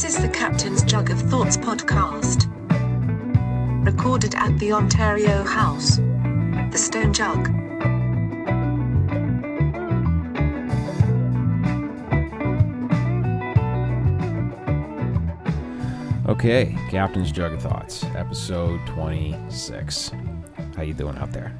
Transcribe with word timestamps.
This 0.00 0.16
is 0.16 0.22
the 0.22 0.30
Captain's 0.30 0.82
Jug 0.82 1.10
of 1.10 1.20
Thoughts 1.20 1.58
podcast. 1.58 2.46
Recorded 3.84 4.34
at 4.34 4.58
the 4.58 4.72
Ontario 4.72 5.44
House. 5.44 5.96
The 5.96 6.78
Stone 6.78 7.12
Jug. 7.12 7.50
Okay, 16.30 16.74
Captain's 16.88 17.30
Jug 17.30 17.52
of 17.52 17.60
Thoughts, 17.60 18.02
episode 18.16 18.80
26. 18.86 20.12
How 20.76 20.82
you 20.82 20.94
doing 20.94 21.18
out 21.18 21.32
there? 21.32 21.54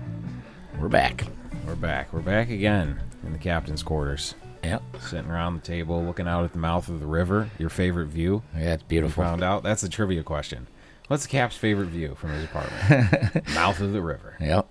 We're 0.81 0.89
back. 0.89 1.27
We're 1.67 1.75
back. 1.75 2.11
We're 2.11 2.21
back 2.21 2.49
again 2.49 3.03
in 3.23 3.35
the 3.35 3.39
captain's 3.39 3.83
quarters. 3.83 4.35
Yep. 4.63 4.83
Sitting 5.01 5.31
around 5.31 5.55
the 5.57 5.67
table, 5.67 6.03
looking 6.05 6.29
out 6.29 6.45
at 6.45 6.53
the 6.53 6.59
mouth 6.59 6.89
of 6.89 7.01
the 7.01 7.07
river. 7.07 7.51
Your 7.59 7.71
favorite 7.71 8.09
view? 8.09 8.43
Yeah, 8.55 8.75
it's 8.75 8.83
We 8.85 8.89
beautiful. 8.89 9.23
found 9.25 9.43
out. 9.43 9.63
That's 9.63 9.83
a 9.83 9.89
trivia 9.89 10.23
question. 10.23 10.67
What's 11.09 11.23
the 11.25 11.29
Cap's 11.31 11.57
favorite 11.57 11.89
view 11.89 12.15
from 12.15 12.31
his 12.31 12.45
apartment? 12.45 13.49
mouth 13.55 13.81
of 13.81 13.93
the 13.93 14.01
river. 14.03 14.37
Yep. 14.41 14.67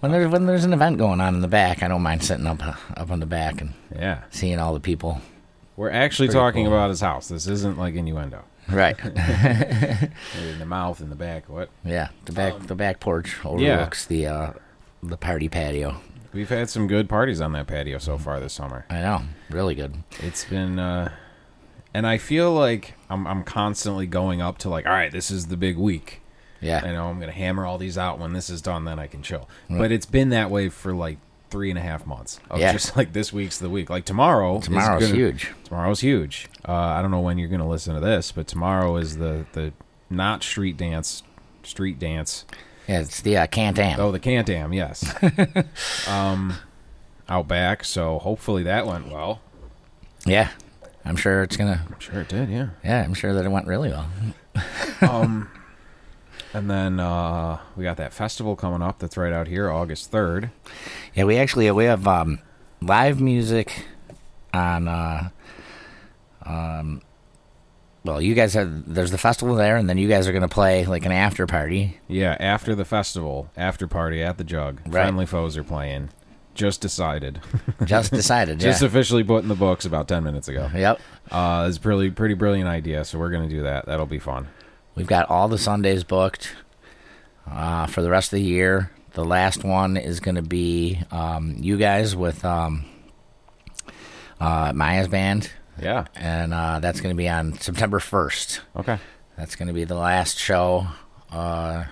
When 0.00 0.12
there's 0.12 0.30
when 0.30 0.46
there's 0.46 0.64
an 0.64 0.72
event 0.72 0.98
going 0.98 1.20
on 1.20 1.34
in 1.34 1.40
the 1.40 1.48
back, 1.48 1.82
I 1.82 1.88
don't 1.88 2.02
mind 2.02 2.22
sitting 2.22 2.46
up 2.46 2.62
up 2.62 3.10
on 3.10 3.20
the 3.20 3.26
back 3.26 3.60
and 3.60 3.72
Yeah. 3.94 4.22
seeing 4.30 4.58
all 4.58 4.74
the 4.74 4.80
people. 4.80 5.20
We're 5.76 5.90
actually 5.90 6.28
Pretty 6.28 6.38
talking 6.38 6.64
cool. 6.66 6.74
about 6.74 6.90
his 6.90 7.00
house. 7.00 7.28
This 7.28 7.46
isn't 7.46 7.78
like 7.78 7.94
innuendo. 7.94 8.44
Right. 8.70 8.96
In 9.04 10.58
the 10.58 10.66
mouth, 10.66 11.00
in 11.00 11.08
the 11.10 11.14
back. 11.16 11.48
What? 11.48 11.68
yeah. 11.84 12.08
The 12.24 12.32
back 12.32 12.54
Um, 12.54 12.66
the 12.66 12.74
back 12.74 13.00
porch 13.00 13.36
overlooks 13.44 14.06
the 14.06 14.26
uh, 14.26 14.50
the 15.02 15.16
party 15.16 15.48
patio. 15.48 15.96
We've 16.36 16.48
had 16.50 16.68
some 16.68 16.86
good 16.86 17.08
parties 17.08 17.40
on 17.40 17.52
that 17.52 17.66
patio 17.66 17.96
so 17.96 18.18
far 18.18 18.38
this 18.40 18.52
summer. 18.52 18.84
I 18.90 19.00
know. 19.00 19.22
Really 19.48 19.74
good. 19.74 19.94
It's 20.20 20.44
been, 20.44 20.78
uh, 20.78 21.10
and 21.94 22.06
I 22.06 22.18
feel 22.18 22.52
like 22.52 22.92
I'm, 23.08 23.26
I'm 23.26 23.42
constantly 23.42 24.06
going 24.06 24.42
up 24.42 24.58
to 24.58 24.68
like, 24.68 24.84
all 24.84 24.92
right, 24.92 25.10
this 25.10 25.30
is 25.30 25.46
the 25.46 25.56
big 25.56 25.78
week. 25.78 26.20
Yeah. 26.60 26.82
I 26.84 26.92
know 26.92 27.06
I'm 27.08 27.18
gonna 27.18 27.32
hammer 27.32 27.64
all 27.64 27.78
these 27.78 27.96
out 27.96 28.18
when 28.18 28.34
this 28.34 28.50
is 28.50 28.60
done, 28.60 28.84
then 28.84 28.98
I 28.98 29.06
can 29.06 29.22
chill. 29.22 29.48
Right. 29.70 29.78
But 29.78 29.92
it's 29.92 30.04
been 30.04 30.28
that 30.28 30.50
way 30.50 30.68
for 30.68 30.94
like 30.94 31.16
three 31.48 31.70
and 31.70 31.78
a 31.78 31.82
half 31.82 32.06
months. 32.06 32.38
Of 32.50 32.60
Yeah. 32.60 32.72
just 32.72 32.96
like 32.98 33.14
this 33.14 33.32
week's 33.32 33.56
the 33.58 33.70
week. 33.70 33.88
Like 33.88 34.04
tomorrow. 34.04 34.58
is 34.58 34.64
Tomorrow's 34.64 35.04
gonna- 35.04 35.14
huge. 35.14 35.52
Tomorrow's 35.64 36.00
huge. 36.00 36.48
Uh, 36.68 36.72
I 36.72 37.00
don't 37.00 37.10
know 37.10 37.20
when 37.20 37.38
you're 37.38 37.48
gonna 37.48 37.68
listen 37.68 37.94
to 37.94 38.00
this, 38.00 38.30
but 38.30 38.46
tomorrow 38.46 38.96
is 38.96 39.16
the 39.16 39.46
the 39.52 39.72
not 40.10 40.42
street 40.42 40.76
dance, 40.76 41.22
street 41.62 41.98
dance. 41.98 42.44
Yeah, 42.88 43.00
it's 43.00 43.20
the 43.20 43.36
uh, 43.36 43.46
Can't 43.46 43.78
Am. 43.78 43.98
Oh, 43.98 44.12
the 44.12 44.20
Can't 44.20 44.48
Am, 44.48 44.72
yes. 44.72 45.12
um, 46.08 46.54
out 47.28 47.48
back. 47.48 47.84
So 47.84 48.18
hopefully 48.18 48.62
that 48.64 48.86
went 48.86 49.08
well. 49.08 49.40
Yeah. 50.24 50.50
I'm 51.04 51.16
sure 51.16 51.42
it's 51.42 51.56
gonna. 51.56 51.84
I'm 51.88 52.00
sure 52.00 52.20
it 52.20 52.28
did. 52.28 52.48
Yeah. 52.48 52.68
Yeah, 52.84 53.02
I'm 53.02 53.14
sure 53.14 53.32
that 53.32 53.44
it 53.44 53.48
went 53.48 53.66
really 53.66 53.90
well. 53.90 54.08
um, 55.02 55.48
and 56.52 56.68
then 56.70 56.98
uh, 56.98 57.60
we 57.76 57.84
got 57.84 57.96
that 57.98 58.12
festival 58.12 58.56
coming 58.56 58.82
up. 58.82 58.98
That's 58.98 59.16
right 59.16 59.32
out 59.32 59.46
here, 59.46 59.70
August 59.70 60.10
third. 60.10 60.50
Yeah, 61.14 61.24
we 61.24 61.36
actually 61.36 61.70
we 61.70 61.84
have 61.84 62.06
um, 62.08 62.40
live 62.80 63.20
music 63.20 63.86
on. 64.52 64.88
Uh, 64.88 65.28
um, 66.44 67.02
well, 68.06 68.20
you 68.20 68.34
guys 68.34 68.54
have 68.54 68.92
there's 68.92 69.10
the 69.10 69.18
festival 69.18 69.54
there, 69.54 69.76
and 69.76 69.88
then 69.88 69.98
you 69.98 70.08
guys 70.08 70.26
are 70.26 70.32
gonna 70.32 70.48
play 70.48 70.86
like 70.86 71.04
an 71.04 71.12
after 71.12 71.46
party. 71.46 71.98
Yeah, 72.08 72.36
after 72.40 72.74
the 72.74 72.84
festival, 72.84 73.50
after 73.56 73.86
party 73.86 74.22
at 74.22 74.38
the 74.38 74.44
Jug. 74.44 74.80
Right. 74.84 74.92
Friendly 74.92 75.26
foes 75.26 75.56
are 75.56 75.64
playing. 75.64 76.10
Just 76.54 76.80
decided. 76.80 77.40
Just 77.84 78.12
decided. 78.12 78.60
Just 78.60 78.80
yeah. 78.80 78.88
officially 78.88 79.22
put 79.22 79.42
in 79.42 79.48
the 79.48 79.54
books 79.54 79.84
about 79.84 80.08
ten 80.08 80.24
minutes 80.24 80.48
ago. 80.48 80.70
Yep. 80.74 81.00
Uh, 81.30 81.66
it's 81.68 81.76
a 81.76 81.80
pretty 81.80 82.10
pretty 82.10 82.34
brilliant 82.34 82.68
idea. 82.68 83.04
So 83.04 83.18
we're 83.18 83.30
gonna 83.30 83.48
do 83.48 83.62
that. 83.62 83.86
That'll 83.86 84.06
be 84.06 84.18
fun. 84.18 84.48
We've 84.94 85.06
got 85.06 85.28
all 85.28 85.48
the 85.48 85.58
Sundays 85.58 86.04
booked 86.04 86.54
uh, 87.50 87.86
for 87.86 88.00
the 88.00 88.10
rest 88.10 88.32
of 88.32 88.38
the 88.38 88.44
year. 88.44 88.90
The 89.12 89.24
last 89.24 89.64
one 89.64 89.96
is 89.96 90.20
going 90.20 90.34
to 90.34 90.42
be 90.42 91.00
um, 91.10 91.56
you 91.58 91.76
guys 91.76 92.16
with 92.16 92.44
um, 92.44 92.84
uh, 94.40 94.72
Maya's 94.74 95.08
band, 95.08 95.50
Yeah. 95.80 96.06
and 96.14 96.52
uh, 96.54 96.78
that's 96.80 97.00
going 97.00 97.14
to 97.14 97.16
be 97.16 97.28
on 97.28 97.58
September 97.58 97.98
1st. 97.98 98.60
Okay. 98.76 98.98
That's 99.36 99.56
going 99.56 99.68
to 99.68 99.74
be 99.74 99.84
the 99.84 99.94
last 99.96 100.38
show, 100.38 100.86
uh, 101.30 101.84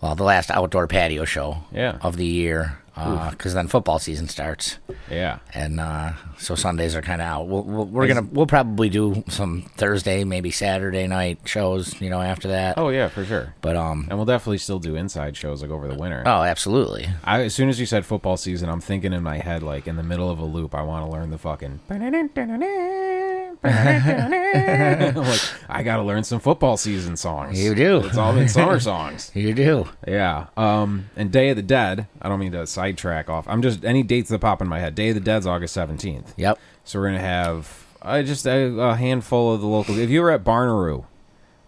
well, 0.00 0.14
the 0.14 0.24
last 0.24 0.50
outdoor 0.50 0.86
patio 0.86 1.24
show 1.24 1.64
Yeah. 1.72 1.98
of 2.02 2.16
the 2.16 2.26
year, 2.26 2.78
because 2.94 3.54
then 3.54 3.66
football 3.68 3.98
season 3.98 4.28
starts, 4.28 4.78
Yeah. 5.10 5.38
and 5.54 5.80
uh, 5.80 6.12
so 6.38 6.54
Sundays 6.54 6.94
are 6.94 7.02
kind 7.02 7.20
of 7.22 7.26
out. 7.26 7.48
We'll, 7.48 7.62
we'll, 7.62 7.86
we're 7.86 8.04
Is- 8.04 8.14
gonna 8.14 8.26
we'll 8.30 8.46
probably 8.46 8.88
do 8.88 9.24
some 9.28 9.62
Thursday, 9.76 10.24
maybe 10.24 10.50
Saturday 10.50 11.06
night 11.06 11.38
shows, 11.44 11.98
you 12.00 12.10
know, 12.10 12.20
after 12.20 12.48
that. 12.48 12.76
Oh 12.78 12.88
yeah, 12.90 13.08
for 13.08 13.24
sure. 13.24 13.54
But 13.62 13.76
um, 13.76 14.06
And 14.10 14.18
we'll 14.18 14.26
definitely 14.26 14.58
still 14.58 14.78
do 14.78 14.96
inside 14.96 15.36
shows 15.36 15.62
like 15.62 15.70
over 15.70 15.88
the 15.88 15.94
winter. 15.94 16.22
oh, 16.26 16.42
absolutely. 16.42 17.08
I, 17.24 17.42
as 17.42 17.54
soon 17.54 17.68
as 17.68 17.78
you 17.80 17.86
said 17.86 18.04
football 18.04 18.36
season, 18.36 18.68
I'm 18.68 18.80
thinking 18.80 19.12
in 19.12 19.22
my 19.22 19.38
head, 19.38 19.62
like 19.62 19.86
in 19.86 19.96
the 19.96 20.02
middle 20.02 20.30
of 20.30 20.38
a 20.38 20.44
loop, 20.44 20.74
I 20.74 20.82
want 20.82 21.04
to 21.06 21.10
learn 21.10 21.30
the 21.30 21.38
fucking. 21.38 21.80
like 23.62 25.40
I 25.68 25.82
gotta 25.84 26.02
learn 26.02 26.24
some 26.24 26.40
football 26.40 26.76
season 26.76 27.16
songs. 27.16 27.62
You 27.62 27.74
do. 27.74 27.98
It's 28.04 28.16
all 28.16 28.32
been 28.32 28.48
summer 28.48 28.80
songs. 28.90 29.30
You 29.34 29.52
do. 29.54 29.86
Yeah. 30.08 30.46
Um. 30.56 31.10
And 31.16 31.30
Day 31.30 31.50
of 31.50 31.56
the 31.56 31.62
Dead. 31.62 32.06
I 32.22 32.28
don't 32.28 32.40
mean 32.40 32.52
to 32.52 32.66
sidetrack 32.84 33.28
off. 33.28 33.46
I'm 33.46 33.60
just 33.62 33.84
any 33.84 34.02
dates 34.02 34.30
that 34.30 34.38
pop 34.40 34.62
in 34.62 34.68
my 34.68 34.78
head. 34.78 34.94
Day 34.94 35.10
of 35.10 35.14
the 35.14 35.20
Dead's 35.20 35.46
August 35.46 35.76
17th. 35.76 36.32
Yep. 36.36 36.58
So 36.84 36.98
we're 36.98 37.08
gonna 37.08 37.20
have 37.20 37.86
uh, 38.02 38.22
just 38.22 38.46
a, 38.46 38.68
a 38.80 38.96
handful 38.96 39.52
of 39.52 39.60
the 39.60 39.66
local. 39.66 39.98
If 39.98 40.08
you 40.08 40.22
were 40.22 40.30
at 40.30 40.44
Barnaroo, 40.44 41.04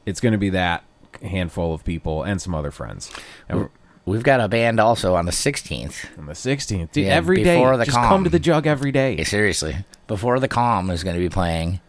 it's 0.07 0.21
gonna 0.21 0.39
be 0.39 0.51
that 0.51 0.85
handful 1.23 1.75
of 1.75 1.85
people 1.85 2.23
and 2.23 2.41
some 2.41 2.55
other 2.55 2.71
friends. 2.71 3.11
And 3.49 3.69
We've 4.05 4.23
got 4.25 4.41
a 4.41 4.49
band 4.49 4.81
also 4.81 5.15
on 5.15 5.27
the 5.27 5.33
16th. 5.33 6.19
on 6.19 6.27
the 6.27 6.33
16th, 6.33 6.91
Dude, 6.91 7.05
Yeah, 7.07 7.13
every 7.15 7.45
day, 7.45 7.55
before 7.59 7.77
the 7.77 7.85
just 7.85 7.97
calm. 7.97 8.09
come 8.09 8.25
to 8.25 8.31
the 8.31 8.41
jug 8.41 8.67
every 8.67 8.91
day. 8.91 9.15
Hey, 9.17 9.23
seriously. 9.23 9.77
Before 10.09 10.41
the 10.41 10.49
Calm 10.49 10.91
is 10.91 11.05
going 11.05 11.15
to 11.15 11.21
be 11.23 11.29
playing 11.29 11.81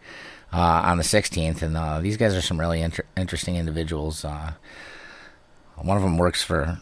uh, 0.52 0.58
on 0.84 0.96
the 0.98 1.02
16th, 1.02 1.60
and 1.62 1.76
uh, 1.76 1.98
these 2.00 2.16
guys 2.16 2.32
are 2.36 2.40
some 2.40 2.60
really 2.60 2.82
inter- 2.82 3.02
interesting 3.16 3.56
individuals. 3.56 4.24
Uh, 4.24 4.52
one 5.74 5.96
of 5.96 6.04
them 6.04 6.16
works 6.16 6.40
for 6.44 6.78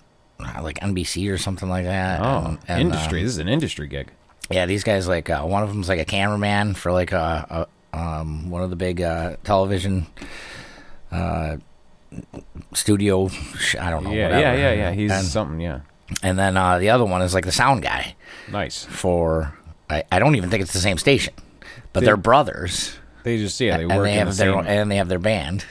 like 0.62 0.78
NBC 0.80 1.30
or 1.30 1.38
something 1.38 1.68
like 1.68 1.84
that. 1.84 2.20
Oh, 2.20 2.44
and- 2.46 2.58
and, 2.68 2.80
industry. 2.82 3.20
uh, 3.20 3.24
this 3.24 3.32
is 3.32 3.38
an 3.38 3.48
industry 3.48 3.86
gig. 3.86 4.10
yeah, 4.50 4.66
these 4.66 4.84
guys 4.84 5.08
like 5.08 5.30
uh, 5.30 5.42
one 5.42 5.62
of 5.62 5.68
them's 5.68 5.88
like 5.88 6.00
a 6.00 6.04
cameraman 6.04 6.74
for 6.74 6.92
like 6.92 7.12
a, 7.12 7.66
a 7.92 7.98
um, 7.98 8.50
one 8.50 8.62
of 8.62 8.70
the 8.70 8.76
big 8.76 9.00
uh, 9.02 9.36
television 9.44 10.06
uh, 11.10 11.56
studio. 12.74 13.28
Sh- 13.28 13.76
I 13.80 13.90
don't 13.90 14.04
know. 14.04 14.12
Yeah, 14.12 14.26
whatever. 14.28 14.40
yeah, 14.40 14.54
yeah, 14.54 14.72
yeah. 14.74 14.92
He's 14.92 15.10
and, 15.10 15.26
something. 15.26 15.60
Yeah, 15.60 15.80
and 16.22 16.38
then 16.38 16.56
uh, 16.56 16.78
the 16.78 16.90
other 16.90 17.04
one 17.04 17.22
is 17.22 17.34
like 17.34 17.44
the 17.44 17.52
sound 17.52 17.82
guy 17.82 18.14
nice. 18.50 18.84
for. 18.84 19.54
I, 19.90 20.04
I 20.10 20.18
don't 20.18 20.36
even 20.36 20.48
think 20.48 20.62
it's 20.62 20.72
the 20.72 20.78
same 20.78 20.96
station, 20.98 21.34
but 21.92 22.04
They- 22.04 22.10
are 22.10 22.16
brothers, 22.16 22.94
They 23.24 23.36
just 23.38 23.60
yeah, 23.60 23.76
they 23.76 23.84
work 23.84 23.92
and 23.96 24.04
they 24.06 24.12
have 24.14 24.28
the 24.28 24.44
their 24.44 24.52
same. 24.54 24.66
and 24.66 24.90
they 24.90 24.96
have 24.96 25.08
their 25.08 25.18
band. 25.18 25.64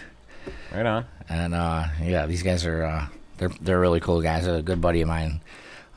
right 0.73 0.85
on. 0.85 1.05
And 1.27 1.55
uh, 1.55 1.85
yeah, 2.03 2.25
these 2.27 2.43
guys 2.43 2.65
are 2.65 2.83
uh, 2.83 3.07
they're 3.41 3.49
they're 3.59 3.79
really 3.79 3.99
cool 3.99 4.21
guys. 4.21 4.45
A 4.47 4.61
good 4.61 4.79
buddy 4.79 5.01
of 5.01 5.07
mine 5.09 5.41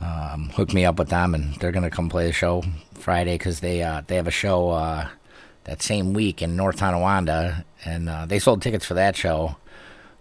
um, 0.01 0.49
hooked 0.55 0.73
me 0.73 0.83
up 0.83 0.97
with 0.99 1.09
them, 1.09 1.33
and 1.35 1.53
they're 1.55 1.71
gonna 1.71 1.89
come 1.91 2.09
play 2.09 2.25
the 2.25 2.33
show 2.33 2.63
Friday 2.95 3.35
because 3.37 3.59
they 3.59 3.83
uh, 3.83 4.01
they 4.07 4.15
have 4.15 4.27
a 4.27 4.31
show 4.31 4.71
uh, 4.71 5.07
that 5.65 5.81
same 5.83 6.13
week 6.13 6.41
in 6.41 6.55
North 6.57 6.77
Tonawanda, 6.77 7.63
and 7.85 8.09
uh, 8.09 8.25
they 8.25 8.39
sold 8.39 8.61
tickets 8.63 8.85
for 8.85 8.95
that 8.95 9.15
show 9.15 9.55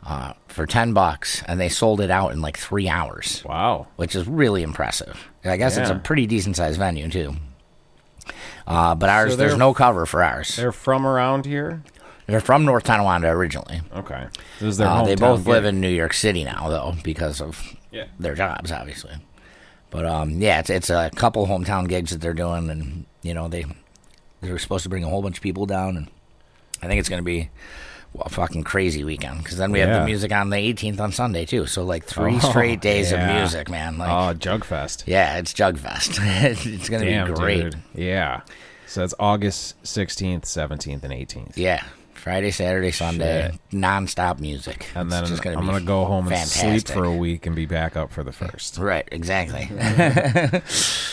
uh, 0.06 0.34
for 0.48 0.66
ten 0.66 0.92
bucks, 0.92 1.42
and 1.48 1.58
they 1.58 1.70
sold 1.70 2.00
it 2.02 2.10
out 2.10 2.32
in 2.32 2.42
like 2.42 2.58
three 2.58 2.88
hours, 2.88 3.42
Wow. 3.44 3.86
which 3.96 4.14
is 4.14 4.28
really 4.28 4.62
impressive. 4.62 5.18
I 5.44 5.56
guess 5.56 5.76
it's 5.78 5.90
a 5.90 5.94
pretty 5.96 6.26
decent 6.26 6.56
sized 6.56 6.78
venue 6.78 7.08
too. 7.08 7.34
Uh, 8.66 8.94
but 8.94 9.10
ours, 9.10 9.32
So 9.32 9.36
there's 9.36 9.56
no 9.58 9.74
cover 9.74 10.06
for 10.06 10.22
ours. 10.22 10.56
They're 10.56 10.72
from 10.72 11.06
around 11.06 11.44
here. 11.44 11.82
They're 12.26 12.40
from 12.40 12.64
North 12.64 12.84
Tonawanda 12.84 13.28
originally. 13.28 13.82
Okay, 13.94 14.26
this 14.58 14.68
is 14.70 14.76
their 14.78 14.88
Uh, 14.88 15.04
they 15.04 15.14
both 15.14 15.46
live 15.46 15.64
in 15.64 15.80
New 15.80 15.88
York 15.90 16.14
City 16.14 16.42
now, 16.44 16.68
though, 16.68 16.94
because 17.02 17.40
of 17.40 17.76
Yeah. 17.90 18.04
their 18.18 18.34
jobs, 18.34 18.72
obviously. 18.72 19.12
But 19.90 20.06
um, 20.06 20.30
yeah, 20.40 20.58
it's 20.60 20.70
it's 20.70 20.90
a 20.90 21.10
couple 21.14 21.46
hometown 21.46 21.88
gigs 21.88 22.10
that 22.10 22.20
they're 22.20 22.32
doing, 22.34 22.70
and 22.70 23.04
you 23.22 23.34
know 23.34 23.48
they 23.48 23.64
they're 24.40 24.58
supposed 24.58 24.82
to 24.84 24.88
bring 24.88 25.04
a 25.04 25.08
whole 25.08 25.22
bunch 25.22 25.36
of 25.36 25.42
people 25.42 25.66
down, 25.66 25.96
and 25.96 26.08
I 26.82 26.86
think 26.88 26.98
it's 26.98 27.08
going 27.08 27.20
to 27.20 27.24
be 27.24 27.50
a 28.20 28.28
fucking 28.28 28.62
crazy 28.62 29.02
weekend 29.04 29.42
because 29.42 29.56
then 29.58 29.72
we 29.72 29.80
have 29.80 29.90
the 30.00 30.04
music 30.06 30.30
on 30.32 30.48
the 30.50 30.56
18th 30.56 31.00
on 31.00 31.10
Sunday 31.12 31.44
too. 31.44 31.66
So 31.66 31.84
like 31.84 32.04
three 32.04 32.36
Oh, 32.36 32.50
straight 32.50 32.80
days 32.80 33.10
yeah. 33.10 33.28
of 33.28 33.40
music, 33.40 33.68
man. 33.68 33.98
Like, 33.98 34.08
Oh, 34.10 34.34
Jugfest. 34.38 35.02
yeah, 35.06 35.36
it's 35.38 35.52
Jugfest. 35.52 36.18
it's 36.74 36.88
going 36.88 37.04
to 37.04 37.26
be 37.26 37.32
great. 37.34 37.62
dude. 37.62 37.76
Yeah. 37.94 38.42
So 38.86 39.00
that's 39.00 39.14
August 39.18 39.82
16th, 39.82 40.42
17th, 40.42 41.02
and 41.02 41.12
18th. 41.12 41.56
Yeah. 41.56 41.82
Friday, 42.24 42.50
Saturday, 42.52 42.90
Sunday, 42.90 43.50
Shit. 43.50 43.60
non-stop 43.70 44.40
music. 44.40 44.86
And 44.94 45.12
then 45.12 45.26
just 45.26 45.42
gonna 45.42 45.58
I'm 45.58 45.66
going 45.66 45.78
to 45.78 45.84
go 45.84 46.06
home 46.06 46.26
and 46.32 46.48
sleep 46.48 46.88
for 46.88 47.04
a 47.04 47.12
week 47.14 47.44
and 47.44 47.54
be 47.54 47.66
back 47.66 47.96
up 47.98 48.10
for 48.10 48.24
the 48.24 48.32
first. 48.32 48.78
Right, 48.84 49.06
exactly. 49.12 49.68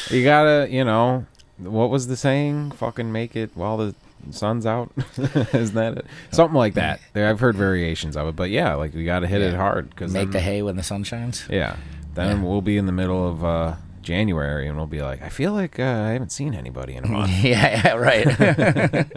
You 0.09 0.23
got 0.23 0.43
to, 0.43 0.67
you 0.69 0.85
know, 0.85 1.25
what 1.57 1.89
was 1.89 2.07
the 2.07 2.15
saying? 2.15 2.71
Fucking 2.71 3.11
make 3.11 3.35
it 3.35 3.51
while 3.55 3.75
the 3.75 3.93
sun's 4.31 4.65
out. 4.65 4.89
Isn't 5.17 5.75
that 5.75 5.97
it? 5.97 6.05
Something 6.31 6.55
like 6.55 6.75
that. 6.75 7.01
There- 7.11 7.27
I've 7.29 7.41
heard 7.41 7.57
variations 7.57 8.15
of 8.15 8.29
it, 8.29 8.37
but 8.37 8.49
yeah, 8.49 8.75
like 8.75 8.93
we 8.93 9.03
got 9.03 9.19
to 9.19 9.27
hit 9.27 9.41
it 9.41 9.53
hard 9.53 9.89
because 9.89 10.13
Make 10.13 10.31
the 10.31 10.39
hay 10.39 10.61
when 10.61 10.77
the 10.77 10.83
sun 10.83 11.03
shines. 11.03 11.45
yeah. 11.49 11.75
Then 12.15 12.37
Yeah. 12.37 12.43
we'll 12.47 12.61
be 12.61 12.77
in 12.77 12.85
the 12.85 12.91
middle 12.93 13.27
of 13.27 13.43
uh, 13.43 13.75
January, 14.01 14.65
and 14.69 14.77
we'll 14.77 14.87
be 14.87 15.01
like, 15.01 15.21
I 15.21 15.27
feel 15.29 15.51
like 15.51 15.77
uh, 15.77 15.83
I 15.83 16.11
haven't 16.11 16.31
seen 16.31 16.53
anybody 16.55 16.95
in 16.95 17.03
a 17.03 17.07
month. 17.07 17.31
yeah, 17.43 17.83
yeah, 17.85 17.93
right. 17.95 19.07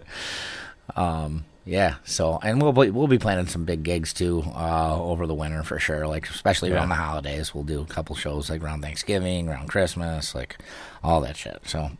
um, 0.96 1.44
yeah. 1.64 1.96
So, 2.04 2.38
and 2.42 2.60
we'll 2.60 2.72
be, 2.72 2.90
we'll 2.90 3.06
be 3.06 3.18
planning 3.18 3.46
some 3.46 3.64
big 3.64 3.82
gigs 3.82 4.12
too 4.12 4.42
uh, 4.54 4.98
over 5.00 5.26
the 5.26 5.34
winter 5.34 5.62
for 5.62 5.78
sure. 5.78 6.06
Like 6.06 6.28
especially 6.28 6.72
around 6.72 6.88
the 6.90 6.94
holidays, 6.94 7.54
we'll 7.54 7.64
do 7.64 7.80
a 7.80 7.86
couple 7.86 8.14
shows 8.16 8.50
like 8.50 8.62
around 8.62 8.82
Thanksgiving, 8.82 9.48
around 9.48 9.68
Christmas, 9.68 10.34
like 10.34 10.58
all 11.02 11.20
that 11.22 11.36
shit. 11.36 11.60
So, 11.64 11.90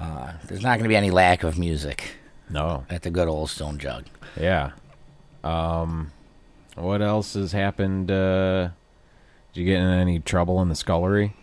uh, 0.00 0.32
there's 0.46 0.62
not 0.62 0.78
going 0.78 0.84
to 0.84 0.88
be 0.88 0.96
any 0.96 1.10
lack 1.10 1.42
of 1.44 1.58
music 1.58 2.16
no. 2.48 2.84
at 2.90 3.02
the 3.02 3.10
good 3.10 3.28
old 3.28 3.50
Stone 3.50 3.78
Jug. 3.78 4.04
Yeah. 4.38 4.72
Um, 5.42 6.12
what 6.74 7.02
else 7.02 7.34
has 7.34 7.52
happened? 7.52 8.10
Uh, 8.10 8.70
did 9.52 9.60
you 9.60 9.66
get 9.66 9.80
in 9.80 9.88
any 9.88 10.18
trouble 10.18 10.60
in 10.62 10.68
the 10.68 10.74
scullery? 10.74 11.34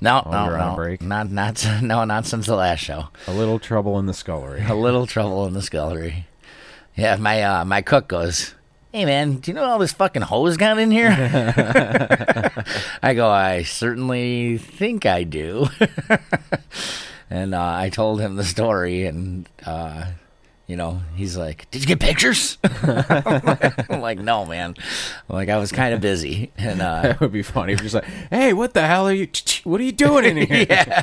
No, 0.00 0.22
Oh, 0.24 0.30
no, 0.30 0.36
on 0.38 0.58
no, 0.70 0.74
break? 0.76 1.02
not 1.02 1.30
not 1.30 1.62
no, 1.82 2.04
not 2.04 2.24
since 2.24 2.46
the 2.46 2.56
last 2.56 2.78
show. 2.80 3.08
A 3.26 3.32
little 3.32 3.58
trouble 3.58 3.98
in 3.98 4.06
the 4.06 4.14
scullery. 4.14 4.64
a 4.66 4.74
little 4.74 5.06
trouble 5.06 5.46
in 5.46 5.52
the 5.52 5.60
scullery. 5.62 6.26
Yeah, 7.00 7.16
my 7.16 7.42
uh, 7.42 7.64
my 7.64 7.80
cook 7.80 8.08
goes, 8.08 8.54
"Hey 8.92 9.06
man, 9.06 9.36
do 9.36 9.50
you 9.50 9.54
know 9.54 9.64
all 9.64 9.78
this 9.78 9.94
fucking 9.94 10.20
hose 10.20 10.58
got 10.58 10.76
in 10.76 10.90
here?" 10.90 11.08
I 13.02 13.14
go, 13.14 13.26
"I 13.26 13.62
certainly 13.62 14.58
think 14.58 15.06
I 15.06 15.22
do." 15.22 15.68
and 17.30 17.54
uh, 17.54 17.72
I 17.74 17.88
told 17.88 18.20
him 18.20 18.36
the 18.36 18.44
story, 18.44 19.06
and 19.06 19.48
uh, 19.64 20.08
you 20.70 20.76
know, 20.76 21.00
he's 21.16 21.36
like, 21.36 21.68
"Did 21.72 21.82
you 21.82 21.88
get 21.88 21.98
pictures?" 21.98 22.56
I'm 22.82 24.00
like, 24.00 24.20
"No, 24.20 24.46
man." 24.46 24.76
I'm 25.28 25.34
like 25.36 25.48
I 25.48 25.56
was 25.58 25.72
kind 25.72 25.92
of 25.92 26.00
busy, 26.00 26.52
and 26.56 26.80
uh, 26.80 27.02
That 27.02 27.20
would 27.20 27.32
be 27.32 27.42
funny. 27.42 27.72
If 27.72 27.80
you're 27.80 27.90
just 27.90 27.94
like, 27.96 28.04
hey, 28.30 28.52
what 28.52 28.72
the 28.74 28.86
hell 28.86 29.08
are 29.08 29.12
you? 29.12 29.26
What 29.64 29.80
are 29.80 29.84
you 29.84 29.90
doing 29.92 30.24
in 30.24 30.46
here? 30.46 31.02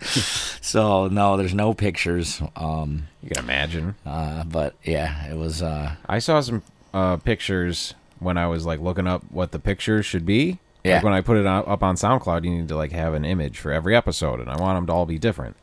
so 0.00 1.08
no, 1.08 1.36
there's 1.36 1.54
no 1.54 1.74
pictures. 1.74 2.40
Um, 2.56 3.08
You 3.22 3.28
can 3.30 3.44
imagine. 3.44 3.94
uh, 4.06 4.44
but 4.44 4.74
yeah, 4.82 5.30
it 5.30 5.36
was. 5.36 5.62
Uh, 5.62 5.96
I 6.08 6.18
saw 6.18 6.40
some 6.40 6.62
uh, 6.94 7.16
pictures 7.18 7.94
when 8.20 8.38
I 8.38 8.46
was 8.46 8.64
like 8.64 8.80
looking 8.80 9.06
up 9.06 9.22
what 9.30 9.52
the 9.52 9.58
pictures 9.58 10.06
should 10.06 10.24
be. 10.26 10.58
Yeah. 10.84 10.94
Like 10.96 11.04
when 11.04 11.12
I 11.12 11.20
put 11.20 11.36
it 11.36 11.46
up 11.46 11.82
on 11.82 11.94
SoundCloud, 11.96 12.44
you 12.44 12.50
need 12.50 12.68
to 12.68 12.76
like 12.76 12.92
have 12.92 13.14
an 13.14 13.24
image 13.24 13.58
for 13.58 13.70
every 13.70 13.94
episode, 13.94 14.40
and 14.40 14.48
I 14.48 14.56
want 14.56 14.76
them 14.78 14.86
to 14.86 14.92
all 14.92 15.06
be 15.06 15.18
different. 15.18 15.56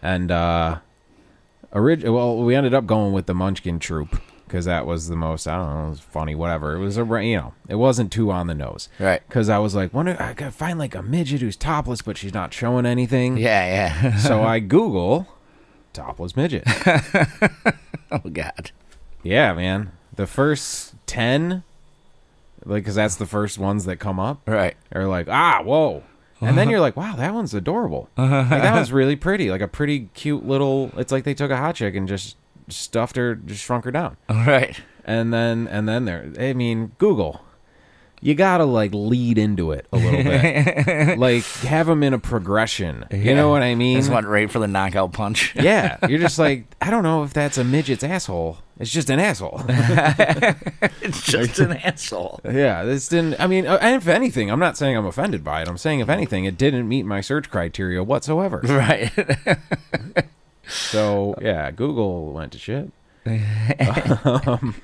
And 0.00 0.30
uh, 0.30 0.78
orig- 1.74 2.04
well, 2.08 2.36
we 2.38 2.54
ended 2.54 2.72
up 2.74 2.86
going 2.86 3.12
with 3.12 3.26
the 3.26 3.34
Munchkin 3.34 3.78
Troop 3.78 4.20
because 4.46 4.64
that 4.66 4.86
was 4.86 5.08
the 5.08 5.16
most. 5.16 5.46
I 5.46 5.56
don't 5.56 5.74
know, 5.74 5.86
it 5.86 5.90
was 5.90 6.00
funny, 6.00 6.34
whatever. 6.34 6.74
It 6.76 6.78
was 6.78 6.96
a 6.96 7.04
you 7.04 7.36
know, 7.36 7.54
it 7.68 7.74
wasn't 7.76 8.12
too 8.12 8.30
on 8.30 8.46
the 8.46 8.54
nose. 8.54 8.88
Right. 8.98 9.20
Because 9.28 9.48
I 9.48 9.58
was 9.58 9.74
like, 9.74 9.92
wonder 9.92 10.16
I 10.20 10.34
could 10.34 10.54
find 10.54 10.78
like 10.78 10.94
a 10.94 11.02
midget 11.02 11.40
who's 11.40 11.56
topless, 11.56 12.02
but 12.02 12.16
she's 12.16 12.32
not 12.34 12.52
showing 12.54 12.86
anything. 12.86 13.36
yeah, 13.36 14.00
yeah. 14.02 14.16
so 14.18 14.42
I 14.44 14.60
Google 14.60 15.26
topless 15.92 16.36
midget. 16.36 16.64
oh 18.10 18.18
God. 18.32 18.70
Yeah, 19.22 19.52
man. 19.54 19.92
The 20.14 20.26
first 20.26 20.94
10, 21.06 21.62
like, 22.64 22.82
because 22.84 22.94
that's 22.94 23.16
the 23.16 23.26
first 23.26 23.58
ones 23.58 23.84
that 23.86 23.96
come 23.96 24.20
up, 24.20 24.42
Right. 24.46 24.76
are 24.92 25.06
like, 25.06 25.28
ah, 25.28 25.62
whoa. 25.64 26.02
And 26.44 26.56
then 26.58 26.70
you're 26.70 26.80
like, 26.88 26.96
wow, 26.96 27.16
that 27.16 27.34
one's 27.34 27.54
adorable. 27.54 28.08
Like, 28.16 28.48
that 28.48 28.74
one's 28.74 28.92
really 28.92 29.16
pretty. 29.16 29.50
Like 29.50 29.60
a 29.60 29.68
pretty 29.68 30.08
cute 30.14 30.46
little, 30.46 30.90
it's 30.96 31.12
like 31.12 31.24
they 31.24 31.34
took 31.34 31.50
a 31.50 31.56
hot 31.56 31.76
chick 31.76 31.94
and 31.94 32.06
just 32.08 32.36
stuffed 32.68 33.16
her, 33.16 33.34
just 33.34 33.62
shrunk 33.62 33.84
her 33.84 33.90
down. 33.90 34.16
Right. 34.28 34.80
And 35.04 35.32
then, 35.32 35.68
and 35.68 35.88
then 35.88 36.04
there, 36.06 36.32
I 36.38 36.52
mean, 36.54 36.92
Google. 36.98 37.42
You 38.24 38.34
gotta 38.34 38.64
like 38.64 38.92
lead 38.94 39.36
into 39.36 39.72
it 39.72 39.86
a 39.92 39.98
little 39.98 40.24
bit, 40.24 41.18
like 41.18 41.44
have 41.60 41.86
them 41.86 42.02
in 42.02 42.14
a 42.14 42.18
progression. 42.18 43.04
You 43.10 43.34
know 43.34 43.50
what 43.50 43.60
I 43.62 43.74
mean? 43.74 43.98
Just 43.98 44.10
went 44.10 44.26
right 44.26 44.50
for 44.50 44.58
the 44.58 44.66
knockout 44.66 45.12
punch. 45.12 45.54
Yeah, 45.54 45.98
you're 46.08 46.18
just 46.18 46.38
like, 46.38 46.64
I 46.80 46.88
don't 46.88 47.02
know 47.02 47.24
if 47.24 47.34
that's 47.34 47.58
a 47.58 47.64
midget's 47.64 48.02
asshole. 48.02 48.56
It's 48.80 48.90
just 48.90 49.10
an 49.10 49.20
asshole. 49.20 49.60
it's 49.68 51.22
just 51.22 51.58
an 51.58 51.72
asshole. 51.74 52.40
yeah, 52.44 52.82
this 52.82 53.08
didn't. 53.08 53.38
I 53.38 53.46
mean, 53.46 53.66
uh, 53.66 53.76
and 53.82 53.96
if 53.96 54.08
anything, 54.08 54.50
I'm 54.50 54.58
not 54.58 54.78
saying 54.78 54.96
I'm 54.96 55.04
offended 55.04 55.44
by 55.44 55.60
it. 55.60 55.68
I'm 55.68 55.76
saying 55.76 56.00
if 56.00 56.08
anything, 56.08 56.46
it 56.46 56.56
didn't 56.56 56.88
meet 56.88 57.04
my 57.04 57.20
search 57.20 57.50
criteria 57.50 58.02
whatsoever. 58.02 58.60
Right. 58.64 59.12
So 60.66 61.34
yeah, 61.42 61.70
Google 61.70 62.32
went 62.32 62.52
to 62.52 62.58
shit. 62.58 62.90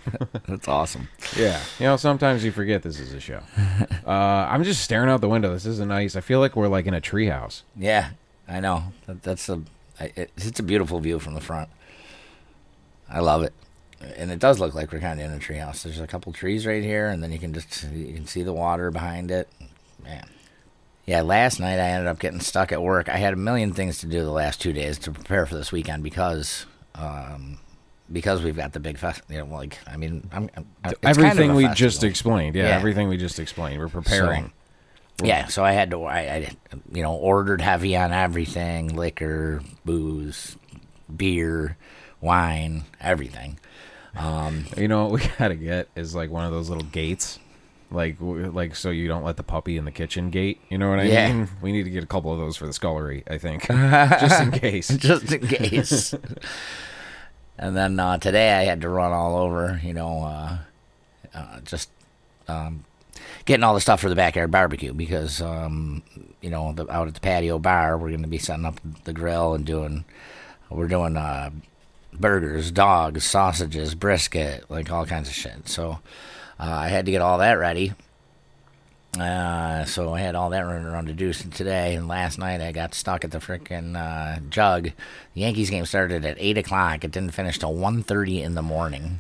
That's 0.46 0.66
awesome. 0.66 1.08
Yeah, 1.36 1.60
you 1.78 1.84
know, 1.84 1.96
sometimes 1.96 2.42
you 2.42 2.50
forget 2.52 2.82
this 2.82 2.98
is 2.98 3.12
a 3.12 3.20
show. 3.20 3.42
Uh, 4.06 4.48
I'm 4.50 4.64
just 4.64 4.82
staring 4.82 5.08
out 5.08 5.20
the 5.20 5.28
window. 5.28 5.52
This 5.52 5.66
isn't 5.66 5.86
nice. 5.86 6.16
I 6.16 6.20
feel 6.20 6.40
like 6.40 6.56
we're 6.56 6.66
like 6.66 6.86
in 6.86 6.94
a 6.94 7.00
treehouse. 7.00 7.62
Yeah, 7.76 8.10
I 8.48 8.58
know. 8.58 8.92
That, 9.06 9.22
that's 9.22 9.48
a. 9.48 9.62
I, 10.00 10.12
it, 10.16 10.32
it's 10.36 10.58
a 10.58 10.64
beautiful 10.64 10.98
view 10.98 11.20
from 11.20 11.34
the 11.34 11.40
front. 11.40 11.68
I 13.08 13.20
love 13.20 13.44
it, 13.44 13.52
and 14.16 14.32
it 14.32 14.40
does 14.40 14.58
look 14.58 14.74
like 14.74 14.90
we're 14.90 14.98
kind 14.98 15.20
of 15.20 15.26
in 15.26 15.32
a 15.32 15.38
treehouse. 15.38 15.84
There's 15.84 16.00
a 16.00 16.08
couple 16.08 16.32
trees 16.32 16.66
right 16.66 16.82
here, 16.82 17.08
and 17.08 17.22
then 17.22 17.30
you 17.30 17.38
can 17.38 17.52
just 17.54 17.84
you 17.92 18.14
can 18.14 18.26
see 18.26 18.42
the 18.42 18.52
water 18.54 18.90
behind 18.90 19.30
it. 19.30 19.48
Man. 20.02 20.26
Yeah, 21.06 21.22
last 21.22 21.60
night 21.60 21.78
I 21.78 21.90
ended 21.90 22.08
up 22.08 22.18
getting 22.18 22.40
stuck 22.40 22.72
at 22.72 22.82
work. 22.82 23.08
I 23.08 23.16
had 23.18 23.32
a 23.32 23.36
million 23.36 23.72
things 23.74 23.98
to 23.98 24.06
do 24.06 24.22
the 24.22 24.30
last 24.30 24.60
two 24.60 24.72
days 24.72 24.98
to 25.00 25.12
prepare 25.12 25.46
for 25.46 25.54
this 25.56 25.72
weekend 25.72 26.02
because, 26.02 26.66
um, 26.94 27.58
because 28.12 28.42
we've 28.42 28.56
got 28.56 28.72
the 28.72 28.80
big 28.80 28.98
fest. 28.98 29.22
You 29.28 29.38
know, 29.38 29.46
like 29.46 29.78
I 29.86 29.96
mean, 29.96 30.28
I'm, 30.32 30.50
I'm 30.56 30.66
it's 30.84 30.98
kind 31.00 31.16
of 31.16 31.18
everything 31.18 31.54
we 31.54 31.68
just 31.68 32.02
explained. 32.04 32.56
Yeah, 32.56 32.68
Yeah. 32.68 32.76
everything 32.76 33.08
we 33.08 33.16
just 33.16 33.38
explained. 33.38 33.80
We're 33.80 33.88
preparing. 33.88 34.52
Yeah, 35.22 35.48
so 35.48 35.62
I 35.62 35.72
had 35.72 35.90
to, 35.90 36.04
I, 36.04 36.18
I, 36.20 36.50
you 36.92 37.02
know, 37.02 37.14
ordered 37.14 37.60
heavy 37.60 37.94
on 37.94 38.10
everything 38.10 38.96
liquor, 38.96 39.60
booze, 39.84 40.56
beer, 41.14 41.76
wine, 42.22 42.84
everything. 43.02 43.58
Um, 44.16 44.64
You 44.78 44.88
know 44.88 45.04
what 45.06 45.20
we 45.20 45.28
gotta 45.38 45.56
get 45.56 45.88
is 45.94 46.14
like 46.14 46.30
one 46.30 46.46
of 46.46 46.52
those 46.52 46.70
little 46.70 46.84
gates, 46.84 47.38
like 47.90 48.16
like 48.18 48.74
so 48.76 48.88
you 48.88 49.08
don't 49.08 49.22
let 49.22 49.36
the 49.36 49.42
puppy 49.42 49.76
in 49.76 49.84
the 49.84 49.90
kitchen 49.92 50.30
gate. 50.30 50.58
You 50.70 50.78
know 50.78 50.88
what 50.88 51.00
I 51.00 51.02
Yeah. 51.02 51.30
mean? 51.32 51.48
We 51.60 51.70
need 51.70 51.82
to 51.84 51.90
get 51.90 52.02
a 52.02 52.06
couple 52.06 52.32
of 52.32 52.38
those 52.38 52.56
for 52.56 52.66
the 52.66 52.72
scullery. 52.72 53.22
I 53.28 53.36
think, 53.36 53.66
just 53.68 54.40
in 54.42 54.50
case. 54.52 54.88
just 54.88 55.30
in 55.30 55.46
case. 55.46 56.14
and 57.60 57.76
then 57.76 58.00
uh, 58.00 58.16
today 58.16 58.52
I 58.54 58.64
had 58.64 58.80
to 58.80 58.88
run 58.88 59.12
all 59.12 59.36
over, 59.36 59.78
you 59.84 59.92
know, 59.92 60.24
uh, 60.24 60.58
uh, 61.34 61.60
just 61.60 61.90
um, 62.48 62.84
getting 63.44 63.62
all 63.62 63.74
the 63.74 63.82
stuff 63.82 64.00
for 64.00 64.08
the 64.08 64.14
backyard 64.14 64.50
barbecue 64.50 64.94
because, 64.94 65.42
um, 65.42 66.02
you 66.40 66.48
know, 66.48 66.72
the, 66.72 66.90
out 66.90 67.06
at 67.06 67.12
the 67.12 67.20
patio 67.20 67.58
bar, 67.58 67.98
we're 67.98 68.08
going 68.08 68.22
to 68.22 68.28
be 68.28 68.38
setting 68.38 68.64
up 68.64 68.80
the 69.04 69.12
grill 69.12 69.52
and 69.52 69.66
doing, 69.66 70.06
we're 70.70 70.88
doing 70.88 71.18
uh, 71.18 71.50
burgers, 72.14 72.70
dogs, 72.70 73.24
sausages, 73.24 73.94
brisket, 73.94 74.64
like 74.70 74.90
all 74.90 75.04
kinds 75.04 75.28
of 75.28 75.34
shit. 75.34 75.68
So 75.68 76.00
uh, 76.58 76.64
I 76.64 76.88
had 76.88 77.04
to 77.04 77.12
get 77.12 77.20
all 77.20 77.36
that 77.38 77.58
ready. 77.58 77.92
Uh, 79.18 79.84
so 79.86 80.14
I 80.14 80.20
had 80.20 80.34
all 80.36 80.50
that 80.50 80.60
running 80.60 80.86
around 80.86 81.06
to 81.06 81.12
do 81.12 81.32
today, 81.32 81.94
and 81.96 82.06
last 82.06 82.38
night 82.38 82.60
I 82.60 82.70
got 82.70 82.94
stuck 82.94 83.24
at 83.24 83.32
the 83.32 83.38
frickin' 83.38 83.96
uh, 83.96 84.40
jug. 84.50 84.84
The 85.34 85.40
Yankees 85.40 85.68
game 85.68 85.84
started 85.84 86.24
at 86.24 86.36
eight 86.38 86.56
o'clock. 86.56 87.02
It 87.04 87.10
didn't 87.10 87.32
finish 87.34 87.58
till 87.58 87.74
1.30 87.74 88.42
in 88.42 88.54
the 88.54 88.62
morning. 88.62 89.18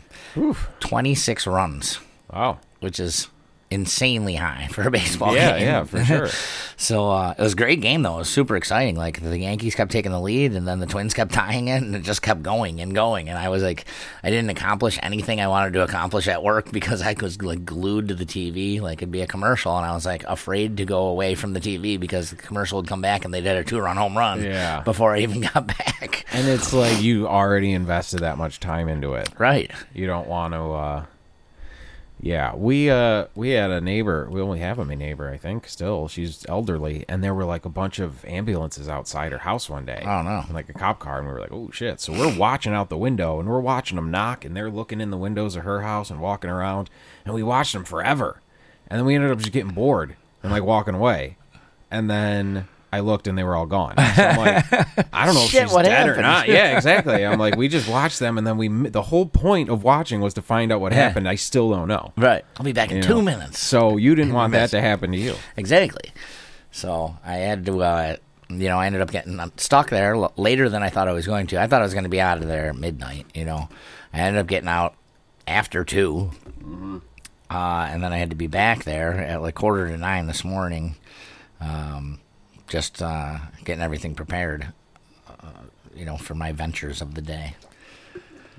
Twenty 0.78 1.14
six 1.16 1.44
runs, 1.46 1.98
Wow. 2.32 2.60
which 2.78 3.00
is 3.00 3.28
insanely 3.70 4.34
high 4.34 4.68
for 4.72 4.82
a 4.82 4.90
baseball 4.90 5.34
Yeah, 5.34 5.52
game. 5.58 5.66
yeah, 5.66 5.84
for 5.84 6.04
sure. 6.04 6.28
So 6.80 7.10
uh, 7.10 7.34
it 7.38 7.42
was 7.42 7.52
a 7.52 7.56
great 7.56 7.82
game, 7.82 8.00
though. 8.00 8.14
It 8.14 8.18
was 8.20 8.30
super 8.30 8.56
exciting. 8.56 8.96
Like 8.96 9.20
the 9.20 9.38
Yankees 9.38 9.74
kept 9.74 9.92
taking 9.92 10.12
the 10.12 10.20
lead, 10.20 10.54
and 10.54 10.66
then 10.66 10.80
the 10.80 10.86
Twins 10.86 11.12
kept 11.12 11.30
tying 11.34 11.68
it, 11.68 11.82
and 11.82 11.94
it 11.94 12.00
just 12.04 12.22
kept 12.22 12.42
going 12.42 12.80
and 12.80 12.94
going. 12.94 13.28
And 13.28 13.36
I 13.38 13.50
was 13.50 13.62
like, 13.62 13.84
I 14.22 14.30
didn't 14.30 14.48
accomplish 14.48 14.98
anything 15.02 15.42
I 15.42 15.46
wanted 15.48 15.74
to 15.74 15.82
accomplish 15.82 16.26
at 16.26 16.42
work 16.42 16.70
because 16.72 17.02
I 17.02 17.14
was 17.20 17.42
like 17.42 17.66
glued 17.66 18.08
to 18.08 18.14
the 18.14 18.24
TV, 18.24 18.80
like 18.80 19.00
it'd 19.00 19.10
be 19.12 19.20
a 19.20 19.26
commercial, 19.26 19.76
and 19.76 19.84
I 19.84 19.92
was 19.92 20.06
like 20.06 20.24
afraid 20.24 20.78
to 20.78 20.86
go 20.86 21.08
away 21.08 21.34
from 21.34 21.52
the 21.52 21.60
TV 21.60 22.00
because 22.00 22.30
the 22.30 22.36
commercial 22.36 22.78
would 22.78 22.88
come 22.88 23.02
back 23.02 23.26
and 23.26 23.34
they 23.34 23.42
did 23.42 23.58
a 23.58 23.62
two-run 23.62 23.98
home 23.98 24.16
run 24.16 24.42
Yeah. 24.42 24.80
before 24.80 25.14
I 25.14 25.18
even 25.18 25.42
got 25.42 25.66
back. 25.66 26.24
And 26.32 26.48
it's 26.48 26.72
like 26.72 27.02
you 27.02 27.28
already 27.28 27.72
invested 27.74 28.20
that 28.20 28.38
much 28.38 28.58
time 28.58 28.88
into 28.88 29.12
it. 29.16 29.28
Right. 29.38 29.70
You 29.92 30.06
don't 30.06 30.28
want 30.28 30.54
to. 30.54 30.60
uh 30.72 31.04
Yeah, 32.22 32.54
we 32.54 32.90
uh 32.90 33.26
we 33.34 33.50
had 33.50 33.70
a 33.70 33.80
neighbor. 33.80 34.28
We 34.30 34.42
only 34.42 34.58
have 34.58 34.78
a 34.78 34.84
neighbor, 34.84 35.30
I 35.30 35.38
think. 35.38 35.66
Still, 35.66 36.06
she's 36.06 36.44
elderly, 36.48 37.06
and 37.08 37.24
there 37.24 37.32
were 37.32 37.46
like 37.46 37.64
a 37.64 37.70
bunch 37.70 37.98
of 37.98 38.24
ambulances 38.26 38.90
outside 38.90 39.32
her 39.32 39.38
house 39.38 39.70
one 39.70 39.86
day. 39.86 40.02
I 40.04 40.16
don't 40.16 40.26
no. 40.26 40.44
Like 40.52 40.68
a 40.68 40.74
cop 40.74 40.98
car, 40.98 41.18
and 41.18 41.26
we 41.26 41.32
were 41.32 41.40
like, 41.40 41.52
"Oh 41.52 41.70
shit!" 41.72 41.98
So 41.98 42.12
we're 42.12 42.36
watching 42.36 42.74
out 42.74 42.90
the 42.90 42.98
window, 42.98 43.40
and 43.40 43.48
we're 43.48 43.60
watching 43.60 43.96
them 43.96 44.10
knock, 44.10 44.44
and 44.44 44.54
they're 44.54 44.70
looking 44.70 45.00
in 45.00 45.10
the 45.10 45.16
windows 45.16 45.56
of 45.56 45.64
her 45.64 45.80
house 45.80 46.10
and 46.10 46.20
walking 46.20 46.50
around, 46.50 46.90
and 47.24 47.34
we 47.34 47.42
watched 47.42 47.72
them 47.72 47.84
forever, 47.84 48.42
and 48.88 48.98
then 48.98 49.06
we 49.06 49.14
ended 49.14 49.30
up 49.30 49.38
just 49.38 49.52
getting 49.52 49.72
bored 49.72 50.14
and 50.42 50.52
like 50.52 50.62
walking 50.62 50.94
away, 50.94 51.38
and 51.90 52.10
then 52.10 52.68
I 52.92 53.00
looked 53.00 53.26
and 53.28 53.38
they 53.38 53.44
were 53.44 53.54
all 53.54 53.66
gone. 53.66 53.94
So 53.96 54.02
I'm 54.24 54.36
like, 54.36 54.72
I 55.14 55.24
don't 55.26 55.34
know 55.34 55.42
if 55.44 55.50
Shit, 55.50 55.62
she's 55.68 55.72
what 55.72 55.84
dead 55.84 56.08
or 56.08 56.20
not. 56.20 56.48
Yeah, 56.48 56.74
exactly. 56.76 57.24
I'm 57.24 57.38
like, 57.38 57.56
we 57.56 57.68
just 57.68 57.88
watched 57.88 58.18
them, 58.18 58.36
and 58.38 58.46
then 58.46 58.56
we. 58.58 58.68
The 58.68 59.02
whole 59.02 59.26
point 59.26 59.68
of 59.68 59.84
watching 59.84 60.20
was 60.20 60.34
to 60.34 60.42
find 60.42 60.72
out 60.72 60.80
what 60.80 60.92
Yeah. 60.92 60.98
happened. 61.08 61.28
I 61.28 61.36
still 61.36 61.70
don't 61.70 61.86
know. 61.88 62.12
Right. 62.16 62.44
I'll 62.56 62.64
be 62.64 62.72
back 62.72 62.90
in 62.90 62.96
you 62.98 63.02
two 63.02 63.14
know? 63.16 63.22
minutes. 63.22 63.58
So 63.60 63.96
you 63.96 64.14
didn't 64.14 64.32
want 64.34 64.52
that 64.54 64.70
to 64.70 64.80
happen 64.80 65.12
to 65.12 65.18
you. 65.18 65.34
Exactly. 65.56 66.10
So 66.72 67.16
I 67.24 67.34
had 67.36 67.64
to, 67.66 67.82
uh, 67.82 68.16
you 68.48 68.68
know, 68.68 68.78
I 68.78 68.86
ended 68.86 69.02
up 69.02 69.10
getting 69.10 69.40
stuck 69.56 69.90
there 69.90 70.16
later 70.36 70.68
than 70.68 70.82
I 70.82 70.88
thought 70.88 71.06
I 71.08 71.12
was 71.12 71.26
going 71.26 71.46
to. 71.48 71.60
I 71.60 71.66
thought 71.68 71.80
I 71.80 71.84
was 71.84 71.94
going 71.94 72.04
to 72.04 72.10
be 72.10 72.20
out 72.20 72.38
of 72.38 72.48
there 72.48 72.68
at 72.70 72.76
midnight. 72.76 73.26
You 73.34 73.44
know, 73.44 73.68
I 74.12 74.18
ended 74.20 74.40
up 74.40 74.46
getting 74.48 74.68
out 74.68 74.94
after 75.46 75.84
2 75.84 76.30
uh, 77.50 77.88
and 77.90 78.02
then 78.04 78.12
I 78.12 78.18
had 78.18 78.30
to 78.30 78.36
be 78.36 78.46
back 78.46 78.84
there 78.84 79.12
at 79.14 79.42
like 79.42 79.54
quarter 79.56 79.88
to 79.88 79.96
nine 79.96 80.26
this 80.28 80.44
morning, 80.44 80.94
um, 81.60 82.20
just 82.70 83.02
uh, 83.02 83.36
getting 83.64 83.82
everything 83.82 84.14
prepared. 84.14 84.68
Uh, 85.28 85.64
you 85.94 86.06
know, 86.06 86.16
for 86.16 86.34
my 86.34 86.52
ventures 86.52 87.02
of 87.02 87.14
the 87.14 87.20
day. 87.22 87.54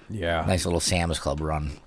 Yeah. 0.09 0.43
Nice 0.45 0.65
little 0.65 0.79
Sam's 0.79 1.17
Club 1.19 1.41
run. 1.41 1.71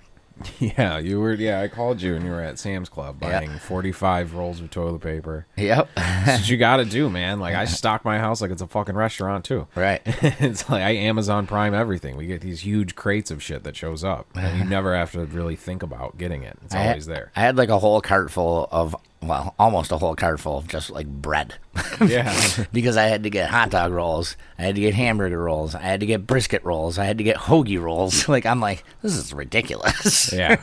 Yeah, 0.59 0.99
you 0.99 1.21
were. 1.21 1.33
Yeah, 1.35 1.61
I 1.61 1.69
called 1.69 2.03
you 2.03 2.17
and 2.17 2.25
you 2.25 2.33
were 2.33 2.41
at 2.41 2.59
Sam's 2.59 2.89
Club 2.89 3.21
buying 3.21 3.51
45 3.57 4.35
rolls 4.35 4.61
of 4.61 4.69
toilet 4.69 4.99
paper. 5.01 5.47
Yep. 5.57 5.91
That's 5.97 6.41
what 6.41 6.49
you 6.49 6.57
got 6.57 6.79
to 6.79 6.85
do, 6.85 7.09
man. 7.09 7.39
Like 7.39 7.55
I 7.55 7.65
stock 7.67 8.05
my 8.05 8.19
house 8.19 8.41
like 8.41 8.51
it's 8.51 8.61
a 8.61 8.67
fucking 8.67 8.97
restaurant 8.97 9.45
too. 9.45 9.69
right. 9.77 10.03
it's 10.05 10.69
like 10.69 10.83
I 10.83 10.91
Amazon 10.91 11.47
Prime 11.47 11.73
everything. 11.73 12.17
We 12.17 12.27
get 12.27 12.41
these 12.41 12.61
huge 12.63 12.97
crates 12.97 13.31
of 13.31 13.45
shit 13.45 13.63
that 13.63 13.77
shows 13.77 14.03
up, 14.03 14.27
and 14.35 14.59
you 14.59 14.65
never 14.65 14.97
have 14.97 15.13
to 15.13 15.25
really 15.25 15.55
think 15.55 15.85
about 15.85 16.19
getting 16.19 16.43
it. 16.43 16.59
It's 16.65 16.75
I 16.75 16.79
had- 16.79 16.89
always 16.89 17.07
there. 17.07 17.31
I 17.37 17.41
had 17.41 17.57
like 17.57 17.69
a 17.69 17.79
whole 17.79 18.01
cart 18.01 18.33
full 18.33 18.67
of, 18.73 18.97
well, 19.27 19.55
almost 19.59 19.91
a 19.93 19.99
whole 19.99 20.15
cart 20.15 20.41
full 20.41 20.59
of 20.59 20.69
just 20.69 20.91
like 20.91 21.07
bread. 21.07 21.55
Yeah, 22.05 22.35
because 22.73 22.97
I 22.97 23.05
had 23.05 23.23
to 23.23 23.31
get 23.31 23.51
hot 23.51 23.71
dog 23.71 23.93
rolls, 23.93 24.37
I 24.59 24.63
had 24.63 24.75
to 24.75 24.81
get 24.81 24.95
hamburger 24.95 25.41
rolls, 25.43 25.75
I 25.77 25.83
had 25.83 26.01
to 26.01 26.07
get 26.07 26.27
brisket 26.27 26.65
rolls, 26.65 26.99
I 26.99 27.05
had 27.05 27.19
to 27.19 27.25
get 27.25 27.37
hoagie 27.37 27.81
rolls. 27.81 28.29
Like 28.35 28.47
I'm 28.47 28.61
like, 28.61 28.85
this 29.03 29.17
is 29.17 29.33
ridiculous. 29.33 30.33
yeah. 30.33 30.61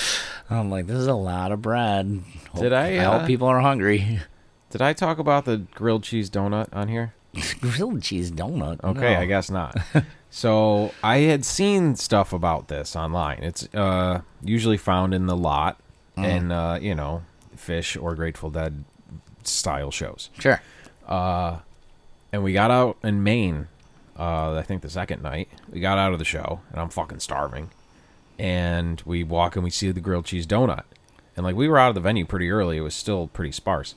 I'm 0.50 0.70
like, 0.70 0.86
this 0.86 0.96
is 0.96 1.06
a 1.08 1.14
lot 1.14 1.52
of 1.52 1.60
bread. 1.62 2.22
Hope- 2.52 2.62
Did 2.62 2.72
I, 2.72 2.86
I 3.00 3.04
hope 3.04 3.22
uh, 3.22 3.26
people 3.26 3.48
are 3.48 3.60
hungry. 3.60 4.20
Did 4.70 4.82
I 4.82 4.92
talk 4.92 5.18
about 5.18 5.44
the 5.46 5.58
grilled 5.74 6.04
cheese 6.04 6.30
donut 6.30 6.68
on 6.72 6.88
here? 6.88 7.12
Grilled 7.60 8.02
cheese 8.02 8.30
donut. 8.30 8.82
Okay, 8.84 9.14
No. 9.14 9.20
I 9.20 9.26
guess 9.26 9.50
not. 9.50 9.76
so 10.30 10.92
I 11.02 11.18
had 11.18 11.44
seen 11.44 11.96
stuff 11.96 12.32
about 12.32 12.68
this 12.68 12.94
online. 12.96 13.42
It's 13.42 13.68
uh, 13.74 14.20
usually 14.42 14.76
found 14.78 15.12
in 15.14 15.26
the 15.26 15.36
lot 15.36 15.80
and 16.16 16.52
uh, 16.52 16.78
you 16.80 16.94
know, 16.94 17.22
Phish 17.68 18.00
or 18.00 18.14
Grateful 18.14 18.50
Dead 18.50 18.84
style 19.44 19.90
shows. 19.90 20.30
Sure. 20.38 20.60
And 22.32 22.42
we 22.42 22.52
got 22.52 22.70
out 22.70 22.98
in 23.02 23.22
Maine. 23.22 23.68
Uh, 24.18 24.54
I 24.54 24.62
think 24.62 24.82
the 24.82 24.90
second 24.90 25.22
night 25.22 25.48
we 25.70 25.80
got 25.80 25.98
out 25.98 26.12
of 26.12 26.18
the 26.18 26.24
show, 26.24 26.60
and 26.70 26.80
I'm 26.80 26.88
fucking 26.88 27.20
starving. 27.20 27.70
And 28.38 29.00
we 29.04 29.24
walk 29.24 29.56
and 29.56 29.64
we 29.64 29.70
see 29.70 29.90
the 29.90 30.00
grilled 30.00 30.26
cheese 30.26 30.46
donut, 30.46 30.84
and 31.36 31.44
like 31.44 31.56
we 31.56 31.68
were 31.68 31.78
out 31.78 31.88
of 31.88 31.94
the 31.94 32.00
venue 32.00 32.24
pretty 32.24 32.50
early. 32.50 32.76
It 32.76 32.82
was 32.82 32.94
still 32.94 33.28
pretty 33.28 33.52
sparse. 33.52 33.94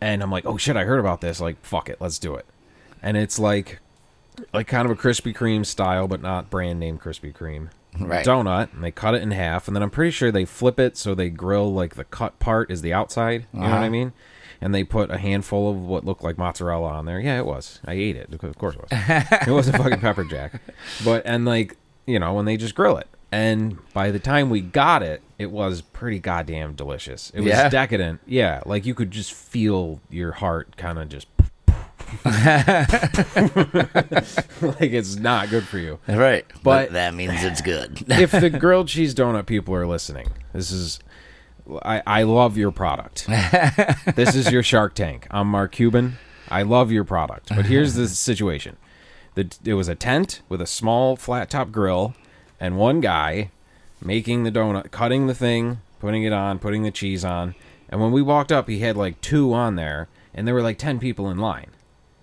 And 0.00 0.22
I'm 0.22 0.30
like, 0.30 0.44
oh 0.44 0.56
shit, 0.56 0.76
I 0.76 0.84
heard 0.84 1.00
about 1.00 1.20
this. 1.20 1.40
Like, 1.40 1.64
fuck 1.64 1.88
it, 1.88 2.00
let's 2.00 2.18
do 2.18 2.34
it. 2.34 2.46
And 3.02 3.16
it's 3.16 3.38
like, 3.38 3.80
like 4.52 4.66
kind 4.66 4.90
of 4.90 4.98
a 4.98 5.00
Krispy 5.00 5.34
Kreme 5.34 5.64
style, 5.64 6.08
but 6.08 6.20
not 6.20 6.50
brand 6.50 6.80
name 6.80 6.98
Krispy 6.98 7.34
Kreme 7.34 7.68
Right. 7.98 8.24
donut. 8.26 8.72
And 8.74 8.82
they 8.82 8.90
cut 8.90 9.14
it 9.14 9.22
in 9.22 9.30
half, 9.30 9.66
and 9.68 9.74
then 9.76 9.82
I'm 9.82 9.90
pretty 9.90 10.10
sure 10.10 10.30
they 10.32 10.44
flip 10.44 10.78
it 10.80 10.96
so 10.96 11.14
they 11.14 11.30
grill 11.30 11.72
like 11.72 11.94
the 11.94 12.04
cut 12.04 12.38
part 12.38 12.70
is 12.70 12.82
the 12.82 12.92
outside. 12.92 13.46
You 13.52 13.60
know 13.60 13.66
what 13.66 13.74
I 13.74 13.78
Uh-huh. 13.82 13.90
mean? 13.90 14.12
And 14.60 14.74
they 14.74 14.82
put 14.84 15.10
a 15.10 15.18
handful 15.18 15.70
of 15.70 15.76
what 15.76 16.04
looked 16.04 16.22
like 16.24 16.38
mozzarella 16.38 16.88
on 16.88 17.04
there. 17.06 17.20
Yeah, 17.20 17.38
it 17.38 17.44
was. 17.46 17.80
I 17.84 17.92
ate 17.94 18.16
it. 18.16 18.32
Of 18.32 18.56
course 18.58 18.76
it 18.76 18.80
was. 18.82 19.46
it 19.46 19.50
was 19.50 19.68
a 19.68 19.72
fucking 19.78 20.00
pepper 20.00 20.24
jack. 20.24 20.60
But 21.04 21.22
and 21.26 21.44
like 21.44 21.76
you 22.06 22.18
know 22.18 22.32
when 22.34 22.44
they 22.46 22.56
just 22.56 22.74
grill 22.74 22.96
it. 22.96 23.08
And 23.32 23.78
by 23.92 24.12
the 24.12 24.20
time 24.20 24.48
we 24.48 24.60
got 24.60 25.02
it, 25.02 25.20
it 25.40 25.50
was 25.50 25.82
pretty 25.82 26.20
goddamn 26.20 26.74
delicious. 26.74 27.30
It 27.34 27.40
was 27.40 27.48
Yeah? 27.48 27.68
decadent. 27.68 28.20
Yeah, 28.26 28.62
like 28.64 28.86
you 28.86 28.94
could 28.94 29.10
just 29.10 29.32
feel 29.32 30.00
your 30.08 30.30
heart 30.32 30.76
kind 30.76 31.00
of 31.00 31.08
just 31.08 31.33
like 32.24 32.40
it's 34.92 35.16
not 35.16 35.50
good 35.50 35.64
for 35.64 35.78
you. 35.78 35.98
Right. 36.08 36.44
But, 36.48 36.62
But- 36.62 36.92
that 36.92 37.14
means 37.14 37.44
it's 37.44 37.60
good. 37.60 38.04
if 38.08 38.30
the 38.30 38.50
grilled 38.50 38.88
cheese 38.88 39.14
donut 39.14 39.46
people 39.46 39.74
are 39.74 39.86
listening, 39.86 40.28
this 40.52 40.70
is 40.70 41.00
I, 41.82 42.02
I 42.06 42.22
love 42.24 42.58
your 42.58 42.70
product. 42.70 43.26
this 44.16 44.34
is 44.34 44.52
your 44.52 44.62
Shark 44.62 44.94
Tank. 44.94 45.26
I'm 45.30 45.48
Mark 45.48 45.72
Cuban. 45.72 46.18
I 46.50 46.62
love 46.62 46.92
your 46.92 47.04
product. 47.04 47.48
But 47.48 47.66
here's 47.66 47.94
the 47.94 48.06
situation. 48.08 48.76
The, 49.34 49.50
it 49.64 49.74
was 49.74 49.88
a 49.88 49.94
tent 49.94 50.42
with 50.48 50.60
a 50.60 50.66
small 50.66 51.16
flat 51.16 51.50
top 51.50 51.72
grill 51.72 52.14
and 52.60 52.76
one 52.76 53.00
guy 53.00 53.50
making 54.02 54.44
the 54.44 54.52
donut, 54.52 54.90
cutting 54.90 55.26
the 55.26 55.34
thing, 55.34 55.80
putting 56.00 56.22
it 56.22 56.32
on, 56.32 56.58
putting 56.58 56.82
the 56.82 56.90
cheese 56.90 57.24
on. 57.24 57.54
And 57.88 58.00
when 58.00 58.12
we 58.12 58.22
walked 58.22 58.52
up, 58.52 58.68
he 58.68 58.80
had 58.80 58.96
like 58.96 59.20
two 59.22 59.52
on 59.54 59.76
there, 59.76 60.08
and 60.34 60.46
there 60.46 60.54
were 60.54 60.62
like 60.62 60.78
10 60.78 60.98
people 60.98 61.30
in 61.30 61.38
line. 61.38 61.68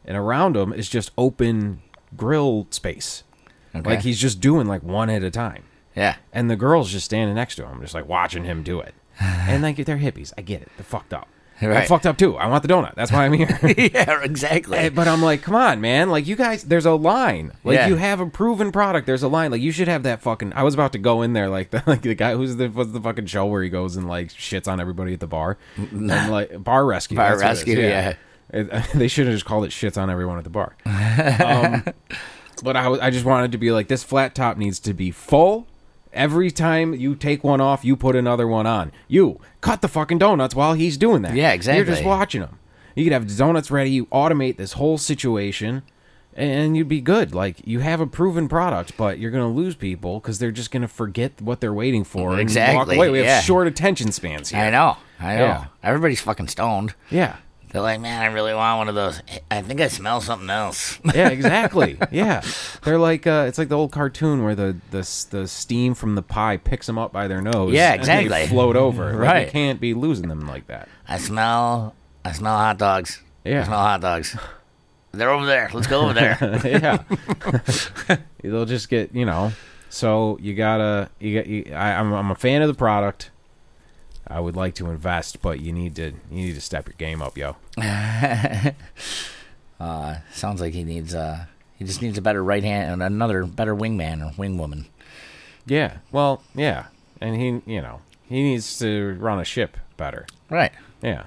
And 0.06 0.18
around 0.18 0.56
him 0.58 0.74
is 0.74 0.90
just 0.90 1.12
open 1.18 1.82
grill 2.18 2.68
space. 2.72 3.24
Okay. 3.76 3.90
Like 3.90 4.02
he's 4.02 4.20
just 4.20 4.42
doing 4.42 4.68
like 4.68 4.84
one 4.84 5.10
at 5.10 5.24
a 5.24 5.32
time. 5.32 5.64
yeah. 5.96 6.16
And 6.34 6.50
the 6.50 6.56
girl's 6.56 6.92
just 6.92 7.06
standing 7.06 7.36
next 7.36 7.56
to 7.56 7.66
him, 7.68 7.82
just 7.82 7.94
like 7.94 8.08
watching 8.08 8.44
him 8.44 8.64
do 8.64 8.80
it. 8.80 8.94
And 9.20 9.62
like 9.64 9.78
they're 9.78 9.98
hippies. 9.98 10.34
I 10.38 10.42
get 10.42 10.62
it. 10.62 10.70
They're 10.78 10.84
fucked 10.84 11.14
up. 11.14 11.28
I'm 11.62 11.86
fucked 11.86 12.08
up 12.08 12.18
too. 12.18 12.38
I 12.38 12.48
want 12.48 12.64
the 12.64 12.70
donut. 12.74 12.96
That's 12.96 13.12
why 13.12 13.24
I'm 13.26 13.34
here. 13.34 13.48
yeah, 13.78 14.24
exactly. 14.24 14.80
Eh, 14.80 14.90
but 14.90 15.08
I'm 15.08 15.22
like, 15.22 15.44
come 15.44 15.54
on, 15.54 15.80
man. 15.80 16.10
Like 16.10 16.26
you 16.26 16.36
guys, 16.36 16.64
there's 16.64 16.88
a 16.88 16.94
line. 16.94 17.52
Like 17.64 17.76
Yeah. 17.76 17.88
you 17.88 17.98
have 17.98 18.20
a 18.20 18.26
proven 18.26 18.72
product. 18.72 19.06
There's 19.06 19.22
a 19.22 19.28
line. 19.28 19.52
Like 19.52 19.62
you 19.62 19.72
should 19.72 19.88
have 19.88 20.02
that 20.04 20.22
fucking. 20.24 20.54
I 20.54 20.64
was 20.64 20.74
about 20.74 20.92
to 20.94 20.98
go 20.98 21.22
in 21.22 21.34
there 21.34 21.50
like 21.50 21.70
the 21.72 21.84
like 21.86 22.02
the 22.02 22.16
guy 22.16 22.34
who's 22.34 22.56
the 22.56 22.68
what's 22.70 22.92
the 22.92 23.00
fucking 23.02 23.28
show 23.28 23.46
where 23.46 23.62
he 23.62 23.70
goes 23.70 23.96
and 23.96 24.08
like 24.08 24.30
shits 24.30 24.68
on 24.68 24.80
everybody 24.82 25.14
at 25.14 25.20
the 25.20 25.28
bar 25.28 25.58
and 25.78 26.08
like 26.32 26.64
bar 26.64 26.84
rescue. 26.86 27.16
Bar 27.16 27.38
that's 27.38 27.44
what 27.44 27.50
it 27.50 27.52
is, 27.52 27.78
rescue, 27.78 27.88
yeah. 27.88 28.14
It- 28.52 28.70
they 28.94 29.08
should 29.08 29.28
have 29.28 29.36
just 29.36 29.46
called 29.46 29.66
it 29.66 29.72
shits 29.72 30.00
on 30.02 30.10
everyone 30.10 30.38
at 30.38 30.44
the 30.44 30.50
bar. 30.50 30.76
Um, 30.86 31.84
but 32.64 32.76
I, 32.78 32.88
I 33.08 33.10
just 33.10 33.26
wanted 33.26 33.52
to 33.54 33.58
be 33.58 33.72
like, 33.72 33.88
this 33.88 34.04
flat 34.04 34.36
top 34.36 34.58
needs 34.58 34.80
to 34.82 34.94
be 34.94 35.12
full. 35.12 35.68
Every 36.14 36.52
time 36.52 36.94
you 36.94 37.16
take 37.16 37.44
one 37.44 37.62
off, 37.62 37.86
you 37.86 37.96
put 37.96 38.16
another 38.18 38.46
one 38.46 38.68
on. 38.68 38.92
You 39.08 39.40
cut 39.62 39.82
the 39.82 39.88
fucking 39.88 40.18
donuts 40.18 40.54
while 40.54 40.74
he's 40.74 40.98
doing 40.98 41.22
that. 41.22 41.36
Yeah, 41.36 41.52
exactly. 41.54 41.78
You're 41.78 41.86
just 41.96 42.06
watching 42.06 42.42
him. 42.42 42.60
You 42.96 43.06
could 43.06 43.14
have 43.14 43.38
donuts 43.38 43.72
ready. 43.72 43.92
You 43.92 44.08
automate 44.08 44.58
this 44.58 44.74
whole 44.74 44.98
situation, 44.98 45.84
and 46.36 46.76
you'd 46.76 46.90
be 46.90 47.00
good. 47.00 47.34
Like 47.34 47.66
you 47.66 47.80
have 47.80 48.02
a 48.02 48.08
proven 48.08 48.50
product, 48.50 48.98
but 48.98 49.20
you're 49.20 49.32
gonna 49.32 49.48
lose 49.48 49.76
people 49.76 50.20
because 50.20 50.40
they're 50.40 50.52
just 50.52 50.70
gonna 50.72 50.90
forget 50.90 51.42
what 51.42 51.62
they're 51.62 51.74
waiting 51.74 52.04
for. 52.04 52.32
and 52.32 52.32
walk 52.32 52.42
Exactly, 52.42 52.98
away. 52.98 53.10
We 53.10 53.18
have 53.20 53.28
yeah. 53.28 53.40
short 53.40 53.68
attention 53.68 54.12
spans 54.12 54.50
here. 54.50 54.60
I 54.60 54.70
know. 54.70 54.98
I 55.22 55.36
know. 55.38 55.44
Yeah. 55.46 55.66
Everybody's 55.82 56.20
fucking 56.20 56.50
stoned. 56.50 56.94
Yeah. 57.10 57.38
They're 57.72 57.82
like, 57.82 58.02
man, 58.02 58.22
I 58.22 58.26
really 58.34 58.54
want 58.54 58.80
one 58.80 58.90
of 58.90 58.96
those. 58.96 59.22
I 59.50 59.62
think 59.62 59.80
I 59.80 59.88
smell 59.88 60.20
something 60.22 60.50
else. 60.50 61.00
Yeah, 61.16 61.30
exactly. 61.30 61.98
yeah, 62.12 62.42
they're 62.84 62.98
like 62.98 63.26
uh, 63.28 63.46
it's 63.48 63.58
like 63.58 63.70
the 63.70 63.78
old 63.78 63.92
cartoon 63.92 64.44
where 64.44 64.56
the, 64.56 64.76
the 64.92 65.28
the 65.32 65.48
steam 65.48 65.94
from 65.94 66.16
the 66.16 66.22
pie 66.22 66.58
picks 66.58 66.88
them 66.88 66.98
up 66.98 67.12
by 67.14 67.28
their 67.28 67.42
nose. 67.42 67.74
Yeah, 67.74 67.94
and 67.94 68.04
they 68.04 68.24
exactly. 68.24 68.48
float 68.48 68.76
over. 68.76 69.12
Like, 69.14 69.20
Right. 69.20 69.46
you 69.48 69.52
can't 69.52 69.80
be 69.80 69.94
losing 69.94 70.28
them 70.30 70.48
like 70.48 70.68
that. 70.68 70.88
I 71.08 71.18
smell. 71.18 71.96
I 72.26 72.32
smell 72.34 72.58
hot 72.58 72.78
dogs. 72.78 73.22
Yeah. 73.44 73.62
I 73.62 73.64
smell 73.66 73.80
hot 73.80 74.02
dogs. 74.02 74.38
They're 75.14 75.30
over 75.30 75.46
there. 75.46 75.70
Let's 75.74 75.88
go 75.88 76.02
over 76.02 76.14
there. 76.14 76.38
yeah, 76.66 77.04
they'll 78.42 78.66
just 78.66 78.90
get 78.90 79.14
you 79.14 79.26
know. 79.26 79.52
So 79.90 80.38
you 80.42 80.54
gotta 80.56 81.10
you 81.20 81.38
got. 81.40 81.48
You, 81.48 81.74
I, 81.74 81.94
I'm 81.96 82.14
I'm 82.14 82.32
a 82.32 82.36
fan 82.36 82.62
of 82.62 82.68
the 82.70 82.74
product. 82.74 83.30
I 84.32 84.40
would 84.40 84.56
like 84.56 84.76
to 84.76 84.90
invest, 84.90 85.42
but 85.42 85.60
you 85.60 85.74
need 85.74 85.96
to 85.98 86.14
you 86.30 86.46
need 86.46 86.56
to 86.56 86.62
step 86.62 86.88
your 86.88 86.96
game 86.98 87.22
up, 87.22 87.38
yo. 87.38 87.58
uh, 89.80 90.16
sounds 90.32 90.62
like 90.62 90.74
he 90.74 90.84
needs. 90.84 91.14
Uh, 91.14 91.46
he 91.76 91.86
just 91.86 92.02
needs 92.02 92.18
a 92.18 92.22
better 92.22 92.44
right 92.44 92.64
hand 92.64 92.92
and 92.92 93.04
another 93.04 93.46
better 93.46 93.76
wingman 93.76 94.22
or 94.22 94.32
wingwoman. 94.34 94.86
Yeah. 95.66 95.98
Well, 96.12 96.44
yeah, 96.56 96.86
and 97.20 97.36
he 97.36 97.62
you 97.72 97.82
know 97.82 98.02
he 98.28 98.42
needs 98.42 98.80
to 98.80 99.18
run 99.20 99.40
a 99.40 99.46
ship 99.46 99.78
better. 99.98 100.26
Right. 100.50 100.72
Yeah. 101.02 101.26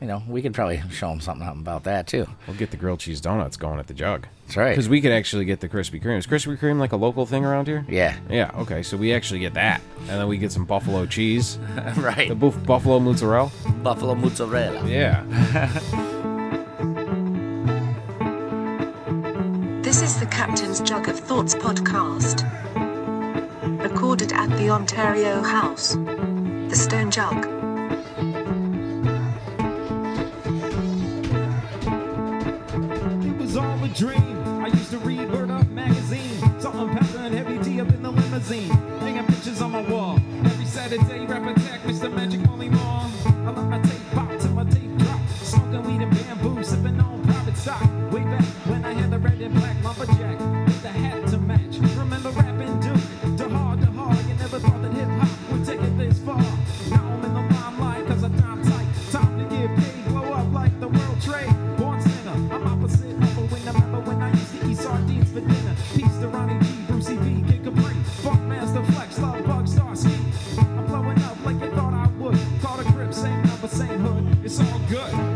Well, 0.00 0.08
you 0.08 0.14
know, 0.14 0.22
we 0.28 0.42
could 0.42 0.54
probably 0.54 0.80
show 0.90 1.08
them 1.08 1.20
something 1.20 1.46
about 1.46 1.84
that 1.84 2.06
too. 2.06 2.26
We'll 2.46 2.56
get 2.56 2.70
the 2.70 2.76
grilled 2.76 3.00
cheese 3.00 3.20
donuts 3.20 3.56
going 3.56 3.78
at 3.78 3.86
the 3.86 3.94
jug. 3.94 4.26
That's 4.46 4.56
right. 4.56 4.70
Because 4.70 4.88
we 4.88 5.00
could 5.00 5.12
actually 5.12 5.44
get 5.44 5.60
the 5.60 5.68
Krispy 5.68 6.02
Kreme. 6.02 6.18
Is 6.18 6.26
Krispy 6.26 6.56
Kreme 6.58 6.78
like 6.78 6.92
a 6.92 6.96
local 6.96 7.26
thing 7.26 7.44
around 7.44 7.66
here? 7.66 7.84
Yeah. 7.88 8.16
Yeah, 8.30 8.50
okay. 8.58 8.82
So 8.82 8.96
we 8.96 9.12
actually 9.12 9.40
get 9.40 9.54
that. 9.54 9.80
And 10.00 10.08
then 10.20 10.28
we 10.28 10.38
get 10.38 10.52
some 10.52 10.64
buffalo 10.64 11.06
cheese. 11.06 11.58
right. 11.96 12.28
The 12.28 12.34
buff- 12.34 12.64
buffalo 12.64 13.00
mozzarella. 13.00 13.50
Buffalo 13.82 14.14
mozzarella. 14.14 14.86
Yeah. 14.88 15.24
This 19.82 20.02
is 20.02 20.20
the 20.20 20.26
Captain's 20.26 20.82
Jug 20.82 21.08
of 21.08 21.18
Thoughts 21.18 21.54
podcast. 21.54 22.44
Recorded 23.82 24.32
at 24.34 24.50
the 24.58 24.68
Ontario 24.68 25.42
House. 25.42 25.94
The 25.94 26.74
Stone 26.74 27.10
Jug. 27.10 27.57
would 33.88 33.96
dream. 33.96 34.64
I 34.64 34.68
used 34.68 34.90
to 34.90 34.98
read 34.98 35.30
Word 35.30 35.50
Up 35.50 35.68
magazine. 35.68 36.38
Something 36.60 36.88
passing 36.96 37.32
Heavy 37.32 37.58
D 37.58 37.80
up 37.80 37.88
in 37.88 38.02
the 38.02 38.10
limousine. 38.10 38.70
Hanging 39.00 39.26
pictures 39.26 39.62
on 39.62 39.72
my 39.72 39.82
wall. 39.82 40.18
Every 40.44 40.64
Saturday, 40.66 41.26
rap 41.26 41.56
attack, 41.56 41.82
Mr. 41.82 42.12
Magic 42.12 42.40
good. 74.88 75.27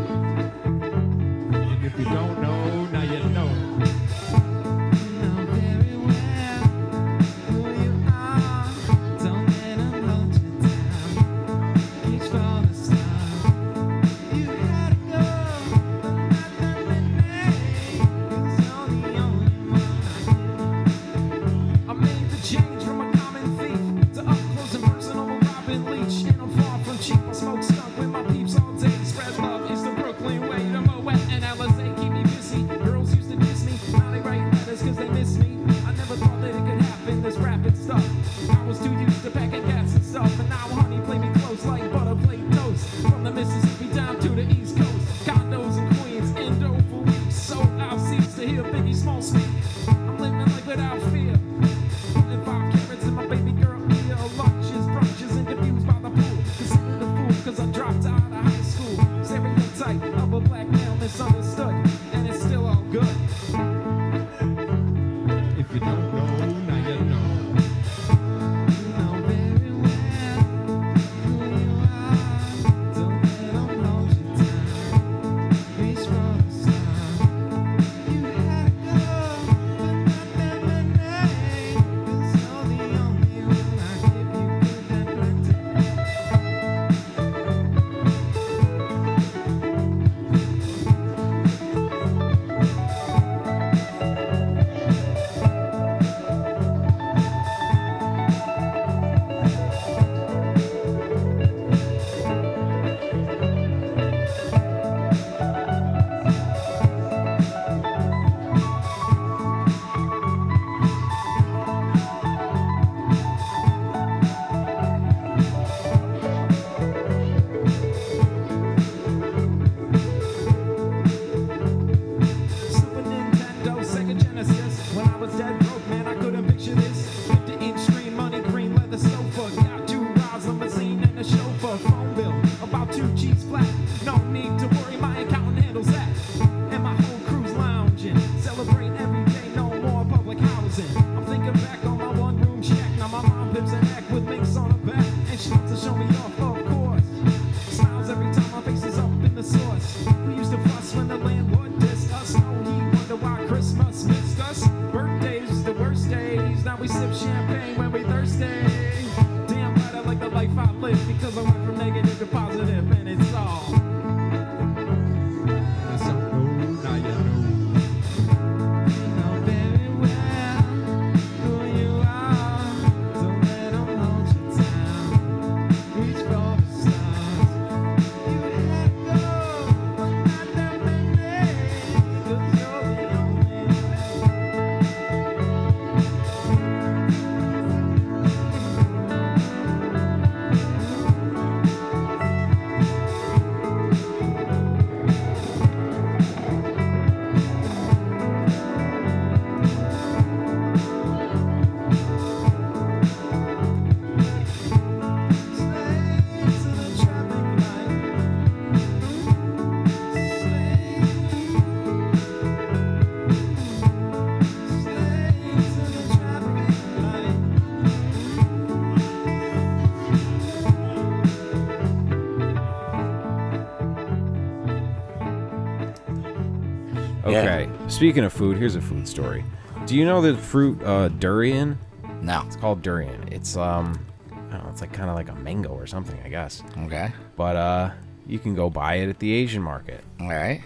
Speaking 228.03 228.25
of 228.25 228.33
food, 228.33 228.57
here's 228.57 228.75
a 228.75 228.81
food 228.81 229.07
story. 229.07 229.45
Do 229.85 229.95
you 229.95 230.03
know 230.03 230.21
the 230.21 230.35
fruit 230.35 230.83
uh, 230.83 231.07
durian? 231.07 231.79
No. 232.21 232.43
It's 232.45 232.57
called 232.57 232.81
durian. 232.81 233.29
It's 233.31 233.55
um, 233.55 233.97
I 234.29 234.35
don't 234.35 234.65
know, 234.65 234.69
it's 234.69 234.81
like 234.81 234.91
kind 234.91 235.09
of 235.09 235.15
like 235.15 235.29
a 235.29 235.35
mango 235.35 235.69
or 235.69 235.87
something, 235.87 236.19
I 236.25 236.27
guess. 236.27 236.61
Okay. 236.79 237.13
But 237.37 237.55
uh, 237.55 237.91
you 238.27 238.39
can 238.39 238.55
go 238.55 238.69
buy 238.69 238.95
it 238.95 239.07
at 239.07 239.19
the 239.19 239.31
Asian 239.31 239.63
market. 239.63 240.03
All 240.19 240.27
right. 240.27 240.61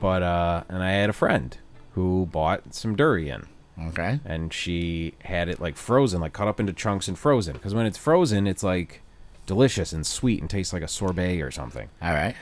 But 0.00 0.22
uh, 0.22 0.64
and 0.70 0.82
I 0.82 0.92
had 0.92 1.10
a 1.10 1.12
friend 1.12 1.54
who 1.92 2.24
bought 2.32 2.72
some 2.72 2.96
durian. 2.96 3.46
Okay. 3.88 4.18
And 4.24 4.50
she 4.50 5.12
had 5.24 5.50
it 5.50 5.60
like 5.60 5.76
frozen, 5.76 6.22
like 6.22 6.32
cut 6.32 6.48
up 6.48 6.58
into 6.58 6.72
chunks 6.72 7.06
and 7.06 7.18
frozen. 7.18 7.52
Because 7.52 7.74
when 7.74 7.84
it's 7.84 7.98
frozen, 7.98 8.46
it's 8.46 8.62
like 8.62 9.02
delicious 9.44 9.92
and 9.92 10.06
sweet 10.06 10.40
and 10.40 10.48
tastes 10.48 10.72
like 10.72 10.82
a 10.82 10.88
sorbet 10.88 11.42
or 11.42 11.50
something. 11.50 11.90
All 12.00 12.14
right. 12.14 12.34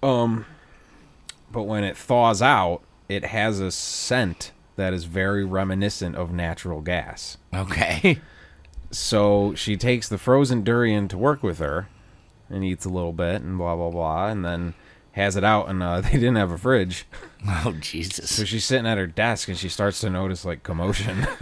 Um, 0.00 0.46
but 1.50 1.64
when 1.64 1.82
it 1.82 1.96
thaws 1.96 2.40
out, 2.40 2.82
it 3.08 3.24
has 3.26 3.60
a 3.60 3.70
scent 3.70 4.52
that 4.76 4.92
is 4.92 5.04
very 5.04 5.44
reminiscent 5.44 6.14
of 6.16 6.32
natural 6.32 6.80
gas. 6.80 7.36
Okay. 7.54 8.20
So 8.90 9.54
she 9.54 9.76
takes 9.76 10.08
the 10.08 10.18
frozen 10.18 10.62
durian 10.62 11.08
to 11.08 11.18
work 11.18 11.42
with 11.42 11.58
her 11.58 11.88
and 12.48 12.64
eats 12.64 12.84
a 12.84 12.88
little 12.88 13.12
bit 13.12 13.42
and 13.42 13.58
blah 13.58 13.76
blah 13.76 13.90
blah 13.90 14.28
and 14.28 14.44
then 14.44 14.74
has 15.12 15.36
it 15.36 15.44
out 15.44 15.68
and 15.68 15.82
uh, 15.82 16.00
they 16.02 16.12
didn't 16.12 16.36
have 16.36 16.50
a 16.50 16.58
fridge. 16.58 17.06
Oh 17.64 17.70
Jesus. 17.78 18.34
So 18.34 18.44
she's 18.44 18.64
sitting 18.64 18.84
at 18.84 18.98
her 18.98 19.06
desk 19.06 19.46
and 19.48 19.56
she 19.56 19.68
starts 19.68 20.00
to 20.00 20.10
notice 20.10 20.44
like 20.44 20.64
commotion. 20.64 21.24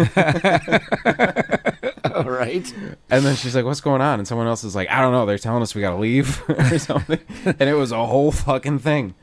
All 2.15 2.25
right. 2.31 2.71
and 3.11 3.25
then 3.25 3.35
she's 3.35 3.57
like, 3.57 3.65
"What's 3.65 3.81
going 3.81 4.03
on?" 4.03 4.19
And 4.19 4.29
someone 4.29 4.47
else 4.47 4.63
is 4.63 4.75
like, 4.77 4.91
"I 4.91 5.01
don't 5.01 5.13
know. 5.13 5.25
They're 5.25 5.39
telling 5.39 5.63
us 5.63 5.75
we 5.75 5.81
got 5.81 5.93
to 5.93 5.97
leave 5.97 6.43
or 6.51 6.79
something." 6.79 7.19
and 7.47 7.63
it 7.63 7.73
was 7.75 7.93
a 7.93 8.07
whole 8.07 8.31
fucking 8.31 8.81
thing 8.81 9.15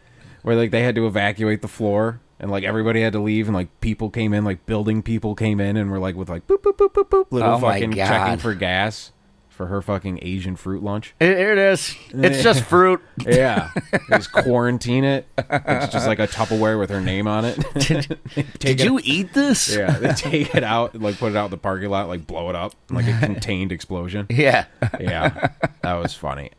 where 0.41 0.56
like 0.56 0.71
they 0.71 0.82
had 0.82 0.95
to 0.95 1.06
evacuate 1.06 1.62
the 1.62 1.67
floor 1.67 2.21
and 2.43 2.51
like 2.51 2.65
everybody 2.65 3.01
had 3.01 3.13
to 3.13 3.19
leave 3.21 3.47
and 3.47 3.56
like 3.56 3.79
people 3.79 4.10
came 4.10 4.34
in 4.34 4.43
like 4.43 4.65
building 4.65 5.01
people 5.01 5.34
came 5.34 5.60
in 5.62 5.77
and 5.77 5.89
were 5.89 5.97
like 5.97 6.15
with 6.15 6.27
like 6.29 6.45
boop 6.45 6.58
boop 6.62 6.75
boop 6.77 6.91
boop 6.93 7.10
boop 7.10 7.25
little 7.32 7.53
Oh 7.53 7.60
fucking 7.60 7.93
checking 7.93 8.38
for 8.38 8.53
gas 8.53 9.13
for 9.47 9.67
her 9.67 9.82
fucking 9.84 10.19
Asian 10.23 10.56
fruit 10.58 10.82
lunch. 10.84 11.13
Here 11.19 11.51
it 11.53 11.58
is. 11.60 11.95
It's 12.10 12.43
just 12.43 12.63
fruit. 12.69 12.99
Yeah, 13.25 13.69
just 14.10 14.32
quarantine 14.32 15.03
it. 15.03 15.25
It's 15.38 15.93
just 15.93 16.06
like 16.08 16.17
a 16.19 16.27
Tupperware 16.27 16.77
with 16.79 16.89
her 16.89 16.99
name 16.99 17.27
on 17.27 17.45
it. 17.45 17.58
Did, 17.75 18.19
did 18.60 18.82
it- 18.82 18.84
you 18.84 18.99
eat 19.03 19.34
this? 19.34 19.73
Yeah, 19.73 19.91
they 19.99 20.12
take 20.13 20.53
it 20.56 20.63
out, 20.63 20.99
like 20.99 21.17
put 21.19 21.32
it 21.32 21.38
out 21.38 21.45
in 21.45 21.51
the 21.51 21.58
parking 21.58 21.89
lot, 21.91 22.08
like 22.08 22.25
blow 22.27 22.49
it 22.49 22.56
up, 22.56 22.73
like 22.89 23.08
a 23.08 23.17
contained 23.19 23.71
explosion. 23.71 24.25
Yeah. 24.29 24.65
Yeah, 24.99 25.49
that 25.84 25.93
was 25.93 26.13
funny. 26.15 26.49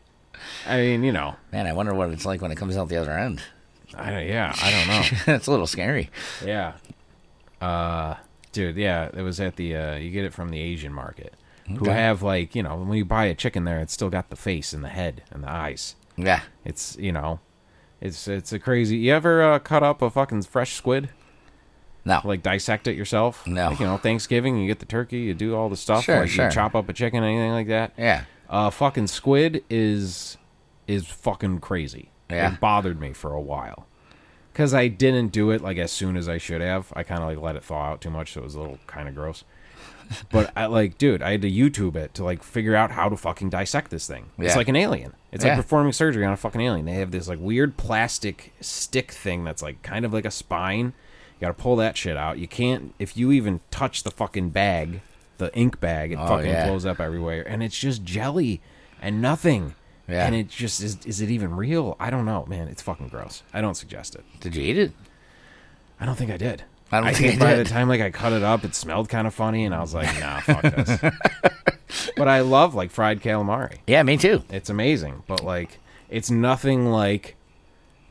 I 0.65 0.77
mean, 0.77 1.03
you 1.03 1.11
know, 1.11 1.35
Man, 1.51 1.67
I 1.67 1.73
wonder 1.73 1.93
what 1.93 2.09
it's 2.11 2.25
like 2.25 2.41
when 2.41 2.51
it 2.51 2.55
comes 2.55 2.75
out 2.77 2.87
the 2.89 2.97
other 2.97 3.11
end. 3.11 3.41
I 3.97 4.09
don't, 4.11 4.27
yeah, 4.27 4.53
I 4.61 4.71
don't 4.71 4.87
know. 4.87 5.03
it's 5.35 5.47
a 5.47 5.51
little 5.51 5.67
scary. 5.67 6.09
Yeah, 6.43 6.73
uh, 7.61 8.15
dude, 8.51 8.75
yeah, 8.77 9.09
it 9.13 9.21
was 9.21 9.39
at 9.39 9.55
the 9.55 9.75
uh, 9.75 9.95
you 9.95 10.11
get 10.11 10.25
it 10.25 10.33
from 10.33 10.49
the 10.49 10.59
Asian 10.59 10.93
market, 10.93 11.33
who 11.67 11.89
have 11.89 12.21
like 12.21 12.55
you 12.55 12.63
know 12.63 12.75
when 12.75 12.97
you 12.97 13.05
buy 13.05 13.25
a 13.25 13.35
chicken 13.35 13.63
there, 13.63 13.79
it's 13.79 13.93
still 13.93 14.09
got 14.09 14.29
the 14.29 14.35
face 14.35 14.73
and 14.73 14.83
the 14.83 14.89
head 14.89 15.23
and 15.31 15.43
the 15.43 15.49
eyes. 15.49 15.95
Yeah. 16.17 16.41
It's 16.63 16.95
you 16.99 17.11
know, 17.11 17.39
it's 18.01 18.27
it's 18.27 18.53
a 18.53 18.59
crazy. 18.59 18.97
You 18.97 19.13
ever 19.13 19.41
uh, 19.43 19.59
cut 19.59 19.83
up 19.83 20.01
a 20.01 20.09
fucking 20.09 20.43
fresh 20.43 20.73
squid? 20.73 21.09
No. 22.07 22.21
like 22.23 22.43
dissect 22.43 22.87
it 22.87 22.95
yourself. 22.95 23.47
No. 23.47 23.69
Like, 23.69 23.79
you 23.79 23.85
know, 23.87 23.97
Thanksgiving, 23.97 24.57
you 24.57 24.67
get 24.67 24.77
the 24.77 24.85
turkey, 24.85 25.21
you 25.21 25.33
do 25.33 25.55
all 25.55 25.69
the 25.69 25.75
stuff. 25.75 26.03
Sure, 26.03 26.21
like 26.21 26.29
sure. 26.29 26.45
You 26.45 26.51
chop 26.51 26.75
up 26.75 26.87
a 26.87 26.93
chicken, 26.93 27.23
anything 27.23 27.51
like 27.51 27.67
that. 27.67 27.93
yeah. 27.97 28.25
Uh, 28.47 28.69
fucking 28.69 29.07
squid 29.07 29.63
is 29.71 30.37
is 30.87 31.07
fucking 31.07 31.59
crazy. 31.61 32.11
Yeah. 32.29 32.53
It 32.53 32.59
bothered 32.59 32.99
me 32.99 33.13
for 33.13 33.33
a 33.33 33.41
while 33.41 33.87
because 34.51 34.73
I 34.73 34.87
didn't 34.87 35.29
do 35.29 35.51
it 35.51 35.61
like 35.61 35.77
as 35.77 35.91
soon 35.91 36.17
as 36.17 36.27
I 36.27 36.37
should 36.37 36.61
have. 36.61 36.91
I 36.95 37.03
kind 37.03 37.21
of 37.21 37.29
like 37.29 37.39
let 37.39 37.55
it 37.55 37.63
thaw 37.63 37.91
out 37.91 38.01
too 38.01 38.09
much, 38.09 38.33
so 38.33 38.41
it 38.41 38.43
was 38.45 38.55
a 38.55 38.59
little 38.59 38.79
kind 38.87 39.07
of 39.07 39.15
gross. 39.15 39.43
But 40.31 40.51
I 40.55 40.67
like, 40.67 40.99
dude, 40.99 41.23
I 41.23 41.31
had 41.31 41.41
to 41.41 41.49
YouTube 41.51 41.95
it 41.95 42.13
to 42.13 42.23
like 42.23 42.43
figure 42.43 42.75
out 42.75 42.91
how 42.91 43.09
to 43.09 43.17
fucking 43.17 43.49
dissect 43.49 43.89
this 43.89 44.05
thing. 44.07 44.27
It's 44.37 44.55
like 44.55 44.67
an 44.67 44.75
alien. 44.75 45.13
It's 45.31 45.43
Yeah. 45.43 45.55
like 45.55 45.63
performing 45.63 45.93
surgery 45.93 46.23
on 46.23 46.31
a 46.31 46.37
fucking 46.37 46.61
alien. 46.61 46.85
They 46.85 46.93
have 46.93 47.09
this 47.09 47.27
like 47.27 47.39
weird 47.41 47.75
plastic 47.75 48.53
stick 48.61 49.11
thing 49.11 49.43
that's 49.43 49.63
like 49.63 49.81
kind 49.81 50.05
of 50.05 50.13
like 50.13 50.25
a 50.25 50.29
spine. 50.31 50.93
You 51.35 51.41
got 51.41 51.47
to 51.47 51.53
pull 51.61 51.75
that 51.77 51.97
shit 51.97 52.15
out. 52.17 52.37
You 52.37 52.47
can't 52.47 52.93
if 52.99 53.17
you 53.17 53.31
even 53.31 53.61
touch 53.71 54.03
the 54.03 54.11
fucking 54.11 54.51
bag, 54.51 55.01
the 55.39 55.51
ink 55.57 55.79
bag, 55.79 56.11
it 56.11 56.19
Oh, 56.19 56.27
fucking 56.27 56.51
yeah. 56.51 56.67
blows 56.67 56.85
up 56.85 56.99
everywhere, 56.99 57.41
and 57.47 57.63
it's 57.63 57.77
just 57.77 58.03
jelly 58.03 58.61
and 59.01 59.21
nothing. 59.23 59.73
Yeah. 60.07 60.25
And 60.25 60.35
it 60.35 60.49
just 60.49 60.81
is. 60.83 60.97
Is 61.05 61.21
it 61.21 61.29
even 61.31 61.55
real? 61.55 61.95
I 61.99 62.09
don't 62.09 62.25
know, 62.25 62.45
man. 62.47 62.67
It's 62.67 62.81
fucking 62.81 63.07
gross. 63.07 63.41
I 63.53 63.61
don't 63.61 63.75
suggest 63.75 64.15
it. 64.15 64.23
Did 64.39 64.55
you 64.55 64.61
eat 64.63 64.77
it? 64.77 64.91
I 65.99 66.05
don't 66.05 66.15
think 66.15 66.29
I 66.31 66.37
did. 66.37 66.63
I 66.91 67.01
don't 67.01 67.15
think 67.15 67.31
think 67.31 67.41
I 67.41 67.45
by 67.45 67.55
did. 67.55 67.65
the 67.65 67.69
time 67.71 67.89
like 67.89 68.01
I 68.01 68.11
cut 68.11 68.31
it 68.31 68.43
up, 68.43 68.63
it 68.63 68.75
smelled 68.75 69.09
kind 69.09 69.25
of 69.25 69.33
funny, 69.33 69.65
and 69.65 69.73
I 69.73 69.79
was 69.81 69.93
like, 69.95 70.19
nah, 70.19 70.39
fuck 70.41 70.61
this. 70.75 70.99
but 72.15 72.27
I 72.27 72.41
love 72.41 72.75
like 72.75 72.91
fried 72.91 73.21
calamari. 73.21 73.77
Yeah, 73.87 74.03
me 74.03 74.17
too. 74.17 74.43
It's 74.51 74.69
amazing, 74.69 75.23
but 75.27 75.43
like 75.43 75.79
it's 76.09 76.29
nothing 76.29 76.85
like 76.91 77.35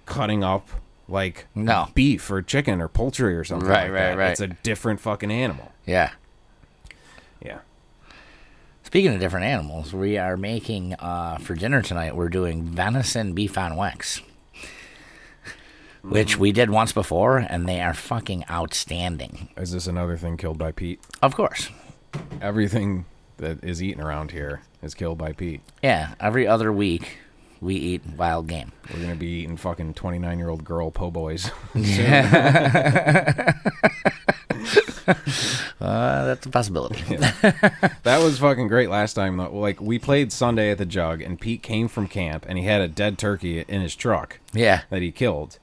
cutting 0.06 0.42
up 0.42 0.68
like 1.08 1.46
No. 1.54 1.88
beef 1.94 2.28
or 2.30 2.42
chicken 2.42 2.80
or 2.80 2.88
poultry 2.88 3.36
or 3.36 3.44
something. 3.44 3.68
Right, 3.68 3.84
like 3.84 3.92
right, 3.92 4.00
that. 4.10 4.18
right. 4.18 4.30
It's 4.32 4.40
a 4.40 4.48
different 4.48 5.00
fucking 5.00 5.30
animal. 5.30 5.70
Yeah. 5.86 6.10
Speaking 8.94 9.14
of 9.14 9.18
different 9.18 9.46
animals, 9.46 9.92
we 9.92 10.18
are 10.18 10.36
making 10.36 10.94
uh, 10.94 11.38
for 11.38 11.56
dinner 11.56 11.82
tonight. 11.82 12.14
We're 12.14 12.28
doing 12.28 12.62
venison 12.62 13.32
beef 13.32 13.58
on 13.58 13.72
weck, 13.72 14.22
which 16.02 16.38
we 16.38 16.52
did 16.52 16.70
once 16.70 16.92
before, 16.92 17.38
and 17.38 17.68
they 17.68 17.80
are 17.80 17.92
fucking 17.92 18.44
outstanding. 18.48 19.48
Is 19.56 19.72
this 19.72 19.88
another 19.88 20.16
thing 20.16 20.36
killed 20.36 20.58
by 20.58 20.70
Pete? 20.70 21.00
Of 21.22 21.34
course, 21.34 21.70
Everything 22.40 23.06
that 23.38 23.64
is 23.64 23.82
eaten 23.82 24.00
around 24.00 24.30
here 24.30 24.62
is 24.80 24.94
killed 24.94 25.18
by 25.18 25.32
Pete. 25.32 25.62
yeah. 25.82 26.14
Every 26.20 26.46
other 26.46 26.72
week, 26.72 27.18
we 27.60 27.74
eat 27.74 28.02
wild 28.16 28.46
game. 28.46 28.70
We're 28.94 29.00
gonna 29.00 29.16
be 29.16 29.40
eating 29.40 29.56
fucking 29.56 29.94
twenty 29.94 30.20
nine 30.20 30.38
year 30.38 30.50
old 30.50 30.62
girl 30.62 30.92
po' 30.92 31.10
boys. 31.10 31.50
Uh, 35.80 36.24
that's 36.24 36.46
a 36.46 36.50
possibility. 36.50 37.02
That 38.04 38.22
was 38.22 38.38
fucking 38.38 38.68
great 38.68 38.88
last 38.88 39.14
time. 39.14 39.36
though. 39.36 39.50
Like 39.52 39.80
we 39.80 39.98
played 39.98 40.32
Sunday 40.32 40.70
at 40.70 40.78
the 40.78 40.86
Jug, 40.86 41.20
and 41.20 41.40
Pete 41.40 41.62
came 41.62 41.88
from 41.88 42.06
camp, 42.06 42.46
and 42.48 42.56
he 42.58 42.64
had 42.64 42.80
a 42.80 42.88
dead 42.88 43.18
turkey 43.18 43.60
in 43.66 43.80
his 43.82 43.94
truck 43.94 44.40
yeah, 44.52 44.82
that 44.90 45.02
he 45.02 45.10
killed, 45.10 45.58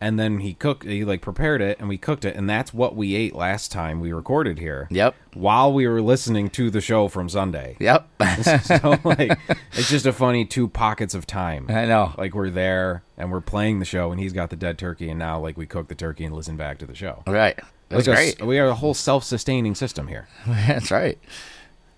and 0.00 0.18
then 0.18 0.38
he 0.40 0.54
cooked. 0.54 0.84
He 0.84 1.04
like 1.04 1.20
prepared 1.20 1.60
it, 1.60 1.78
and 1.78 1.88
we 1.88 1.98
cooked 1.98 2.24
it, 2.24 2.34
and 2.36 2.48
that's 2.48 2.72
what 2.74 2.96
we 2.96 3.14
ate 3.14 3.34
last 3.34 3.70
time 3.70 4.00
we 4.00 4.12
recorded 4.12 4.58
here. 4.58 4.88
Yep. 4.90 5.14
While 5.34 5.72
we 5.72 5.86
were 5.86 6.02
listening 6.02 6.48
to 6.50 6.70
the 6.70 6.80
show 6.80 7.06
from 7.08 7.28
Sunday. 7.28 7.76
yep. 7.78 8.08
so 8.64 8.98
like, 9.04 9.38
it's 9.72 9.90
just 9.90 10.06
a 10.06 10.12
funny 10.12 10.44
two 10.44 10.68
pockets 10.68 11.14
of 11.14 11.26
time. 11.26 11.66
I 11.68 11.84
know. 11.86 12.12
Like 12.18 12.34
we're 12.34 12.50
there 12.50 13.02
and 13.16 13.30
we're 13.30 13.40
playing 13.40 13.78
the 13.78 13.84
show, 13.84 14.10
and 14.10 14.20
he's 14.20 14.32
got 14.32 14.50
the 14.50 14.56
dead 14.56 14.78
turkey, 14.78 15.10
and 15.10 15.18
now 15.18 15.38
like 15.38 15.56
we 15.56 15.66
cook 15.66 15.88
the 15.88 15.94
turkey 15.94 16.24
and 16.24 16.34
listen 16.34 16.56
back 16.56 16.78
to 16.78 16.86
the 16.86 16.94
show. 16.94 17.22
Right. 17.26 17.58
It 17.90 17.96
was 17.96 18.06
Like 18.08 18.18
a- 18.18 18.20
great. 18.36 18.46
we 18.46 18.58
are 18.58 18.68
a 18.68 18.74
whole 18.74 18.94
self 18.94 19.24
sustaining 19.24 19.74
system 19.74 20.06
here. 20.06 20.28
that's 20.46 20.90
right. 20.90 21.18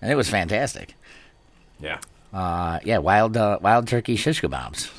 And 0.01 0.11
it 0.11 0.15
was 0.15 0.29
fantastic. 0.29 0.95
Yeah. 1.79 1.99
Uh, 2.33 2.79
yeah, 2.83 2.97
wild 2.97 3.37
uh, 3.37 3.59
wild 3.61 3.87
turkey 3.87 4.15
shish 4.15 4.41
kebabs. 4.41 4.91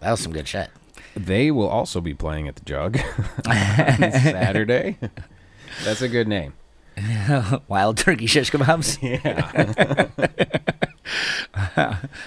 That 0.00 0.10
was 0.12 0.20
some 0.20 0.32
good 0.32 0.48
shit. 0.48 0.70
They 1.14 1.50
will 1.50 1.68
also 1.68 2.00
be 2.00 2.14
playing 2.14 2.48
at 2.48 2.56
the 2.56 2.64
Jug 2.64 2.96
on 3.46 3.54
Saturday. 4.12 4.98
That's 5.84 6.02
a 6.02 6.08
good 6.08 6.26
name. 6.26 6.54
Wild 7.68 7.98
turkey 7.98 8.26
shish 8.26 8.50
kebabs. 8.50 8.98
Yeah. 9.02 10.08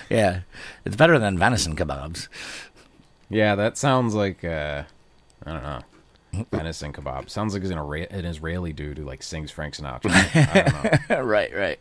yeah, 0.09 0.41
it's 0.85 0.95
better 0.95 1.17
than 1.19 1.37
venison 1.37 1.75
kebabs. 1.75 2.27
Yeah, 3.29 3.55
that 3.55 3.77
sounds 3.77 4.13
like 4.13 4.43
uh 4.43 4.83
I 5.45 5.51
don't 5.51 5.63
know. 5.63 5.81
Venison 6.51 6.93
kebab. 6.93 7.29
Sounds 7.29 7.53
like 7.53 7.63
he's 7.63 7.71
an, 7.71 7.77
an 7.79 8.25
Israeli 8.25 8.73
dude 8.73 8.97
who 8.97 9.03
like 9.03 9.23
sings 9.23 9.51
Frank 9.51 9.75
Sinatra. 9.75 10.11
I 10.11 10.97
don't 10.97 11.09
know. 11.09 11.21
right, 11.23 11.55
right. 11.55 11.79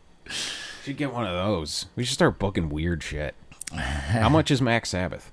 Should 0.85 0.97
get 0.97 1.13
one 1.13 1.27
of 1.27 1.35
those. 1.35 1.87
We 1.97 2.05
should 2.05 2.15
start 2.15 2.39
booking 2.39 2.69
weird 2.69 3.03
shit. 3.03 3.35
How 3.75 4.29
much 4.29 4.51
is 4.51 4.63
Mac 4.63 4.87
Sabbath? 4.87 5.33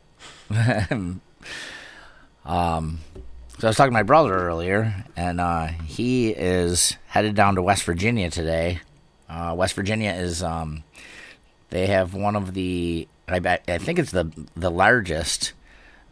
um, 0.89 1.21
So 2.45 3.67
I 3.67 3.67
was 3.67 3.77
talking 3.77 3.91
to 3.91 3.93
my 3.93 4.03
brother 4.03 4.33
earlier, 4.33 5.05
and 5.15 5.39
uh, 5.39 5.67
he 5.67 6.29
is 6.31 6.97
headed 7.07 7.35
down 7.35 7.55
to 7.55 7.61
West 7.61 7.83
Virginia 7.83 8.29
today. 8.29 8.81
Uh, 9.29 9.53
West 9.55 9.73
Virginia 9.75 10.11
is 10.11 10.43
um, 10.43 10.83
they 11.69 11.87
have 11.87 12.13
one 12.13 12.35
of 12.35 12.53
the 12.53 13.07
I 13.27 13.39
bet 13.39 13.63
I 13.67 13.77
think 13.77 13.99
it's 13.99 14.11
the 14.11 14.31
the 14.55 14.69
largest 14.71 15.53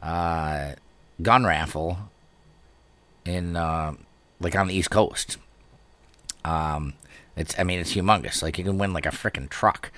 uh, 0.02 0.74
gun 1.22 1.46
raffle 1.46 1.98
in 3.26 3.56
uh, 3.56 3.94
like 4.40 4.56
on 4.56 4.68
the 4.68 4.74
East 4.76 4.90
Coast. 4.92 5.38
Um, 6.44 6.94
it's 7.36 7.58
I 7.60 7.64
mean 7.64 7.80
it's 7.80 7.94
humongous. 7.94 8.42
Like 8.42 8.58
you 8.58 8.64
can 8.64 8.78
win 8.78 8.94
like 8.94 9.06
a 9.06 9.10
freaking 9.10 9.50
truck. 9.50 9.92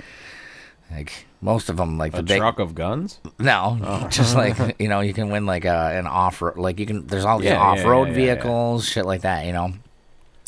Like 0.91 1.25
most 1.41 1.69
of 1.69 1.77
them, 1.77 1.97
like 1.97 2.13
A 2.13 2.17
the 2.17 2.23
big 2.23 2.37
truck 2.39 2.59
of 2.59 2.75
guns? 2.75 3.19
no, 3.39 4.07
just 4.11 4.35
like 4.35 4.57
you 4.79 4.87
know, 4.87 4.99
you 4.99 5.13
can 5.13 5.29
win 5.29 5.45
like 5.45 5.65
a, 5.65 5.97
an 5.97 6.07
off 6.07 6.41
road. 6.41 6.57
like 6.57 6.79
you 6.79 6.85
can. 6.85 7.07
There's 7.07 7.25
all 7.25 7.39
these 7.39 7.49
Yeah, 7.49 7.59
off 7.59 7.83
road 7.83 8.03
yeah, 8.09 8.09
yeah. 8.09 8.15
vehicles, 8.15 8.85
shit 8.87 9.05
like 9.05 9.21
that, 9.21 9.45
you 9.45 9.53
know. 9.53 9.73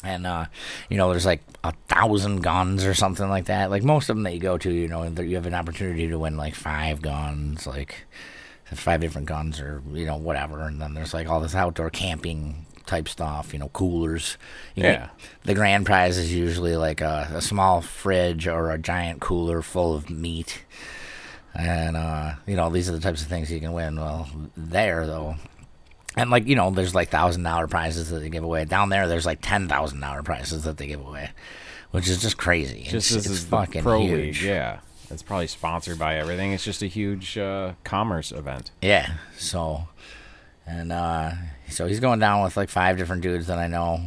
And 0.04 0.28
uh, 0.28 0.46
you 0.90 0.98
know, 0.98 1.10
there's 1.10 1.26
like 1.26 1.42
a 1.64 1.74
thousand 1.88 2.42
guns 2.44 2.86
or 2.86 2.94
something 2.94 3.28
like 3.28 3.46
that. 3.46 3.72
Like 3.72 3.84
most 3.84 4.10
of 4.10 4.16
them 4.16 4.24
that 4.24 4.34
you 4.34 4.40
go 4.40 4.58
to, 4.60 4.72
you 4.72 4.88
know, 4.88 5.04
you 5.04 5.36
have 5.36 5.48
an 5.48 5.56
opportunity 5.56 6.08
to 6.08 6.20
win 6.20 6.38
like 6.38 6.54
five 6.54 7.02
guns, 7.02 7.66
like 7.66 8.06
five 8.74 9.00
different 9.02 9.28
guns 9.28 9.60
or 9.60 9.82
you 9.92 10.06
know 10.06 10.18
whatever. 10.18 10.62
And 10.62 10.82
then 10.82 10.94
there's 10.94 11.14
like 11.14 11.28
all 11.30 11.40
this 11.40 11.56
outdoor 11.56 11.90
camping 11.90 12.66
type 12.86 13.08
stuff, 13.08 13.52
you 13.54 13.60
know, 13.60 13.70
coolers. 13.70 14.38
You 14.76 14.84
Yeah. 14.84 15.10
the 15.44 15.54
grand 15.56 15.86
prize 15.86 16.18
is 16.18 16.34
usually 16.34 16.76
like 16.78 17.02
a, 17.02 17.30
a 17.34 17.42
small 17.42 17.82
fridge 17.82 18.48
or 18.48 18.72
a 18.72 18.78
giant 18.78 19.22
cooler 19.22 19.62
full 19.62 19.96
of 19.96 20.10
meat 20.10 20.64
and 21.58 21.96
uh, 21.96 22.34
you 22.46 22.56
know 22.56 22.70
these 22.70 22.90
are 22.90 22.92
the 22.92 23.00
types 23.00 23.22
of 23.22 23.28
things 23.28 23.52
you 23.52 23.60
can 23.60 23.72
win. 23.74 23.96
Well, 23.96 24.28
there 24.58 25.08
though, 25.08 25.36
And 26.18 26.30
like 26.30 26.48
you 26.48 26.56
know, 26.56 26.70
there's 26.72 26.94
like 26.94 27.10
thousand 27.10 27.44
dollar 27.44 27.68
prizes 27.68 28.10
that 28.10 28.20
they 28.20 28.30
give 28.30 28.44
away. 28.44 28.66
Down 28.66 28.90
there, 28.90 29.08
there's 29.08 29.26
like 29.26 29.40
ten 29.42 29.68
thousand 29.70 30.00
dollar 30.02 30.22
prizes 30.22 30.64
that 30.64 30.78
they 30.78 30.88
give 30.88 31.00
away, 31.06 31.30
which 31.92 32.10
is 32.10 32.22
just 32.22 32.38
crazy. 32.38 32.84
Just 32.84 32.94
it's, 33.08 33.10
this 33.10 33.26
it's 33.28 33.36
is 33.36 33.44
fucking 33.46 33.84
huge. 33.84 34.42
league, 34.42 34.50
yeah. 34.50 34.80
It's 35.10 35.24
probably 35.24 35.48
sponsored 35.48 36.00
by 36.00 36.16
everything. 36.16 36.52
It's 36.52 36.64
just 36.64 36.82
a 36.82 36.88
huge 36.88 37.38
uh, 37.38 37.74
commerce 37.84 38.32
event. 38.32 38.72
Yeah. 38.82 39.14
So, 39.38 39.88
and 40.66 40.92
uh, 40.92 41.32
so 41.70 41.88
he's 41.88 42.00
going 42.00 42.20
down 42.20 42.44
with 42.44 42.58
like 42.58 42.70
five 42.70 42.98
different 42.98 43.22
dudes 43.22 43.48
that 43.48 43.58
I 43.60 43.68
know, 43.68 44.02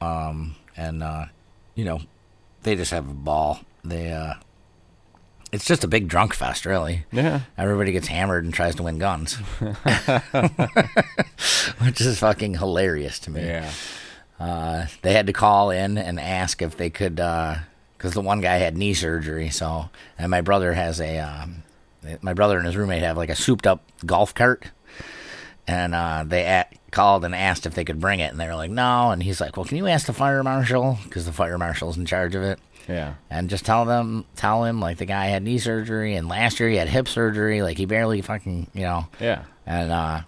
um, 0.00 0.56
and 0.76 1.02
uh, 1.02 1.26
you 1.74 1.84
know, 1.84 2.00
they 2.62 2.76
just 2.76 2.90
have 2.90 3.08
a 3.08 3.14
ball. 3.14 3.60
They, 3.84 4.12
uh, 4.12 4.34
it's 5.52 5.64
just 5.64 5.84
a 5.84 5.88
big 5.88 6.08
drunk 6.08 6.34
fest, 6.34 6.66
really. 6.66 7.04
Yeah. 7.12 7.42
Everybody 7.56 7.92
gets 7.92 8.08
hammered 8.08 8.44
and 8.44 8.52
tries 8.52 8.74
to 8.74 8.82
win 8.82 8.98
guns, 8.98 9.34
which 11.78 12.00
is 12.00 12.18
fucking 12.18 12.54
hilarious 12.54 13.18
to 13.20 13.30
me. 13.30 13.44
Yeah. 13.44 13.70
Uh, 14.40 14.86
they 15.02 15.12
had 15.12 15.26
to 15.28 15.32
call 15.32 15.70
in 15.70 15.96
and 15.96 16.18
ask 16.20 16.60
if 16.60 16.76
they 16.76 16.90
could, 16.90 17.20
because 18.06 18.14
the 18.14 18.20
one 18.20 18.40
guy 18.40 18.58
had 18.58 18.76
knee 18.78 18.94
surgery. 18.94 19.50
So, 19.50 19.90
and 20.16 20.30
my 20.30 20.40
brother 20.40 20.72
has 20.72 21.00
a, 21.00 21.18
um, 21.18 21.64
my 22.22 22.34
brother 22.34 22.56
and 22.56 22.64
his 22.64 22.76
roommate 22.76 23.02
have 23.02 23.16
like 23.16 23.30
a 23.30 23.34
souped 23.34 23.66
up 23.66 23.82
golf 24.04 24.32
cart, 24.32 24.70
and 25.66 25.92
uh, 25.92 26.22
they 26.24 26.44
a- 26.44 26.68
called 26.92 27.24
and 27.24 27.34
asked 27.34 27.66
if 27.66 27.74
they 27.74 27.84
could 27.84 27.98
bring 28.00 28.20
it, 28.20 28.30
and 28.30 28.38
they 28.38 28.46
were 28.46 28.54
like, 28.54 28.70
no. 28.70 29.10
And 29.10 29.20
he's 29.24 29.40
like, 29.40 29.56
well, 29.56 29.66
can 29.66 29.76
you 29.76 29.88
ask 29.88 30.06
the 30.06 30.12
fire 30.12 30.44
marshal 30.44 30.98
because 31.02 31.26
the 31.26 31.32
fire 31.32 31.58
marshal's 31.58 31.96
in 31.96 32.06
charge 32.06 32.36
of 32.36 32.44
it. 32.44 32.60
Yeah. 32.88 33.14
And 33.28 33.50
just 33.50 33.66
tell 33.66 33.84
them, 33.84 34.24
tell 34.36 34.62
him 34.62 34.78
like 34.78 34.98
the 34.98 35.04
guy 35.04 35.26
had 35.26 35.42
knee 35.42 35.58
surgery, 35.58 36.14
and 36.14 36.28
last 36.28 36.60
year 36.60 36.68
he 36.68 36.76
had 36.76 36.88
hip 36.88 37.08
surgery. 37.08 37.60
Like 37.60 37.76
he 37.76 37.86
barely 37.86 38.22
fucking, 38.22 38.68
you 38.72 38.82
know. 38.82 39.08
Yeah. 39.18 39.42
And 39.66 39.90
uh, 39.90 40.20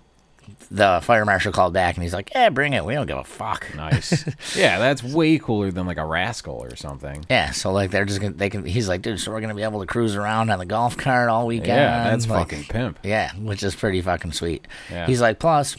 the 0.70 1.00
fire 1.02 1.24
marshal 1.24 1.52
called 1.52 1.72
back, 1.72 1.96
and 1.96 2.02
he's 2.02 2.12
like, 2.12 2.30
"Yeah, 2.34 2.50
bring 2.50 2.72
it. 2.74 2.84
We 2.84 2.94
don't 2.94 3.06
give 3.06 3.16
a 3.18 3.24
fuck." 3.24 3.66
Nice. 3.74 4.24
yeah, 4.56 4.78
that's 4.78 5.02
way 5.02 5.38
cooler 5.38 5.70
than 5.70 5.86
like 5.86 5.96
a 5.96 6.04
rascal 6.04 6.54
or 6.56 6.76
something. 6.76 7.24
Yeah, 7.30 7.52
so 7.52 7.72
like 7.72 7.90
they're 7.90 8.04
just 8.04 8.20
gonna 8.20 8.34
they 8.34 8.50
can. 8.50 8.64
He's 8.64 8.88
like, 8.88 9.02
dude, 9.02 9.18
so 9.20 9.30
we're 9.32 9.40
gonna 9.40 9.54
be 9.54 9.62
able 9.62 9.80
to 9.80 9.86
cruise 9.86 10.14
around 10.14 10.50
on 10.50 10.58
the 10.58 10.66
golf 10.66 10.96
cart 10.96 11.28
all 11.28 11.46
weekend. 11.46 11.68
Yeah, 11.68 12.10
that's 12.10 12.28
Like, 12.28 12.50
fucking 12.50 12.64
pimp. 12.64 12.98
Yeah, 13.02 13.32
which 13.36 13.62
is 13.62 13.74
pretty 13.74 14.02
fucking 14.02 14.32
sweet. 14.32 14.66
Yeah. 14.90 15.06
He's 15.06 15.20
like, 15.20 15.38
plus, 15.38 15.76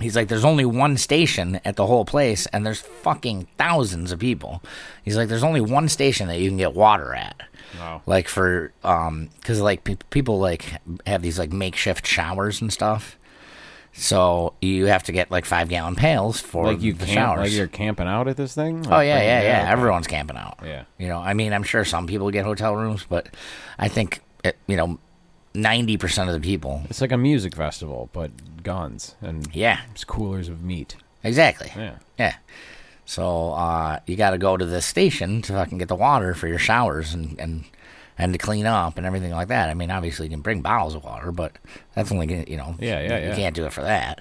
he's 0.00 0.16
like, 0.16 0.28
there's 0.28 0.44
only 0.44 0.64
one 0.64 0.96
station 0.96 1.60
at 1.64 1.76
the 1.76 1.86
whole 1.86 2.04
place, 2.04 2.46
and 2.46 2.64
there's 2.66 2.80
fucking 2.80 3.48
thousands 3.58 4.12
of 4.12 4.18
people. 4.18 4.62
He's 5.04 5.16
like, 5.16 5.28
there's 5.28 5.44
only 5.44 5.60
one 5.60 5.88
station 5.88 6.28
that 6.28 6.38
you 6.38 6.50
can 6.50 6.58
get 6.58 6.74
water 6.74 7.14
at. 7.14 7.40
Wow. 7.78 8.02
Like 8.04 8.26
for 8.28 8.72
um, 8.82 9.30
because 9.40 9.60
like 9.60 9.84
pe- 9.84 9.96
people 10.10 10.40
like 10.40 10.66
have 11.06 11.22
these 11.22 11.38
like 11.38 11.52
makeshift 11.52 12.06
showers 12.06 12.60
and 12.60 12.72
stuff. 12.72 13.16
So 13.92 14.54
you 14.62 14.86
have 14.86 15.02
to 15.04 15.12
get 15.12 15.30
like 15.30 15.44
five 15.44 15.68
gallon 15.68 15.96
pails 15.96 16.40
for 16.40 16.66
Like 16.66 16.80
you 16.80 16.92
the 16.92 17.06
camp, 17.06 17.14
showers. 17.14 17.40
like 17.40 17.52
you're 17.52 17.66
camping 17.66 18.06
out 18.06 18.28
at 18.28 18.36
this 18.36 18.54
thing. 18.54 18.86
Oh 18.88 19.00
yeah, 19.00 19.20
yeah, 19.20 19.42
yeah. 19.42 19.62
okay. 19.62 19.70
Everyone's 19.72 20.06
camping 20.06 20.36
out. 20.36 20.58
Yeah. 20.64 20.84
You 20.98 21.08
know, 21.08 21.18
I 21.18 21.34
mean, 21.34 21.52
I'm 21.52 21.64
sure 21.64 21.84
some 21.84 22.06
people 22.06 22.30
get 22.30 22.44
hotel 22.44 22.76
rooms, 22.76 23.04
but 23.08 23.28
I 23.78 23.88
think 23.88 24.20
it, 24.44 24.56
you 24.66 24.76
know, 24.76 24.98
ninety 25.54 25.96
percent 25.96 26.30
of 26.30 26.34
the 26.34 26.40
people. 26.40 26.82
It's 26.88 27.00
like 27.00 27.12
a 27.12 27.16
music 27.18 27.56
festival, 27.56 28.08
but 28.12 28.62
guns 28.62 29.16
and 29.20 29.48
Yeah, 29.54 29.80
it's 29.90 30.04
coolers 30.04 30.48
of 30.48 30.62
meat. 30.62 30.96
exactly. 31.24 31.70
Yeah. 31.76 31.96
Yeah. 32.18 32.36
So 33.06 33.50
uh, 33.54 33.98
you 34.06 34.14
got 34.16 34.30
to 34.30 34.38
go 34.38 34.56
to 34.56 34.64
the 34.64 34.80
station 34.80 35.42
to 35.42 35.52
fucking 35.54 35.78
get 35.78 35.88
the 35.88 35.96
water 35.96 36.32
for 36.34 36.46
your 36.46 36.60
showers 36.60 37.12
and 37.12 37.38
and 37.40 37.64
and 38.18 38.32
to 38.32 38.38
clean 38.38 38.66
up 38.66 38.96
and 38.98 39.06
everything 39.06 39.32
like 39.32 39.48
that. 39.48 39.68
I 39.70 39.74
mean, 39.74 39.90
obviously 39.90 40.26
you 40.26 40.30
can 40.30 40.40
bring 40.40 40.60
bottles 40.62 40.94
of 40.94 41.04
water, 41.04 41.32
but 41.32 41.52
that's 41.94 42.10
only 42.12 42.26
you 42.50 42.56
know, 42.56 42.74
Yeah, 42.78 43.00
yeah, 43.00 43.18
you 43.18 43.28
yeah. 43.28 43.34
can't 43.36 43.54
do 43.54 43.64
it 43.66 43.72
for 43.72 43.82
that. 43.82 44.20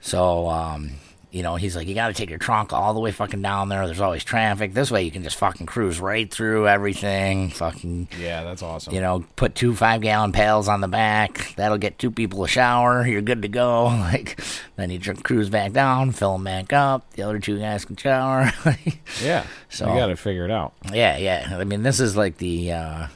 So 0.00 0.48
um, 0.48 0.92
you 1.32 1.42
know, 1.44 1.54
he's 1.56 1.76
like, 1.76 1.86
you 1.86 1.94
got 1.94 2.08
to 2.08 2.12
take 2.14 2.28
your 2.28 2.38
trunk 2.40 2.72
all 2.72 2.92
the 2.92 2.98
way 3.00 3.12
fucking 3.12 3.40
down 3.40 3.68
there. 3.68 3.86
There's 3.86 4.00
always 4.00 4.24
traffic. 4.24 4.74
This 4.74 4.90
way 4.90 5.04
you 5.04 5.10
can 5.12 5.22
just 5.22 5.36
fucking 5.36 5.66
cruise 5.66 6.00
right 6.00 6.28
through 6.28 6.66
everything. 6.66 7.50
Fucking 7.50 8.08
Yeah, 8.18 8.42
that's 8.42 8.62
awesome. 8.62 8.92
you 8.94 9.00
know, 9.00 9.24
put 9.36 9.54
two 9.54 9.74
five 9.76 10.00
gallon 10.00 10.32
pails 10.32 10.66
on 10.68 10.80
the 10.80 10.88
back. 10.88 11.54
That'll 11.56 11.78
get 11.78 11.98
two 11.98 12.10
people 12.10 12.42
a 12.44 12.48
shower. 12.48 13.06
You're 13.06 13.22
good 13.22 13.42
to 13.42 13.48
go. 13.48 13.86
Like, 14.10 14.40
then 14.76 14.90
you 14.90 14.98
cruise 15.00 15.50
back 15.50 15.72
down, 15.72 16.10
fill 16.12 16.32
them 16.32 16.44
back 16.44 16.72
up. 16.72 17.08
The 17.12 17.22
other 17.22 17.38
two 17.38 17.58
guys 17.60 17.84
can 17.84 17.94
shower. 17.96 18.50
yeah. 19.22 19.46
So- 19.68 19.88
you 19.88 19.94
got 19.98 20.06
to 20.08 20.16
figure 20.16 20.44
it 20.44 20.50
out. 20.50 20.72
yeah, 20.92 21.16
yeah. 21.16 21.56
I 21.56 21.62
mean, 21.64 21.82
this 21.84 22.00
is 22.00 22.16
like 22.16 22.38
the, 22.38 22.72
uh, 22.72 23.06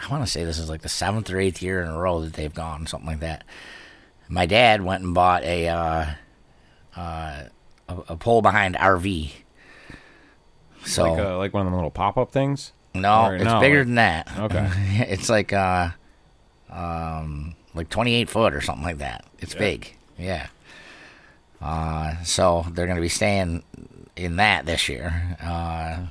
I 0.00 0.08
want 0.10 0.24
to 0.24 0.30
say 0.30 0.44
this 0.44 0.58
is 0.58 0.68
like 0.70 0.82
the 0.82 0.88
seventh 0.88 1.28
or 1.30 1.40
eighth 1.40 1.60
year 1.60 1.82
in 1.82 1.88
a 1.88 1.98
row 1.98 2.20
that 2.20 2.34
they've 2.34 2.54
gone, 2.54 2.86
something 2.86 3.08
like 3.08 3.20
that. 3.20 3.42
My 4.28 4.46
dad 4.46 4.82
went 4.82 5.02
and 5.02 5.12
bought 5.14 5.42
a, 5.42 5.66
uh, 5.68 6.06
uh, 6.98 7.44
a, 7.88 7.96
a 8.08 8.16
pole 8.16 8.42
behind 8.42 8.74
RV. 8.76 9.30
So, 10.84 11.04
Like 11.12 11.20
uh, 11.20 11.38
like 11.38 11.54
one 11.54 11.62
of 11.62 11.66
them 11.66 11.74
little 11.74 11.90
pop 11.90 12.16
up 12.16 12.30
things. 12.32 12.72
No, 12.94 13.26
Or 13.26 13.34
it's 13.36 13.44
no, 13.44 13.60
bigger 13.60 13.78
like- 13.78 13.86
than 13.86 13.94
that. 13.96 14.32
Okay. 14.38 14.68
it's 15.08 15.28
like 15.28 15.52
uh 15.52 15.90
um 16.70 17.54
like 17.74 17.88
28 17.88 18.28
foot 18.28 18.54
or 18.54 18.60
something 18.60 18.84
like 18.84 18.98
that. 18.98 19.24
It's 19.38 19.54
Yeah. 19.54 19.58
big. 19.60 19.96
Yeah. 20.18 20.46
Uh 21.60 22.22
so 22.24 22.64
they're 22.72 22.86
going 22.86 22.96
to 22.96 23.02
be 23.02 23.08
staying 23.08 23.62
in 24.16 24.36
that 24.36 24.66
this 24.66 24.88
year. 24.88 25.36
Uh 25.42 26.06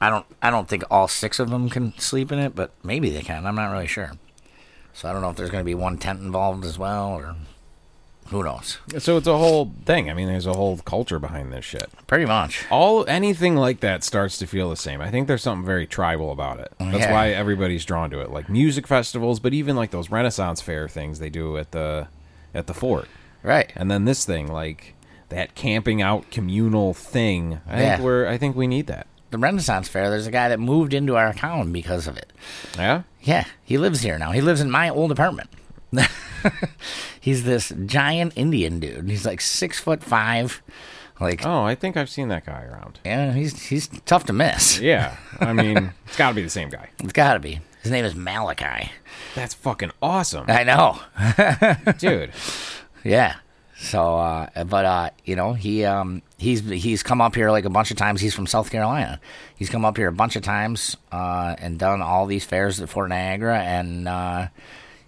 I 0.00 0.10
don't 0.10 0.26
I 0.40 0.50
don't 0.50 0.68
think 0.68 0.84
all 0.90 1.08
6 1.08 1.38
of 1.38 1.50
them 1.50 1.68
can 1.68 1.96
sleep 1.98 2.32
in 2.32 2.38
it, 2.38 2.54
but 2.54 2.72
maybe 2.82 3.10
they 3.10 3.22
can. 3.22 3.46
I'm 3.46 3.54
not 3.54 3.70
really 3.72 3.86
sure. 3.86 4.12
So 4.94 5.08
I 5.08 5.12
don't 5.12 5.22
know 5.22 5.30
if 5.30 5.36
there's 5.36 5.50
going 5.50 5.62
to 5.62 5.66
be 5.66 5.74
one 5.74 5.96
tent 5.98 6.20
involved 6.20 6.64
as 6.64 6.78
well 6.78 7.08
or 7.14 7.34
who 8.28 8.42
knows. 8.42 8.78
So 8.98 9.16
it's 9.16 9.26
a 9.26 9.36
whole 9.36 9.72
thing. 9.84 10.10
I 10.10 10.14
mean, 10.14 10.28
there's 10.28 10.46
a 10.46 10.52
whole 10.54 10.78
culture 10.78 11.18
behind 11.18 11.52
this 11.52 11.64
shit. 11.64 11.88
Pretty 12.06 12.24
much. 12.24 12.64
All 12.70 13.04
anything 13.08 13.56
like 13.56 13.80
that 13.80 14.04
starts 14.04 14.38
to 14.38 14.46
feel 14.46 14.70
the 14.70 14.76
same. 14.76 15.00
I 15.00 15.10
think 15.10 15.28
there's 15.28 15.42
something 15.42 15.66
very 15.66 15.86
tribal 15.86 16.30
about 16.32 16.60
it. 16.60 16.72
Oh, 16.80 16.86
That's 16.90 17.04
Yeah. 17.04 17.12
why 17.12 17.28
everybody's 17.30 17.84
drawn 17.84 18.10
to 18.10 18.20
it. 18.20 18.30
Like 18.30 18.48
music 18.48 18.86
festivals, 18.86 19.38
but 19.40 19.52
even 19.52 19.76
like 19.76 19.90
those 19.90 20.10
Renaissance 20.10 20.60
fair 20.60 20.88
things 20.88 21.18
they 21.18 21.30
do 21.30 21.56
at 21.58 21.72
the 21.72 22.08
at 22.54 22.66
the 22.66 22.74
fort. 22.74 23.08
Right. 23.42 23.72
And 23.76 23.90
then 23.90 24.04
this 24.04 24.24
thing, 24.24 24.46
like 24.50 24.94
that 25.28 25.54
camping 25.54 26.00
out 26.02 26.30
communal 26.30 26.94
thing. 26.94 27.60
I 27.68 27.80
Yeah. 27.80 27.90
think 27.96 28.04
we're 28.04 28.28
I 28.28 28.38
think 28.38 28.56
we 28.56 28.66
need 28.66 28.86
that. 28.86 29.06
The 29.30 29.38
Renaissance 29.38 29.88
Fair, 29.88 30.10
there's 30.10 30.26
a 30.26 30.30
guy 30.30 30.50
that 30.50 30.60
moved 30.60 30.92
into 30.92 31.16
our 31.16 31.32
town 31.32 31.72
because 31.72 32.06
of 32.06 32.18
it. 32.18 32.30
Yeah? 32.76 33.02
Yeah, 33.22 33.44
he 33.64 33.78
lives 33.78 34.02
here 34.02 34.18
now. 34.18 34.32
He 34.32 34.42
lives 34.42 34.60
in 34.60 34.70
my 34.70 34.90
old 34.90 35.10
apartment. 35.10 35.48
He's 37.20 37.44
this 37.44 37.72
giant 37.86 38.32
Indian 38.36 38.80
dude. 38.80 39.08
He's 39.08 39.24
like 39.26 39.40
six 39.40 39.78
foot 39.80 40.02
five. 40.02 40.62
Like, 41.20 41.46
Oh, 41.46 41.62
I 41.62 41.74
think 41.76 41.96
I've 41.96 42.10
seen 42.10 42.28
that 42.28 42.44
guy 42.46 42.64
around. 42.64 42.98
yeah, 43.04 43.32
he's 43.32 43.66
he's 43.68 43.86
tough 44.06 44.24
to 44.26 44.32
miss. 44.32 44.80
Yeah. 44.80 45.16
I 45.40 45.52
mean, 45.52 45.92
it's 46.06 46.16
got 46.16 46.30
to 46.30 46.34
be 46.34 46.42
the 46.42 46.50
same 46.50 46.68
guy. 46.68 46.88
It's 46.98 47.12
got 47.12 47.34
to 47.34 47.40
be. 47.40 47.60
His 47.82 47.90
name 47.92 48.04
is 48.04 48.14
Malachi. 48.14 48.90
That's 49.34 49.54
fucking 49.54 49.92
awesome. 50.02 50.46
I 50.48 50.64
know. 50.64 50.98
Dude. 51.98 52.32
Yeah. 53.04 53.36
So, 53.76 54.16
uh, 54.16 54.64
but 54.64 54.84
uh, 54.84 55.10
you 55.24 55.34
know, 55.36 55.52
he 55.54 55.84
um, 55.84 56.22
he's 56.38 56.60
he's 56.68 57.02
come 57.02 57.20
up 57.20 57.34
here 57.34 57.50
like 57.50 57.64
a 57.64 57.70
bunch 57.70 57.90
of 57.90 57.96
times. 57.96 58.20
He's 58.20 58.34
from 58.34 58.46
South 58.46 58.70
Carolina. 58.70 59.20
He's 59.56 59.68
come 59.68 59.84
up 59.84 59.96
here 59.96 60.06
a 60.08 60.12
bunch 60.12 60.36
of 60.36 60.42
times 60.42 60.96
uh, 61.10 61.56
and 61.58 61.78
done 61.78 62.00
all 62.02 62.26
these 62.26 62.44
fairs 62.44 62.80
at 62.80 62.88
Fort 62.88 63.08
Niagara, 63.10 63.58
and 63.58 64.06
uh, 64.06 64.46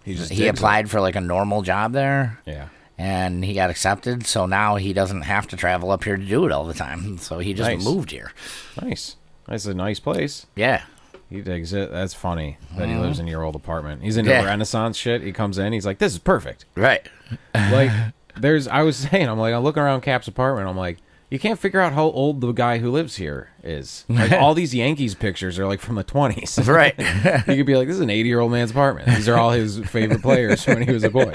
He 0.04 0.14
just 0.14 0.30
he 0.30 0.36
digs 0.36 0.46
it. 0.48 0.58
applied 0.58 0.90
for 0.90 1.00
like 1.00 1.16
a 1.16 1.20
normal 1.20 1.62
job 1.62 1.92
there. 1.92 2.38
Yeah. 2.46 2.68
and 2.98 3.44
he 3.44 3.54
got 3.54 3.70
accepted. 3.70 4.26
So 4.26 4.46
now 4.46 4.76
he 4.76 4.92
doesn't 4.92 5.22
have 5.22 5.46
to 5.48 5.56
travel 5.56 5.90
up 5.90 6.04
here 6.04 6.16
to 6.16 6.24
do 6.24 6.46
it 6.46 6.52
all 6.52 6.64
the 6.64 6.74
time. 6.74 7.18
So 7.18 7.38
he 7.40 7.54
just 7.54 7.68
Nice. 7.70 7.84
moved 7.84 8.10
here. 8.12 8.32
Nice. 8.80 9.16
That's 9.48 9.66
a 9.66 9.74
nice 9.74 9.98
place. 10.00 10.46
Yeah, 10.54 10.82
He 11.30 11.40
digs 11.40 11.72
it. 11.72 11.90
That's 11.90 12.14
funny 12.14 12.56
that 12.76 12.86
he 12.86 12.92
mm-hmm. 12.94 13.02
lives 13.02 13.18
in 13.18 13.26
your 13.26 13.42
old 13.42 13.56
apartment. 13.56 14.02
He's 14.02 14.16
into 14.16 14.30
Yeah. 14.30 14.44
Renaissance 14.44 14.96
shit. 14.96 15.22
He 15.22 15.32
comes 15.32 15.58
in. 15.58 15.72
He's 15.72 15.84
like, 15.86 15.98
"This 15.98 16.12
is 16.12 16.18
perfect." 16.18 16.64
right. 16.76 17.06
Like, 17.54 17.90
there's. 18.36 18.68
I 18.68 18.82
was 18.82 18.96
saying, 19.10 19.28
I'm 19.28 19.38
like, 19.38 19.54
I'm 19.54 19.62
looking 19.64 19.82
around 19.82 20.02
Cap's 20.02 20.28
apartment. 20.28 20.68
I'm 20.68 20.76
like, 20.76 20.98
you 21.34 21.40
can't 21.40 21.58
figure 21.58 21.80
out 21.80 21.92
how 21.92 22.04
old 22.04 22.40
the 22.40 22.52
guy 22.52 22.78
who 22.78 22.92
lives 22.92 23.16
here 23.16 23.48
is. 23.64 24.04
Like, 24.08 24.30
all 24.40 24.54
these 24.54 24.72
Yankees 24.72 25.16
pictures 25.16 25.58
are 25.58 25.66
like 25.66 25.80
from 25.80 25.96
the 25.96 26.04
20s. 26.04 26.64
Right. 26.74 26.94
you 27.48 27.56
could 27.56 27.66
be 27.66 27.76
like, 27.76 27.88
this 27.88 27.96
is 27.96 28.00
an 28.00 28.08
80 28.10 28.28
year 28.28 28.38
old 28.38 28.52
man's 28.52 28.70
apartment. 28.70 29.08
These 29.08 29.28
are 29.28 29.36
all 29.36 29.50
his 29.50 29.78
favorite 29.80 30.22
players 30.22 30.64
when 30.64 30.82
he 30.82 30.92
was 30.92 31.02
a 31.02 31.10
boy. 31.10 31.32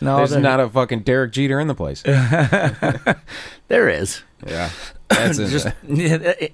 no, 0.00 0.16
There's 0.16 0.30
there, 0.30 0.40
not 0.40 0.60
a 0.60 0.68
fucking 0.68 1.00
Derek 1.00 1.32
Jeter 1.32 1.58
in 1.58 1.66
the 1.66 1.74
place. 1.74 2.02
there 2.02 3.88
is. 3.88 4.22
Yeah. 4.46 4.70
That's 5.08 5.38
it. 5.38 5.48
Just 5.48 5.66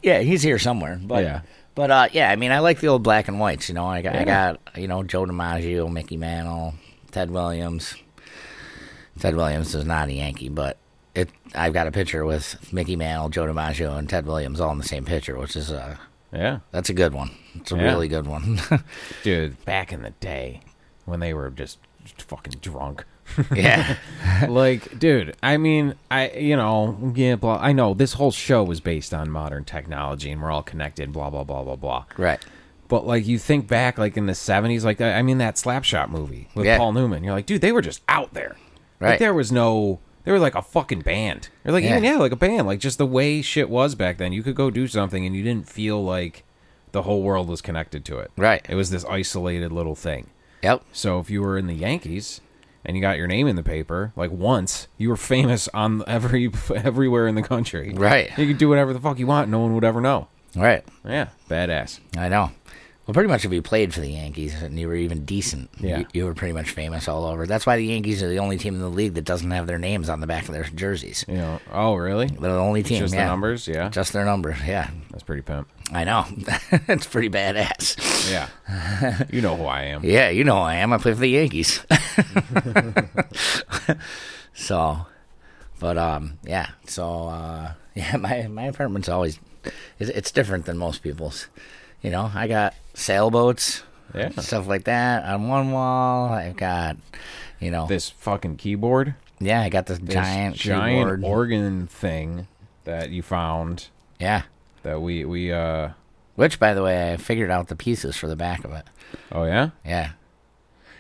yeah, 0.03 0.21
he's 0.21 0.43
here 0.43 0.59
somewhere. 0.59 0.99
But 1.03 1.25
Yeah. 1.25 1.41
but 1.75 1.91
uh, 1.91 2.09
yeah, 2.13 2.31
I 2.31 2.37
mean, 2.37 2.53
I 2.53 2.61
like 2.61 2.81
the 2.81 2.89
old 2.89 3.03
black 3.03 3.29
and 3.29 3.39
whites. 3.39 3.69
You 3.69 3.75
know, 3.75 3.87
I 3.87 4.01
got 4.01 4.17
I 4.17 4.25
got 4.25 4.61
you 4.77 4.89
know 4.89 5.03
Joe 5.03 5.27
DiMaggio, 5.27 5.93
Mickey 5.93 6.17
Mantle, 6.17 6.73
Ted 7.11 7.31
Williams. 7.31 7.95
Ted 9.21 9.37
Williams 9.37 9.75
is 9.75 9.85
not 9.85 10.09
a 10.09 10.13
Yankee, 10.13 10.49
but 10.49 10.79
it. 11.17 11.31
I've 11.55 11.73
got 11.73 11.87
a 11.87 11.93
picture 11.93 12.25
with 12.25 12.73
Mickey 12.73 12.97
Mantle, 12.97 13.29
Joe 13.31 13.47
DiMaggio, 13.47 13.97
and 13.99 14.09
Ted 14.09 14.27
Williams 14.27 14.61
all 14.61 14.71
in 14.73 14.79
the 14.79 14.85
same 14.85 15.05
picture, 15.05 15.39
which 15.39 15.57
is 15.57 15.71
uh 15.73 15.97
yeah. 16.33 16.59
that's 16.73 16.91
a 16.91 16.95
good 16.95 17.13
one. 17.15 17.31
It's 17.55 17.73
a 17.73 17.77
Yeah. 17.77 17.83
really 17.85 18.09
good 18.09 18.27
one. 18.27 18.61
Dude, 19.23 19.65
back 19.65 19.93
in 19.93 20.03
the 20.03 20.11
day 20.11 20.61
when 21.05 21.21
they 21.21 21.33
were 21.33 21.51
just, 21.51 21.79
just 22.05 22.23
fucking 22.23 22.55
drunk. 22.61 23.05
Yeah. 23.55 23.97
like, 24.49 24.99
dude, 25.01 25.35
I 25.43 25.57
mean, 25.57 25.95
I 26.11 26.31
you 26.31 26.55
know, 26.57 27.13
yeah, 27.17 27.35
blah. 27.35 27.59
I 27.61 27.73
know 27.73 27.93
this 27.93 28.13
whole 28.15 28.31
show 28.31 28.63
was 28.63 28.81
based 28.81 29.13
on 29.13 29.31
modern 29.31 29.65
technology, 29.65 30.31
and 30.31 30.41
we're 30.41 30.51
all 30.53 30.63
connected. 30.63 31.13
Blah 31.13 31.31
blah 31.31 31.43
blah 31.45 31.65
blah 31.65 31.75
blah. 31.77 32.05
right. 32.19 32.39
But 32.89 33.05
like, 33.05 33.27
you 33.27 33.37
think 33.41 33.67
back, 33.67 33.99
like 33.99 34.17
in 34.17 34.27
the 34.27 34.33
'70s, 34.33 34.85
like 34.85 35.01
I 35.01 35.23
mean, 35.23 35.39
that 35.39 35.57
Slapshot 35.57 36.09
movie 36.09 36.47
with 36.55 36.67
Yeah. 36.67 36.79
Paul 36.79 36.93
Newman. 36.93 37.25
You're 37.25 37.33
like, 37.35 37.47
dude, 37.47 37.63
they 37.63 37.73
were 37.73 37.83
just 37.83 38.01
out 38.09 38.33
there. 38.33 38.57
Like, 39.01 39.11
Right. 39.11 39.19
there 39.19 39.35
was 39.35 39.51
no. 39.51 39.99
They 40.27 40.33
were 40.33 40.39
like 40.41 40.57
a 40.57 40.61
fucking 40.63 41.01
band. 41.03 41.49
Or 41.65 41.71
like 41.73 41.85
Yeah. 41.85 41.93
even 41.93 42.05
yeah, 42.05 42.17
like 42.17 42.33
a 42.33 42.37
band. 42.37 42.67
Like 42.67 42.81
just 42.81 42.99
the 42.99 43.07
way 43.07 43.41
shit 43.43 43.71
was 43.71 43.95
back 43.95 44.19
then. 44.19 44.33
You 44.33 44.43
could 44.43 44.57
go 44.57 44.71
do 44.71 44.87
something, 44.89 45.25
and 45.25 45.35
you 45.37 45.43
didn't 45.43 45.69
feel 45.69 46.05
like 46.05 46.43
the 46.93 47.03
whole 47.03 47.23
world 47.23 47.49
was 47.49 47.63
connected 47.63 48.05
to 48.07 48.19
it. 48.19 48.31
Right. 48.37 48.67
It 48.69 48.75
was 48.75 48.91
this 48.91 49.05
isolated 49.05 49.71
little 49.73 49.95
thing. 49.95 50.27
Yep. 50.63 50.83
So 50.93 51.21
if 51.21 51.31
you 51.31 51.43
were 51.43 51.57
in 51.57 51.69
the 51.69 51.75
Yankees 51.75 52.41
and 52.85 52.97
you 52.97 53.01
got 53.01 53.19
your 53.19 53.27
name 53.29 53.47
in 53.47 53.55
the 53.55 53.63
paper, 53.63 54.13
like 54.17 54.33
once, 54.33 54.89
you 54.99 55.11
were 55.11 55.17
famous 55.17 55.69
on 55.73 56.03
every 56.09 56.51
everywhere 56.75 57.29
in 57.29 57.37
the 57.37 57.43
country. 57.43 57.93
Right. 57.95 58.37
You 58.37 58.47
could 58.49 58.59
do 58.59 58.69
whatever 58.69 58.93
the 58.93 59.01
fuck 59.01 59.19
you 59.21 59.27
want. 59.29 59.49
No 59.49 59.61
one 59.61 59.75
would 59.75 59.85
ever 59.85 60.01
know. 60.01 60.27
Right. 60.57 60.85
Yeah, 61.05 61.29
badass. 61.49 62.01
I 62.17 62.29
know. 62.29 62.51
Well, 63.07 63.15
pretty 63.15 63.29
much 63.29 63.45
if 63.45 63.53
you 63.53 63.63
played 63.63 63.95
for 63.95 64.01
the 64.01 64.11
Yankees 64.11 64.61
and 64.61 64.77
you 64.77 64.89
were 64.89 64.97
even 64.97 65.25
decent, 65.25 65.71
Yeah. 65.79 66.01
you, 66.01 66.07
you 66.13 66.25
were 66.25 66.35
pretty 66.35 66.53
much 66.53 66.71
famous 66.71 67.07
all 67.07 67.25
over. 67.25 67.47
That's 67.47 67.65
why 67.65 67.77
the 67.77 67.85
Yankees 67.85 68.21
are 68.21 68.29
the 68.29 68.41
only 68.41 68.59
team 68.59 68.75
in 68.75 68.81
the 68.81 68.91
league 68.91 69.15
that 69.15 69.25
doesn't 69.25 69.53
have 69.53 69.69
their 69.69 69.79
names 69.79 70.09
on 70.09 70.19
the 70.19 70.27
back 70.27 70.49
of 70.49 70.55
their 70.55 70.65
jerseys. 70.65 71.25
You 71.29 71.37
know. 71.37 71.61
Oh, 71.71 71.95
really? 71.95 72.27
They're 72.27 72.53
the 72.53 72.59
only 72.59 72.83
team. 72.83 72.99
Just 72.99 73.15
yeah. 73.15 73.25
the 73.25 73.31
numbers? 73.31 73.69
Yeah. 73.69 73.91
Just 73.91 74.13
their 74.13 74.25
number. 74.25 74.57
Yeah. 74.67 74.91
That's 75.13 75.23
pretty 75.23 75.43
pimp. 75.43 75.69
I 75.93 76.03
know. 76.03 76.25
it's 76.89 77.07
pretty 77.07 77.31
badass. 77.31 78.29
Yeah. 78.29 79.23
you 79.31 79.41
know 79.41 79.57
who 79.57 79.67
I 79.67 79.83
am. 79.83 80.01
Yeah, 80.05 80.31
you 80.31 80.43
know 80.43 80.57
who 80.57 80.63
I 80.63 80.77
am. 80.77 80.93
I 80.93 80.99
play 80.99 81.13
for 81.13 81.21
the 81.21 81.29
Yankees. 81.29 81.87
so, 84.53 85.07
but 85.79 85.97
um, 85.97 86.39
yeah. 86.45 86.71
So 86.87 87.29
uh, 87.29 87.73
yeah, 87.95 88.17
my 88.17 88.49
my 88.49 88.65
apartment's 88.65 89.09
always 89.09 89.39
it's, 89.99 90.11
it's 90.11 90.33
different 90.33 90.67
than 90.67 90.77
most 90.77 91.03
people's. 91.03 91.47
You 92.03 92.11
know, 92.11 92.31
I 92.35 92.47
got 92.47 92.75
sailboats, 92.97 93.83
Yeah. 94.15 94.31
stuff 94.41 94.67
like 94.67 94.85
that 94.85 95.25
on 95.25 95.49
one 95.49 95.71
wall. 95.73 96.31
I've 96.33 96.57
got, 96.57 96.97
you 97.61 97.71
know, 97.71 97.87
This 97.87 98.11
fucking 98.11 98.57
keyboard. 98.57 99.15
yeah, 99.39 99.61
I 99.61 99.69
got 99.69 99.87
this 99.87 99.99
This 99.99 100.15
giant 100.15 100.57
giant 100.57 100.99
keyboard. 101.21 101.25
organ 101.25 101.87
thing 101.87 102.49
that 102.85 103.11
you 103.11 103.23
found 103.23 103.89
yeah. 104.19 104.43
that 104.83 105.01
we 105.03 105.25
we 105.25 105.53
uh 105.53 105.91
Which, 106.37 106.59
by 106.59 106.73
the 106.75 106.83
way, 106.83 107.13
I 107.13 107.17
figured 107.17 107.51
out 107.51 107.69
the 107.69 107.77
pieces 107.77 108.17
for 108.17 108.27
the 108.29 108.37
back 108.37 108.65
of 108.65 108.73
it. 108.73 108.87
oh 109.31 109.45
yeah 109.45 109.71
Yeah. 109.85 110.11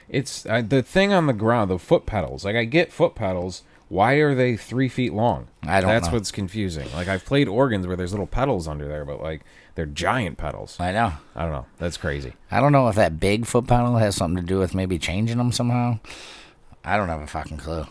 it's 0.09 0.45
uh, 0.47 0.63
the 0.67 0.83
thing 0.83 1.13
on 1.13 1.27
the 1.27 1.33
ground 1.33 1.71
the 1.71 1.79
foot 1.79 2.07
pedals 2.07 2.45
like 2.45 2.55
i 2.57 2.65
get 2.65 2.93
foot 2.93 3.15
pedals 3.17 3.63
why 3.89 4.15
are 4.15 4.35
they 4.35 4.57
three 4.57 4.89
feet 4.89 5.13
long 5.13 5.49
I 5.65 5.81
don't 5.81 5.91
that's 5.91 6.07
know. 6.09 6.13
what's 6.15 6.31
confusing 6.31 6.87
like 6.95 7.09
i've 7.09 7.25
played 7.25 7.49
organs 7.49 7.87
where 7.87 7.97
there's 7.97 8.13
little 8.13 8.27
pedals 8.29 8.69
under 8.69 8.87
there 8.87 9.05
but 9.05 9.21
like 9.21 9.43
they're 9.77 9.87
giant 9.87 10.37
pedals 10.39 10.77
I 10.81 10.91
know. 10.93 11.13
i 11.37 11.43
don't 11.43 11.53
know 11.53 11.67
that's 11.79 11.97
crazy 11.97 12.33
I 12.51 12.61
don't 12.61 12.73
know 12.73 12.89
if 12.89 12.97
that 12.97 13.21
big 13.21 13.47
foot 13.47 13.67
pedal 13.69 13.97
has 13.99 14.17
something 14.17 14.43
to 14.43 14.47
do 14.47 14.59
with 14.59 14.75
maybe 14.75 14.99
changing 14.99 15.39
them 15.39 15.53
somehow. 15.53 15.99
I 16.85 16.97
don't 16.97 17.09
have 17.09 17.21
a 17.21 17.27
fucking 17.29 17.59
clue. 17.59 17.87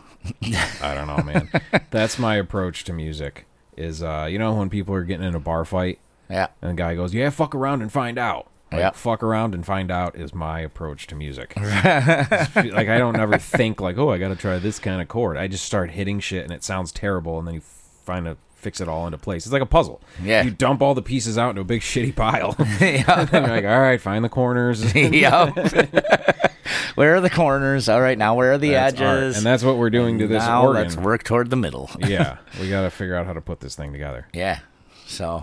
i 0.81 0.93
don't 0.93 1.07
know 1.07 1.23
man 1.23 1.49
that's 1.91 2.17
my 2.19 2.35
approach 2.35 2.83
to 2.85 2.93
music 2.93 3.45
is 3.77 4.01
uh 4.03 4.27
you 4.29 4.37
know 4.39 4.53
when 4.55 4.69
people 4.69 4.93
are 4.95 5.03
getting 5.03 5.25
in 5.27 5.35
a 5.35 5.39
bar 5.39 5.63
fight 5.65 5.99
Yeah. 6.29 6.47
and 6.61 6.71
the 6.71 6.75
guy 6.75 6.95
goes 6.95 7.13
yeah 7.13 7.29
fuck 7.29 7.53
around 7.55 7.81
and 7.83 7.91
find 7.91 8.17
out 8.17 8.47
like, 8.71 8.79
Yeah. 8.79 8.91
fuck 8.91 9.21
around 9.21 9.53
and 9.53 9.63
find 9.63 9.91
out 9.91 10.15
is 10.15 10.33
my 10.33 10.59
approach 10.61 11.05
to 11.07 11.15
music. 11.15 11.53
like 11.55 12.89
I 12.89 12.97
don't 12.97 13.15
ever 13.15 13.37
think 13.37 13.79
like, 13.79 13.97
oh, 13.99 14.09
I 14.09 14.17
got 14.17 14.29
to 14.29 14.35
try 14.35 14.57
this 14.57 14.79
kind 14.79 15.01
of 15.03 15.07
chord. 15.07 15.37
I 15.37 15.47
just 15.47 15.63
start 15.65 15.91
hitting 15.91 16.19
shit 16.19 16.43
and 16.43 16.51
it 16.51 16.63
sounds 16.63 16.91
terrible, 16.91 17.37
and 17.37 17.47
then 17.47 17.53
you 17.53 17.61
find 17.61 18.27
a 18.27 18.37
fix 18.65 18.81
it 18.81 18.87
all 18.87 19.05
into 19.05 19.19
place. 19.19 19.45
It's 19.45 19.53
like 19.53 19.61
a 19.61 19.67
puzzle. 19.67 20.01
Yeah. 20.23 20.41
You 20.41 20.49
dump 20.49 20.81
all 20.81 20.95
the 20.95 21.03
pieces 21.03 21.37
out 21.37 21.51
into 21.51 21.61
a 21.61 21.65
big 21.65 21.81
shitty 21.91 22.15
pile. 22.15 22.55
yeah. 22.81 23.27
you're 23.31 23.41
like, 23.47 23.63
all 23.63 23.79
right, 23.79 24.01
find 24.01 24.25
the 24.25 24.29
corners. 24.29 24.95
yep. 24.95 25.55
where 26.95 27.15
are 27.15 27.21
the 27.21 27.29
corners? 27.29 27.87
All 27.87 28.01
right, 28.01 28.17
now 28.17 28.33
where 28.33 28.53
are 28.53 28.57
the 28.57 28.71
That's 28.71 28.99
art. 28.99 29.17
edges? 29.19 29.37
And 29.37 29.45
that's 29.45 29.63
what 29.63 29.77
we're 29.77 29.91
doing 29.91 30.17
to 30.17 30.27
this 30.27 30.41
now 30.41 30.63
organ. 30.63 30.81
let's 30.81 30.97
work 30.97 31.23
toward 31.23 31.51
the 31.51 31.55
middle. 31.55 31.91
yeah, 31.99 32.37
we 32.59 32.67
got 32.67 32.81
to 32.81 32.89
figure 32.89 33.15
out 33.15 33.27
how 33.27 33.33
to 33.33 33.41
put 33.41 33.59
this 33.59 33.75
thing 33.75 33.91
together. 33.91 34.25
Yeah. 34.33 34.61
So, 35.05 35.41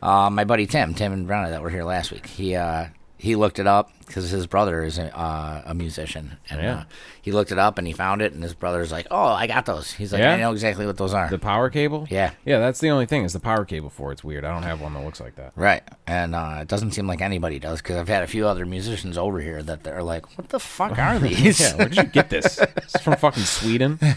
uh, 0.00 0.30
my 0.30 0.44
buddy 0.44 0.66
Tim, 0.68 0.94
Tim 0.94 1.12
and 1.12 1.26
Brownie, 1.26 1.50
that 1.50 1.62
were 1.62 1.70
here 1.70 1.82
last 1.82 2.12
week, 2.12 2.26
he 2.28 2.54
uh, 2.54 2.86
he 3.18 3.34
looked 3.34 3.58
it 3.58 3.66
up 3.66 3.90
because 4.12 4.30
his 4.30 4.46
brother 4.46 4.84
is 4.84 4.98
a, 4.98 5.16
uh, 5.16 5.62
a 5.66 5.74
musician, 5.74 6.36
and 6.50 6.60
Yeah. 6.62 6.74
uh, 6.74 6.84
he 7.22 7.32
looked 7.32 7.50
it 7.50 7.58
up 7.58 7.78
and 7.78 7.86
he 7.86 7.92
found 7.92 8.20
it, 8.22 8.32
and 8.32 8.42
his 8.42 8.52
brother's 8.54 8.92
like, 8.92 9.06
"Oh, 9.10 9.24
I 9.28 9.46
got 9.46 9.64
those." 9.66 9.92
He's 9.92 10.12
like, 10.12 10.20
Yeah? 10.20 10.32
"I 10.34 10.36
know 10.40 10.52
exactly 10.52 10.84
what 10.86 10.96
those 10.98 11.14
are." 11.14 11.28
The 11.28 11.38
power 11.38 11.70
cable? 11.70 12.06
Yeah. 12.10 12.32
Yeah, 12.44 12.58
that's 12.58 12.80
the 12.80 12.90
only 12.90 13.06
thing 13.06 13.24
is 13.24 13.32
the 13.32 13.40
power 13.40 13.64
cable 13.64 13.88
for 13.90 14.10
it. 14.10 14.14
it's 14.14 14.24
weird. 14.24 14.44
I 14.44 14.52
don't 14.52 14.64
have 14.64 14.80
one 14.80 14.92
that 14.94 15.04
looks 15.04 15.20
like 15.20 15.36
that. 15.36 15.52
Right, 15.56 15.82
and 16.06 16.34
uh, 16.34 16.58
it 16.60 16.68
doesn't 16.68 16.92
seem 16.92 17.06
like 17.06 17.20
anybody 17.22 17.58
does 17.58 17.80
because 17.80 17.96
I've 17.96 18.08
had 18.08 18.22
a 18.22 18.26
few 18.26 18.46
other 18.46 18.66
musicians 18.66 19.16
over 19.16 19.40
here 19.40 19.62
that 19.62 19.82
they're 19.84 20.02
like, 20.02 20.36
"What 20.36 20.50
the 20.50 20.60
fuck 20.60 20.98
are 20.98 21.18
these?" 21.20 21.60
Yeah, 21.60 21.76
where 21.76 21.88
did 21.88 21.96
you 21.96 22.04
get 22.04 22.28
this? 22.30 22.58
It's 22.58 23.00
from 23.00 23.16
fucking 23.16 23.44
Sweden. 23.44 23.98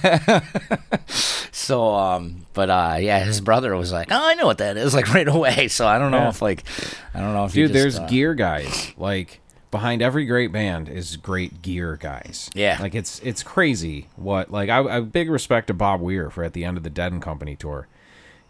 So, 1.51 1.95
um, 1.95 2.45
but 2.53 2.69
uh, 2.69 2.97
yeah, 2.99 3.23
his 3.23 3.39
brother 3.41 3.75
was 3.77 3.91
like, 3.91 4.09
"Oh, 4.11 4.19
I 4.27 4.33
know 4.35 4.45
what 4.45 4.57
that 4.57 4.75
is," 4.77 4.93
like 4.93 5.13
right 5.13 5.27
away. 5.27 5.67
So 5.69 5.87
I 5.87 5.97
don't 5.97 6.11
know 6.11 6.17
Yeah. 6.23 6.29
if 6.29 6.41
like, 6.41 6.63
I 7.13 7.21
don't 7.21 7.33
know 7.33 7.45
if 7.45 7.53
Dude, 7.53 7.71
just, 7.71 7.73
there's 7.73 7.97
uh, 7.99 8.07
gear 8.07 8.33
guys. 8.35 8.91
Like 8.97 9.39
behind 9.75 10.01
every 10.01 10.25
great 10.25 10.53
band 10.53 10.87
is 10.87 11.17
great 11.17 11.61
gear 11.61 11.97
guys. 11.97 12.49
Yeah. 12.55 12.77
Like 12.79 12.95
it's 12.95 13.19
it's 13.19 13.43
crazy 13.43 14.07
what 14.15 14.49
like 14.49 14.69
I, 14.69 14.79
I 14.79 14.99
big 15.01 15.29
respect 15.29 15.67
to 15.67 15.73
Bob 15.73 15.99
Weir 15.99 16.29
for 16.29 16.45
at 16.45 16.53
the 16.53 16.63
end 16.63 16.77
of 16.77 16.83
the 16.83 16.89
Dead 16.89 17.11
and 17.11 17.21
Company 17.21 17.57
tour. 17.57 17.85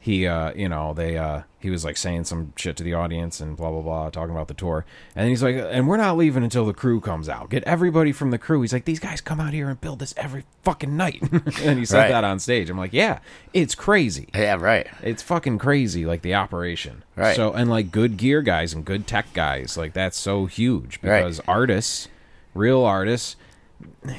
He 0.06 0.28
uh 0.28 0.54
you 0.54 0.70
know, 0.70 0.94
they 0.94 1.18
uh 1.18 1.42
he 1.60 1.72
was 1.72 1.84
like 1.84 1.98
saying 1.98 2.26
some 2.26 2.54
shit 2.56 2.78
to 2.78 2.84
the 2.84 2.94
audience 2.94 3.40
and 3.40 3.58
blah 3.58 3.72
blah 3.72 3.82
blah 3.82 4.12
talking 4.12 4.36
about 4.36 4.48
the 4.48 4.54
tour. 4.54 4.86
And 5.16 5.30
he's 5.30 5.42
like 5.42 5.56
and 5.56 5.88
we're 5.88 5.98
not 5.98 6.16
leaving 6.16 6.44
until 6.44 6.64
the 6.64 6.76
crew 6.76 7.02
comes 7.02 7.28
out. 7.28 7.50
Get 7.50 7.64
everybody 7.64 8.12
from 8.12 8.30
the 8.30 8.38
crew. 8.38 8.62
He's 8.62 8.72
like 8.72 8.86
these 8.86 9.00
guys 9.00 9.20
come 9.20 9.40
out 9.40 9.52
here 9.52 9.68
and 9.68 9.82
build 9.82 9.98
this 9.98 10.14
every 10.16 10.44
fucking 10.62 10.96
night. 10.96 11.24
and 11.64 11.80
he 11.80 11.86
said 11.86 11.98
Right. 12.02 12.10
that 12.10 12.24
on 12.24 12.38
stage. 12.38 12.70
I'm 12.70 12.78
like, 12.78 12.94
"Yeah, 12.94 13.18
it's 13.52 13.74
crazy." 13.74 14.28
Yeah, 14.36 14.58
right. 14.60 14.86
It's 15.02 15.24
fucking 15.24 15.58
crazy, 15.58 16.06
like 16.06 16.22
the 16.22 16.36
operation. 16.36 17.02
Right. 17.16 17.36
So 17.36 17.54
and 17.54 17.68
like 17.68 17.92
good 17.92 18.16
gear 18.18 18.44
guys 18.44 18.74
and 18.76 18.86
good 18.86 19.08
tech 19.08 19.34
guys, 19.34 19.76
like 19.76 19.94
that's 19.94 20.20
so 20.20 20.46
huge 20.46 21.00
Right. 21.02 21.24
because 21.24 21.40
artists, 21.48 22.10
real 22.54 22.84
artists, 22.84 23.38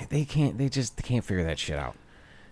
they 0.09 0.25
can't. 0.25 0.59
They 0.59 0.69
just 0.69 0.97
can't 0.97 1.25
figure 1.25 1.45
that 1.45 1.61
shit 1.61 1.79
out. 1.79 1.95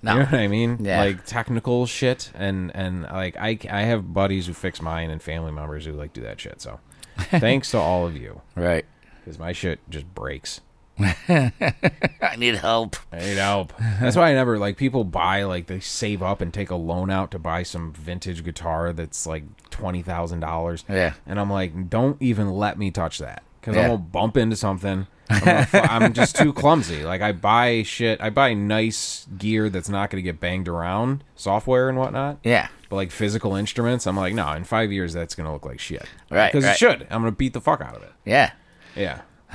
No. 0.04 0.12
You 0.12 0.18
know 0.20 0.24
what 0.26 0.34
I 0.34 0.48
mean? 0.48 0.78
Yeah. 0.84 1.00
Like 1.00 1.24
technical 1.24 1.86
shit, 1.86 2.30
and 2.34 2.70
and 2.74 3.02
like 3.02 3.36
I 3.36 3.58
I 3.70 3.82
have 3.82 4.12
buddies 4.14 4.46
who 4.46 4.52
fix 4.52 4.80
mine 4.82 5.10
and 5.10 5.22
family 5.22 5.50
members 5.52 5.86
who 5.86 5.92
like 5.92 6.12
do 6.12 6.20
that 6.22 6.40
shit. 6.40 6.60
So 6.60 6.80
thanks 7.18 7.70
to 7.72 7.78
all 7.78 8.06
of 8.06 8.16
you 8.16 8.40
Right. 8.54 8.84
because 9.20 9.38
my 9.38 9.52
shit 9.52 9.80
just 9.88 10.12
breaks. 10.14 10.60
I 11.28 12.36
need 12.38 12.54
help. 12.56 12.96
I 13.12 13.18
need 13.18 13.36
help. 13.36 13.72
That's 14.00 14.16
why 14.16 14.30
I 14.30 14.34
never 14.34 14.58
like 14.58 14.76
people 14.76 15.04
buy 15.04 15.42
like 15.44 15.66
they 15.66 15.80
save 15.80 16.22
up 16.22 16.40
and 16.40 16.52
take 16.54 16.70
a 16.70 16.76
loan 16.76 17.10
out 17.10 17.30
to 17.32 17.38
buy 17.38 17.62
some 17.62 17.92
vintage 17.92 18.44
guitar 18.44 18.92
that's 18.92 19.26
like 19.26 19.42
twenty 19.70 20.02
thousand 20.02 20.40
dollars. 20.40 20.84
Yeah. 20.88 21.14
and 21.26 21.40
I'm 21.40 21.50
like, 21.50 21.88
don't 21.90 22.20
even 22.22 22.50
let 22.52 22.78
me 22.78 22.90
touch 22.90 23.18
that 23.18 23.42
because 23.64 23.76
Yeah. 23.76 23.82
I'm 23.84 23.88
gonna 23.88 23.98
bump 24.02 24.36
into 24.36 24.56
something. 24.56 25.06
I'm, 25.30 25.64
fu- 25.66 25.78
I'm 25.78 26.12
just 26.12 26.36
too 26.36 26.52
clumsy. 26.62 27.02
Like 27.02 27.22
I 27.22 27.32
buy 27.32 27.82
shit, 27.82 28.20
I 28.20 28.28
buy 28.28 28.52
nice 28.52 29.26
gear 29.38 29.70
that's 29.70 29.88
not 29.88 30.10
gonna 30.10 30.20
get 30.22 30.38
banged 30.38 30.68
around, 30.68 31.24
software 31.34 31.88
and 31.88 31.96
whatnot. 31.98 32.38
Yeah. 32.44 32.68
But 32.90 32.96
like 32.96 33.10
physical 33.10 33.56
instruments, 33.56 34.06
I'm 34.06 34.16
like, 34.16 34.34
no, 34.34 34.52
in 34.52 34.64
five 34.64 34.92
years 34.92 35.14
that's 35.14 35.34
gonna 35.34 35.52
look 35.52 35.64
like 35.64 35.80
shit. 35.80 36.04
Right, 36.30 36.52
Because 36.52 36.64
right. 36.64 36.72
it 36.72 36.78
should. 36.78 37.02
I'm 37.10 37.22
gonna 37.22 37.32
beat 37.32 37.54
the 37.54 37.60
fuck 37.62 37.80
out 37.80 37.96
of 37.96 38.02
it. 38.02 38.12
Yeah. 38.26 38.52
Yeah. 38.94 39.22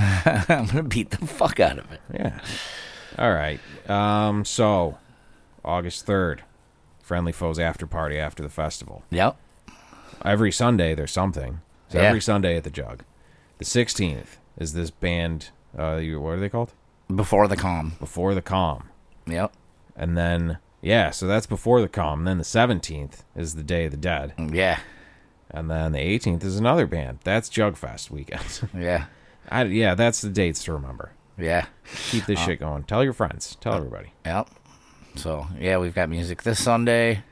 I'm 0.49 0.65
gonna 0.65 0.83
beat 0.83 1.11
the 1.11 1.25
fuck 1.27 1.59
out 1.59 1.77
of 1.77 1.91
it. 1.91 2.01
Yeah. 2.13 2.39
All 3.19 3.31
right. 3.31 3.59
Um. 3.87 4.43
So, 4.45 4.97
August 5.63 6.05
third, 6.07 6.43
Friendly 7.03 7.31
Foes 7.31 7.59
after 7.59 7.85
party 7.85 8.17
after 8.17 8.41
the 8.41 8.49
festival. 8.49 9.03
Yep. 9.11 9.37
Every 10.25 10.51
Sunday 10.51 10.95
there's 10.95 11.11
something. 11.11 11.61
So 11.89 11.99
Yeah. 11.99 12.05
every 12.07 12.21
Sunday 12.21 12.57
at 12.57 12.63
the 12.63 12.69
Jug. 12.71 13.03
The 13.59 13.65
sixteenth 13.65 14.37
is 14.57 14.73
this 14.73 14.89
band. 14.89 15.49
Uh, 15.77 15.97
you, 15.97 16.19
what 16.19 16.31
are 16.31 16.39
they 16.39 16.49
called? 16.49 16.73
Before 17.13 17.47
the 17.47 17.55
calm. 17.57 17.93
Before 17.99 18.33
the 18.35 18.41
Calm, 18.41 18.89
Yep. 19.27 19.51
and 19.95 20.17
then 20.17 20.57
yeah, 20.81 21.09
so 21.11 21.27
that's 21.27 21.45
before 21.45 21.81
the 21.81 21.87
Calm. 21.87 22.23
Then 22.23 22.37
the 22.39 22.43
seventeenth 22.43 23.23
is 23.35 23.55
the 23.55 23.63
Day 23.63 23.85
of 23.85 23.91
the 23.91 23.97
Dead, 23.97 24.33
Yeah. 24.51 24.79
and 25.51 25.69
then 25.69 25.91
the 25.91 25.99
eighteenth 25.99 26.43
is 26.43 26.57
another 26.57 26.85
band. 26.87 27.19
That's 27.23 27.49
Jugfest 27.49 28.09
weekend. 28.09 28.69
Yeah. 28.77 29.05
I, 29.51 29.63
yeah, 29.63 29.95
that's 29.95 30.21
the 30.21 30.29
dates 30.29 30.63
to 30.65 30.73
remember. 30.73 31.11
Yeah. 31.37 31.65
Keep 32.11 32.25
this 32.27 32.39
shit 32.39 32.59
going. 32.59 32.83
Tell 32.83 33.03
your 33.03 33.13
friends. 33.13 33.57
Tell 33.59 33.73
everybody. 33.73 34.13
Yep. 34.25 34.49
So 35.15 35.47
yeah, 35.59 35.77
we've 35.79 35.95
got 35.95 36.09
music 36.09 36.43
this 36.43 36.61
Sunday, 36.63 37.23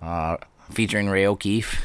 uh, 0.00 0.38
featuring 0.70 1.08
Ray 1.10 1.26
O'Keefe. 1.26 1.82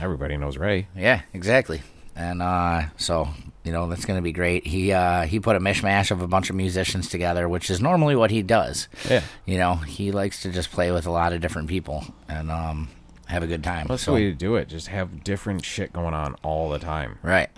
Everybody 0.00 0.36
knows 0.36 0.56
Ray. 0.56 0.88
Yeah, 0.96 1.22
exactly. 1.32 1.82
And 2.18 2.42
uh, 2.42 2.82
so 2.96 3.28
you 3.64 3.72
know 3.72 3.88
that's 3.88 4.04
going 4.04 4.18
to 4.18 4.22
be 4.22 4.32
great. 4.32 4.66
He 4.66 4.92
uh, 4.92 5.22
he 5.22 5.38
put 5.40 5.56
a 5.56 5.60
mishmash 5.60 6.10
of 6.10 6.20
a 6.20 6.26
bunch 6.28 6.50
of 6.50 6.56
musicians 6.56 7.08
together, 7.08 7.48
which 7.48 7.70
is 7.70 7.80
normally 7.80 8.16
what 8.16 8.30
he 8.30 8.42
does. 8.42 8.88
Yeah. 9.08 9.22
You 9.46 9.58
know, 9.58 9.76
he 9.76 10.10
likes 10.12 10.42
to 10.42 10.50
just 10.50 10.70
play 10.72 10.90
with 10.90 11.06
a 11.06 11.10
lot 11.10 11.32
of 11.32 11.40
different 11.40 11.68
people 11.68 12.04
and 12.28 12.50
um, 12.50 12.88
have 13.26 13.42
a 13.42 13.46
good 13.46 13.62
time. 13.64 13.86
That's 13.88 14.02
So- 14.02 14.10
the 14.10 14.14
way 14.16 14.24
to 14.24 14.32
do 14.34 14.56
it. 14.56 14.68
Just 14.68 14.88
have 14.88 15.22
different 15.24 15.64
shit 15.64 15.92
going 15.92 16.14
on 16.14 16.34
all 16.42 16.68
the 16.70 16.78
time. 16.78 17.18
Right. 17.22 17.48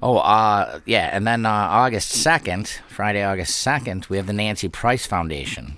Oh, 0.00 0.18
uh, 0.18 0.78
yeah, 0.86 1.10
and 1.12 1.26
then 1.26 1.44
uh, 1.44 1.50
August 1.50 2.10
second, 2.10 2.68
Friday, 2.88 3.24
August 3.24 3.56
second, 3.56 4.06
we 4.08 4.16
have 4.16 4.28
the 4.28 4.32
Nancy 4.32 4.68
Price 4.68 5.06
Foundation, 5.06 5.76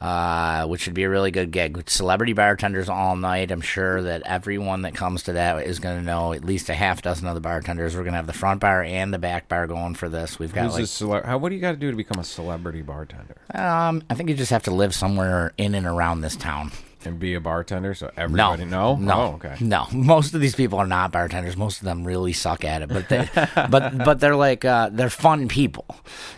uh, 0.00 0.66
which 0.66 0.86
would 0.86 0.94
be 0.94 1.04
a 1.04 1.08
really 1.08 1.30
good 1.30 1.50
gig. 1.50 1.88
Celebrity 1.88 2.32
bartenders 2.32 2.88
all 2.88 3.16
night. 3.16 3.50
I'm 3.50 3.60
sure 3.60 4.02
that 4.02 4.22
everyone 4.26 4.82
that 4.82 4.94
comes 4.94 5.22
to 5.24 5.32
that 5.34 5.66
is 5.66 5.78
going 5.78 5.98
to 5.98 6.04
know 6.04 6.32
at 6.32 6.44
least 6.44 6.68
a 6.68 6.74
half 6.74 7.02
dozen 7.02 7.26
of 7.26 7.34
the 7.34 7.40
bartenders. 7.40 7.94
We're 7.94 8.02
going 8.02 8.12
to 8.12 8.18
have 8.18 8.26
the 8.26 8.32
front 8.32 8.60
bar 8.60 8.82
and 8.82 9.12
the 9.12 9.18
back 9.18 9.48
bar 9.48 9.66
going 9.66 9.94
for 9.94 10.08
this. 10.08 10.38
We've 10.38 10.52
got 10.52 10.64
Who's 10.64 10.74
like, 10.74 10.82
a 10.84 10.86
cele- 10.86 11.22
how? 11.24 11.38
What 11.38 11.48
do 11.48 11.54
you 11.54 11.60
got 11.60 11.72
to 11.72 11.78
do 11.78 11.90
to 11.90 11.96
become 11.96 12.20
a 12.20 12.24
celebrity 12.24 12.82
bartender 12.82 13.36
um, 13.54 14.02
I 14.10 14.14
think 14.14 14.28
you 14.28 14.34
just 14.34 14.50
have 14.50 14.64
to 14.64 14.70
live 14.70 14.94
somewhere 14.94 15.52
in 15.56 15.74
and 15.74 15.86
around 15.86 16.20
this 16.20 16.36
town. 16.36 16.72
And 17.06 17.18
be 17.18 17.34
a 17.34 17.40
bartender 17.40 17.94
so 17.94 18.06
No, 18.06 18.12
everybody 18.22 18.64
know? 18.66 18.96
no, 18.96 19.14
Oh, 19.14 19.24
okay. 19.36 19.56
no. 19.60 19.86
Most 19.92 20.34
of 20.34 20.40
these 20.40 20.54
people 20.54 20.78
are 20.78 20.86
not 20.86 21.12
bartenders. 21.12 21.56
Most 21.56 21.78
of 21.78 21.84
them 21.84 22.04
really 22.04 22.32
suck 22.32 22.64
at 22.64 22.82
it, 22.82 22.88
but 22.88 23.08
they, 23.08 23.28
but 23.70 23.96
but 24.04 24.20
they're 24.20 24.36
like 24.36 24.64
uh, 24.64 24.90
they're 24.92 25.08
fun 25.10 25.48
people. 25.48 25.86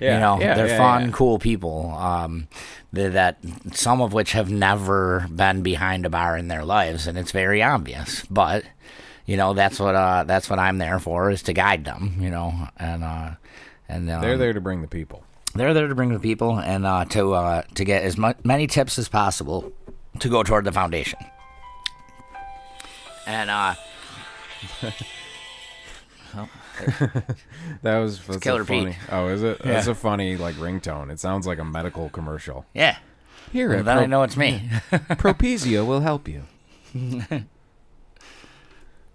Yeah, 0.00 0.14
you 0.14 0.20
know, 0.20 0.40
yeah, 0.40 0.54
they're 0.54 0.68
yeah, 0.68 0.78
fun, 0.78 1.10
cool 1.12 1.38
people. 1.38 1.90
Um, 1.92 2.46
they- 2.92 3.08
that 3.08 3.38
some 3.72 4.00
of 4.00 4.12
which 4.12 4.32
have 4.32 4.50
never 4.50 5.26
been 5.30 5.62
behind 5.62 6.06
a 6.06 6.10
bar 6.10 6.36
in 6.36 6.48
their 6.48 6.64
lives, 6.64 7.06
and 7.06 7.16
it's 7.18 7.32
very 7.32 7.62
obvious. 7.62 8.24
But 8.30 8.64
you 9.26 9.36
know, 9.36 9.52
that's 9.54 9.78
what 9.80 9.94
uh, 9.94 10.24
that's 10.24 10.48
what 10.48 10.58
I'm 10.58 10.78
there 10.78 10.98
for 10.98 11.30
is 11.30 11.42
to 11.44 11.52
guide 11.52 11.84
them. 11.84 12.16
You 12.20 12.30
know, 12.30 12.52
and 12.78 13.04
uh, 13.04 13.30
and 13.88 14.10
um, 14.10 14.20
They're 14.22 14.38
there 14.38 14.52
to 14.52 14.60
bring 14.60 14.80
the 14.82 14.88
people. 14.88 15.22
they're 15.54 15.72
there 15.74 15.88
to 15.88 15.94
bring 15.94 16.12
the 16.12 16.18
people 16.20 16.58
and 16.58 16.84
uh, 16.86 17.04
to 17.06 17.32
uh, 17.34 17.62
to 17.74 17.84
get 17.84 18.02
as 18.04 18.16
mu- 18.18 18.34
many 18.44 18.66
tips 18.66 18.98
as 18.98 19.08
possible 19.08 19.72
to 20.20 20.28
go 20.28 20.42
toward 20.42 20.64
the 20.64 20.72
foundation. 20.72 21.18
And 23.26 23.50
uh, 23.50 23.74
That 27.82 27.98
was 27.98 28.20
that's 28.24 28.36
a 28.36 28.40
Killer 28.40 28.64
Pete. 28.64 28.94
funny. 28.94 28.96
Oh, 29.10 29.28
is 29.28 29.42
it? 29.42 29.58
Yeah. 29.64 29.72
That's 29.72 29.86
a 29.88 29.94
funny 29.94 30.36
like 30.36 30.54
ringtone. 30.56 31.10
It 31.10 31.18
sounds 31.20 31.46
like 31.46 31.58
a 31.58 31.64
medical 31.64 32.08
commercial. 32.10 32.64
yeah, 32.74 32.98
Here, 33.52 33.68
well, 33.70 33.82
then 33.82 33.98
I 33.98 34.06
know 34.06 34.22
it's 34.22 34.36
me. 34.36 34.68
Propecia 34.92 35.84
will 35.86 36.00
help 36.00 36.28
you. 36.28 36.44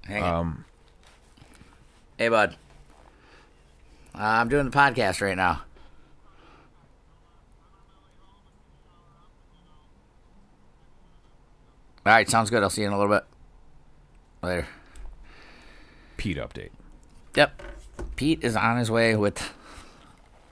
Um, 0.09 0.65
Hey, 2.17 2.27
bud. 2.29 2.55
Uh, 4.13 4.17
I'm 4.21 4.49
doing 4.49 4.65
the 4.69 4.77
podcast 4.77 5.21
right 5.21 5.35
now. 5.37 5.63
All 12.05 12.11
right, 12.13 12.29
sounds 12.29 12.49
good. 12.49 12.63
I'll 12.63 12.69
see 12.69 12.81
you 12.81 12.87
in 12.87 12.93
a 12.93 12.97
little 12.99 13.13
bit. 13.13 13.23
Later. 14.41 14.67
Pete 16.17 16.37
update 16.37 16.69
Yep. 17.35 17.61
Pete 18.15 18.43
is 18.43 18.55
on 18.55 18.77
his 18.77 18.91
way 18.91 19.15
with 19.15 19.53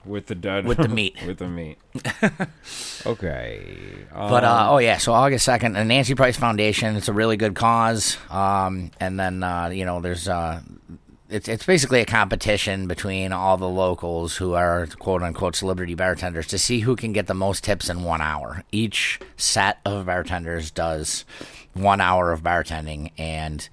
with 0.06 0.26
the 0.28 0.36
dead 0.36 0.66
With 0.66 0.78
the 0.80 0.88
meat. 1.00 1.16
with 1.28 1.38
the 1.38 1.48
meat. 1.48 1.78
okay. 3.06 3.78
But 4.12 4.44
uh, 4.44 4.68
oh 4.72 4.78
yeah, 4.80 4.98
so 4.98 5.14
August 5.14 5.46
second, 5.46 5.74
the 5.74 5.86
Nancy 5.86 6.16
Price 6.16 6.38
Foundation. 6.38 6.96
It's 6.96 7.08
a 7.08 7.14
really 7.14 7.38
good 7.38 7.54
cause. 7.54 8.18
Um, 8.30 8.92
and 9.00 9.20
then 9.20 9.44
uh, 9.44 9.70
you 9.70 9.86
know, 9.86 10.02
there's 10.02 10.28
uh, 10.28 10.62
it's 11.32 11.48
it's 11.48 11.66
basically 11.66 12.02
a 12.02 12.06
competition 12.06 12.88
between 12.88 13.32
all 13.32 13.58
the 13.58 13.68
locals 13.68 14.38
who 14.38 14.54
are 14.54 14.88
quote 15.00 15.24
unquote 15.24 15.56
celebrity 15.56 15.96
bartenders 15.96 16.48
to 16.48 16.60
see 16.60 16.82
who 16.82 16.96
can 16.96 17.14
get 17.14 17.28
the 17.28 17.34
most 17.34 17.64
tips 17.64 17.90
in 17.90 18.04
one 18.04 18.22
hour. 18.22 18.64
Each 18.72 19.20
set 19.38 19.80
of 19.86 20.06
bartenders 20.06 20.70
does 20.72 21.26
one 21.74 22.02
hour 22.02 22.32
of 22.32 22.44
bartending, 22.44 23.12
and 23.18 23.68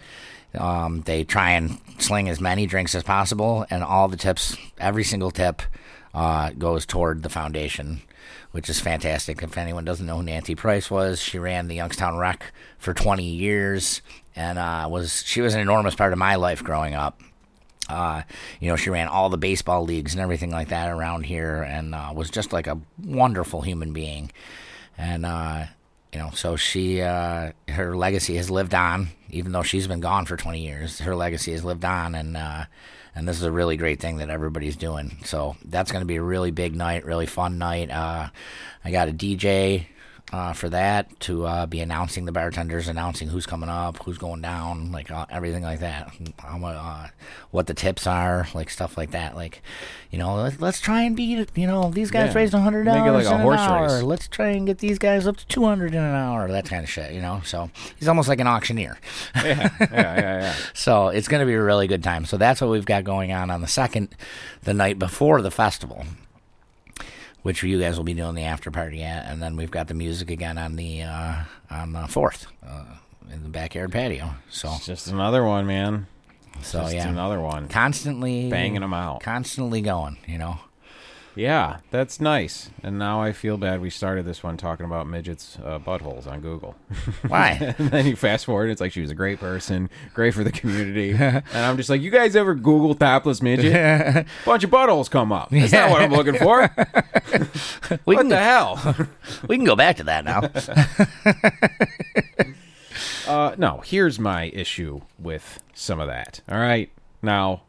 um, 0.56 1.02
they 1.02 1.24
try 1.24 1.50
and 1.50 1.78
sling 1.98 2.28
as 2.28 2.40
many 2.40 2.66
drinks 2.66 2.94
as 2.94 3.02
possible, 3.02 3.66
and 3.70 3.82
all 3.82 4.09
the 4.09 4.16
tips, 4.16 4.56
every 4.78 5.04
single 5.04 5.32
tip, 5.32 5.62
uh, 6.14 6.50
goes 6.50 6.86
toward 6.86 7.22
the 7.22 7.28
foundation 7.28 8.02
which 8.50 8.70
is 8.70 8.80
fantastic. 8.80 9.42
If 9.42 9.59
anyone 9.59 9.84
doesn't 9.84 10.06
know 10.06 10.16
who 10.16 10.22
Nancy 10.22 10.54
Price 10.54 10.90
was, 10.90 11.20
she 11.20 11.38
ran 11.38 11.68
the 11.68 11.74
Youngstown 11.74 12.16
Rec 12.16 12.52
for 12.78 12.94
20 12.94 13.22
years, 13.22 14.00
and 14.34 14.59
uh, 14.59 14.88
was 14.90 15.22
she 15.26 15.40
was 15.40 15.54
an 15.54 15.61
enormous 15.61 15.94
part 15.94 16.12
of 16.12 16.18
my 16.18 16.36
life 16.36 16.64
growing 16.64 16.94
up. 16.94 17.20
Uh, 17.89 18.22
you 18.61 18.68
know, 18.68 18.76
she 18.76 18.91
ran 18.91 19.09
all 19.09 19.30
the 19.30 19.39
baseball 19.39 19.84
leagues 19.84 20.14
and 20.14 20.20
everything 20.20 20.51
like 20.51 20.68
that 20.68 20.91
around 20.91 21.24
here, 21.24 21.62
and 21.62 21.95
uh, 21.95 22.12
was 22.14 22.30
just 22.30 22.53
like 22.53 22.66
a 22.66 22.80
wonderful 23.03 23.62
human 23.62 23.93
being. 23.93 24.30
And 24.97 25.24
uh, 25.24 25.66
you 26.12 26.18
know, 26.18 26.30
so 26.32 26.57
she 26.57 27.01
uh, 27.03 27.53
her 27.68 27.97
legacy 27.97 28.36
has 28.36 28.51
lived 28.51 28.74
on, 28.74 29.09
even 29.30 29.53
though 29.53 29.62
she's 29.62 29.86
been 29.86 30.01
gone 30.01 30.26
for 30.26 30.36
20 30.36 30.61
years. 30.61 30.99
Her 31.01 31.14
legacy 31.14 31.53
has 31.53 31.64
lived 31.64 31.84
on, 31.84 32.14
and 32.14 32.36
uh, 32.36 32.64
and 33.14 33.28
this 33.28 33.36
is 33.36 33.43
a 33.43 33.53
really 33.53 33.76
great 33.76 34.01
thing 34.01 34.18
that 34.18 34.30
everybody's 34.30 34.76
doing. 34.76 35.18
So 35.24 35.57
that's 35.64 35.93
going 35.93 36.03
to 36.03 36.07
be 36.07 36.16
a 36.16 36.22
really 36.22 36.51
big 36.51 36.74
night, 36.74 37.05
really 37.05 37.26
fun 37.26 37.59
night. 37.59 37.91
Uh, 37.91 38.28
I 38.84 38.91
got 38.91 39.09
a 39.09 39.12
DJ 39.12 39.86
uh, 40.33 40.53
for 40.53 40.68
that 40.68 41.18
to 41.20 41.47
uh, 41.47 41.64
be 41.66 41.81
announcing 41.81 42.26
the 42.26 42.33
bartenders, 42.33 42.87
announcing 42.87 43.29
who's 43.29 43.47
coming 43.47 43.68
up, 43.70 44.03
who's 44.05 44.18
going 44.18 44.43
down, 44.43 44.93
like 44.93 45.11
uh, 45.11 45.24
everything 45.31 45.62
like 45.62 45.81
that. 45.81 46.12
How 46.39 46.62
uh, 46.64 47.09
what 47.51 47.66
the 47.66 47.72
tips 47.74 48.07
are, 48.07 48.47
like 48.55 48.68
stuff 48.68 48.99
like 48.99 49.12
that. 49.12 49.35
Like, 49.37 49.62
you 50.11 50.18
know, 50.18 50.35
let's, 50.35 50.61
let's 50.61 50.81
try 50.81 51.03
and 51.03 51.16
beat. 51.16 51.49
You 51.57 51.66
know, 51.66 51.91
these 51.91 52.11
guys 52.11 52.33
Yeah. 52.35 52.39
raised 52.41 52.53
a 52.55 52.61
hundred 52.61 52.85
dollars 52.85 53.24
like 53.26 53.35
in 53.35 53.41
horse 53.41 53.61
an 53.61 53.70
hour. 53.70 53.83
race. 53.85 54.03
Let's 54.03 54.29
try 54.29 54.49
and 54.51 54.66
get 54.66 54.79
these 54.79 54.99
guys 54.99 55.26
up 55.26 55.39
to 55.39 55.47
two 55.47 55.64
hundred 55.64 55.95
in 55.95 56.03
an 56.03 56.14
hour. 56.14 56.47
That 56.49 56.66
kind 56.66 56.85
of 56.85 56.91
shit. 56.91 57.12
You 57.12 57.22
know, 57.22 57.41
so 57.45 57.70
he's 57.99 58.09
almost 58.09 58.29
like 58.29 58.41
an 58.41 58.47
auctioneer. 58.47 58.99
yeah, 59.35 59.43
yeah, 59.81 59.87
yeah, 59.91 60.16
yeah. 60.41 60.55
So 60.74 61.09
it's 61.09 61.29
going 61.29 61.41
to 61.41 61.47
be 61.47 61.55
a 61.55 61.62
really 61.62 61.87
good 61.87 62.05
time. 62.05 62.24
So 62.26 62.37
that's 62.37 62.61
what 62.61 62.70
we've 62.70 62.85
got 62.85 63.05
going 63.05 63.33
on 63.33 63.51
on 63.51 63.61
the 63.62 63.66
second, 63.68 64.14
the 64.62 64.74
night 64.74 64.99
before 64.99 65.41
the 65.41 65.51
festival, 65.51 66.05
which 67.43 67.62
you 67.62 67.80
guys 67.80 67.97
will 67.97 68.05
be 68.05 68.14
doing 68.14 68.34
the 68.34 68.43
after 68.45 68.70
party 68.70 69.03
at, 69.03 69.26
and 69.30 69.43
then 69.43 69.57
we've 69.57 69.70
got 69.70 69.89
the 69.89 69.95
music 69.95 70.30
again 70.30 70.59
on 70.59 70.76
the 70.76 71.03
uh, 71.03 71.36
on 71.70 71.93
the 71.93 72.07
fourth 72.09 72.47
uh, 72.66 72.84
in 73.32 73.43
the 73.43 73.49
backyard 73.49 73.93
patio. 73.93 74.30
So 74.51 74.72
It's 74.76 74.86
just 74.86 75.09
another 75.09 75.45
one, 75.45 75.66
man. 75.66 76.07
so 76.62 76.80
just 76.82 76.95
yeah, 76.95 77.09
another 77.09 77.41
one. 77.41 77.68
constantly 77.68 78.51
banging 78.51 78.80
them 78.80 78.95
out. 78.95 79.20
constantly 79.22 79.80
going. 79.80 80.18
You 80.26 80.39
know. 80.39 80.59
Yeah, 81.35 81.79
that's 81.91 82.20
nice. 82.20 82.70
And 82.83 82.99
now 82.99 83.20
I 83.22 83.33
feel 83.33 83.57
bad 83.57 83.81
we 83.81 83.91
started 83.91 84.24
this 84.24 84.43
one 84.43 84.57
talking 84.57 84.85
about 84.85 85.07
midgets' 85.07 85.59
uh, 85.64 85.79
buttholes 85.79 86.26
on 86.26 86.41
Google. 86.41 86.74
Why? 87.29 87.74
and 87.79 87.91
then 87.91 88.07
you 88.07 88.16
fast 88.16 88.45
forward, 88.45 88.70
it's 88.70 88.81
like 88.81 88.93
she 88.93 89.01
was 89.01 89.11
a 89.11 89.14
great 89.14 89.39
person, 89.39 89.89
great 90.14 90.35
for 90.35 90.43
the 90.43 90.51
community. 90.51 91.11
and 91.18 91.45
I'm 91.53 91.76
just 91.76 91.91
like, 91.91 92.01
you 92.01 92.11
guys 92.11 92.35
ever 92.35 92.55
Google 92.55 92.95
topless 92.95 93.41
midget? 93.41 94.26
Bunch 94.45 94.64
of 94.64 94.70
buttholes 94.70 95.11
come 95.11 95.33
up. 95.33 95.51
That's 95.51 95.72
not 95.72 95.91
what 95.91 96.03
I'm 96.03 96.12
looking 96.12 96.35
for. 96.37 96.70
we 97.91 97.99
what 98.05 98.18
can 98.18 98.29
the 98.29 98.37
hell? 98.37 98.97
we 99.47 99.57
can 99.57 99.64
go 99.64 99.76
back 99.76 99.97
to 99.99 100.05
that 100.05 100.24
now. 100.24 100.41
Uh, 103.29 103.55
no, 103.59 103.83
here's 103.85 104.18
my 104.18 104.45
issue 104.55 105.03
with 105.18 105.62
some 105.74 106.01
of 106.01 106.09
that. 106.09 106.41
All 106.49 106.59
right. 106.59 106.91
Now, 107.20 107.62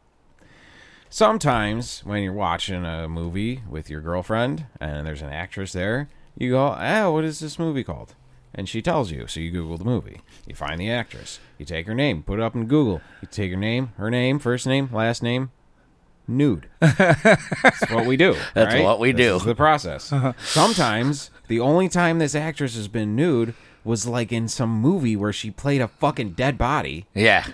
sometimes 1.10 2.02
when 2.06 2.24
you're 2.24 2.34
watching 2.34 2.86
a 2.86 3.08
movie 3.08 3.62
with 3.70 3.90
your 3.90 4.02
girlfriend 4.02 4.66
and 4.80 5.06
there's 5.06 5.22
an 5.22 5.30
actress 5.32 5.74
there, 5.74 6.10
you 6.38 6.52
go, 6.52 6.76
ah, 6.78 7.10
what 7.12 7.24
is 7.26 7.40
this 7.40 7.60
movie 7.60 7.84
called? 7.84 8.16
And 8.54 8.68
she 8.68 8.82
tells 8.82 9.12
you. 9.12 9.28
So 9.28 9.40
you 9.40 9.52
Google 9.52 9.78
the 9.78 9.86
movie. 9.86 10.22
You 10.48 10.56
find 10.56 10.80
the 10.80 10.90
actress. 10.90 11.40
You 11.58 11.66
take 11.66 11.86
her 11.88 11.94
name, 11.94 12.24
put 12.24 12.40
it 12.40 12.44
up 12.44 12.56
in 12.56 12.66
Google. 12.66 13.02
You 13.22 13.28
take 13.30 13.52
her 13.52 13.58
name, 13.58 13.92
her 13.98 14.10
name, 14.10 14.40
first 14.40 14.66
name, 14.66 14.90
last 14.92 15.22
name, 15.22 15.52
nude. 16.28 16.68
That's 16.80 17.90
what 17.92 18.06
we 18.06 18.18
do. 18.18 18.36
That's 18.54 18.74
right? 18.74 18.84
what 18.84 19.00
we 19.00 19.12
This 19.12 19.28
do. 19.28 19.36
is 19.36 19.44
the 19.44 19.56
process. 19.56 20.12
Sometimes 20.44 21.30
the 21.48 21.60
only 21.60 21.90
time 21.90 22.20
this 22.20 22.36
actress 22.36 22.76
has 22.76 22.88
been 22.88 23.16
nude 23.16 23.54
was 23.84 24.08
like 24.08 24.32
in 24.32 24.48
some 24.48 24.70
movie 24.72 25.16
where 25.16 25.34
she 25.34 25.52
played 25.52 25.82
a 25.82 25.88
fucking 25.88 26.32
dead 26.32 26.58
body 26.58 27.06
yeah. 27.14 27.48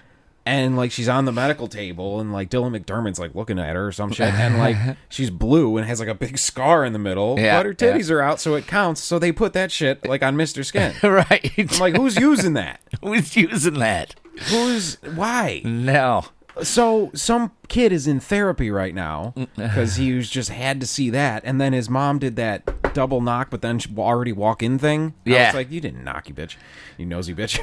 And 0.45 0.77
like 0.77 0.91
she's 0.91 1.09
on 1.09 1.25
the 1.25 1.31
medical 1.31 1.67
table 1.67 2.19
and 2.19 2.31
like 2.31 2.49
Dylan 2.49 2.77
McDermott's 2.77 3.19
like 3.19 3.33
looking 3.33 3.57
at 3.59 3.75
her 3.75 3.87
or 3.87 3.91
some 3.91 4.11
shit 4.11 4.33
and 4.33 4.57
like 4.57 4.77
she's 5.09 5.29
blue 5.29 5.77
and 5.77 5.87
has 5.87 5.99
like 5.99 6.09
a 6.09 6.13
big 6.15 6.37
scar 6.37 6.85
in 6.85 6.93
the 6.93 6.99
middle 6.99 7.39
Yeah, 7.39 7.57
but 7.59 7.65
her 7.65 7.73
titties 7.73 8.11
are 8.11 8.21
out 8.21 8.39
so 8.39 8.55
it 8.55 8.67
counts 8.67 9.01
so 9.01 9.17
they 9.17 9.31
put 9.31 9.53
that 9.53 9.71
shit 9.71 10.07
like 10.07 10.21
on 10.23 10.35
Mr. 10.35 10.63
Skin. 10.63 10.93
right. 11.03 11.51
I'm 11.57 11.79
like 11.79 11.95
who's 11.95 12.15
using 12.17 12.53
that? 12.53 12.81
Who's 13.01 13.35
using 13.35 13.75
that? 13.75 14.15
Who's 14.49 14.95
why? 15.15 15.61
No. 15.63 16.25
So 16.63 17.11
some 17.13 17.51
kid 17.67 17.91
is 17.91 18.07
in 18.07 18.19
therapy 18.19 18.71
right 18.71 18.95
now 18.95 19.33
mm. 19.35 19.47
because 19.55 19.95
he 19.97 20.13
was 20.13 20.29
just 20.29 20.49
had 20.49 20.79
to 20.81 20.87
see 20.87 21.09
that, 21.09 21.43
and 21.45 21.59
then 21.59 21.73
his 21.73 21.89
mom 21.89 22.19
did 22.19 22.35
that 22.37 22.93
double 22.93 23.21
knock, 23.21 23.49
but 23.49 23.61
then 23.61 23.77
she 23.77 23.89
already 23.97 24.31
walk 24.31 24.63
in 24.63 24.79
thing. 24.79 25.13
Yeah. 25.25 25.47
it's 25.47 25.55
like, 25.55 25.69
you 25.69 25.81
didn't 25.81 26.03
knock, 26.03 26.29
you 26.29 26.33
bitch, 26.33 26.55
you 26.97 27.05
nosy 27.05 27.35
bitch. 27.35 27.59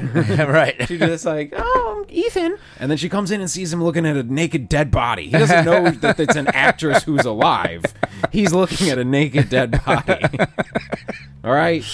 right. 0.52 0.76
She 0.86 0.98
just 0.98 1.24
like, 1.24 1.52
oh, 1.56 2.04
Ethan, 2.08 2.58
and 2.78 2.90
then 2.90 2.98
she 2.98 3.08
comes 3.08 3.30
in 3.30 3.40
and 3.40 3.50
sees 3.50 3.72
him 3.72 3.82
looking 3.82 4.06
at 4.06 4.16
a 4.16 4.22
naked 4.22 4.68
dead 4.68 4.90
body. 4.90 5.24
He 5.24 5.32
doesn't 5.32 5.64
know 5.64 5.90
that 6.02 6.20
it's 6.20 6.36
an 6.36 6.48
actress 6.48 7.02
who's 7.02 7.24
alive. 7.24 7.82
He's 8.30 8.52
looking 8.52 8.90
at 8.90 8.98
a 8.98 9.04
naked 9.04 9.48
dead 9.48 9.82
body. 9.84 10.22
All 11.44 11.52
right, 11.52 11.84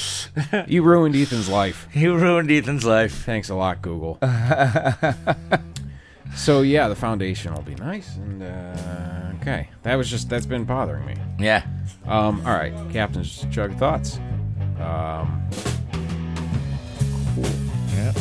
you 0.66 0.82
ruined 0.82 1.16
Ethan's 1.16 1.48
life. 1.48 1.88
You 1.94 2.16
ruined 2.16 2.50
Ethan's 2.50 2.84
life. 2.84 3.24
Thanks 3.24 3.48
a 3.48 3.54
lot, 3.54 3.80
Google. 3.80 4.18
So 6.34 6.62
yeah, 6.62 6.88
the 6.88 6.94
foundation 6.96 7.52
will 7.54 7.62
be 7.62 7.74
nice, 7.76 8.16
and 8.16 8.42
uh, 8.42 9.32
okay, 9.40 9.68
that 9.82 9.94
was 9.96 10.10
just 10.10 10.28
that's 10.28 10.46
been 10.46 10.64
bothering 10.64 11.04
me. 11.06 11.14
Yeah. 11.38 11.64
Um, 12.06 12.40
all 12.46 12.54
right, 12.54 12.72
Captain's 12.92 13.44
Chug 13.50 13.74
thoughts. 13.76 14.18
Um, 14.80 15.42
Yeah. 17.94 18.12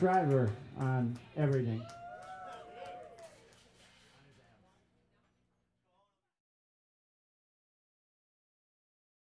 Shriver 0.00 0.48
on 0.78 1.14
everything. 1.36 1.69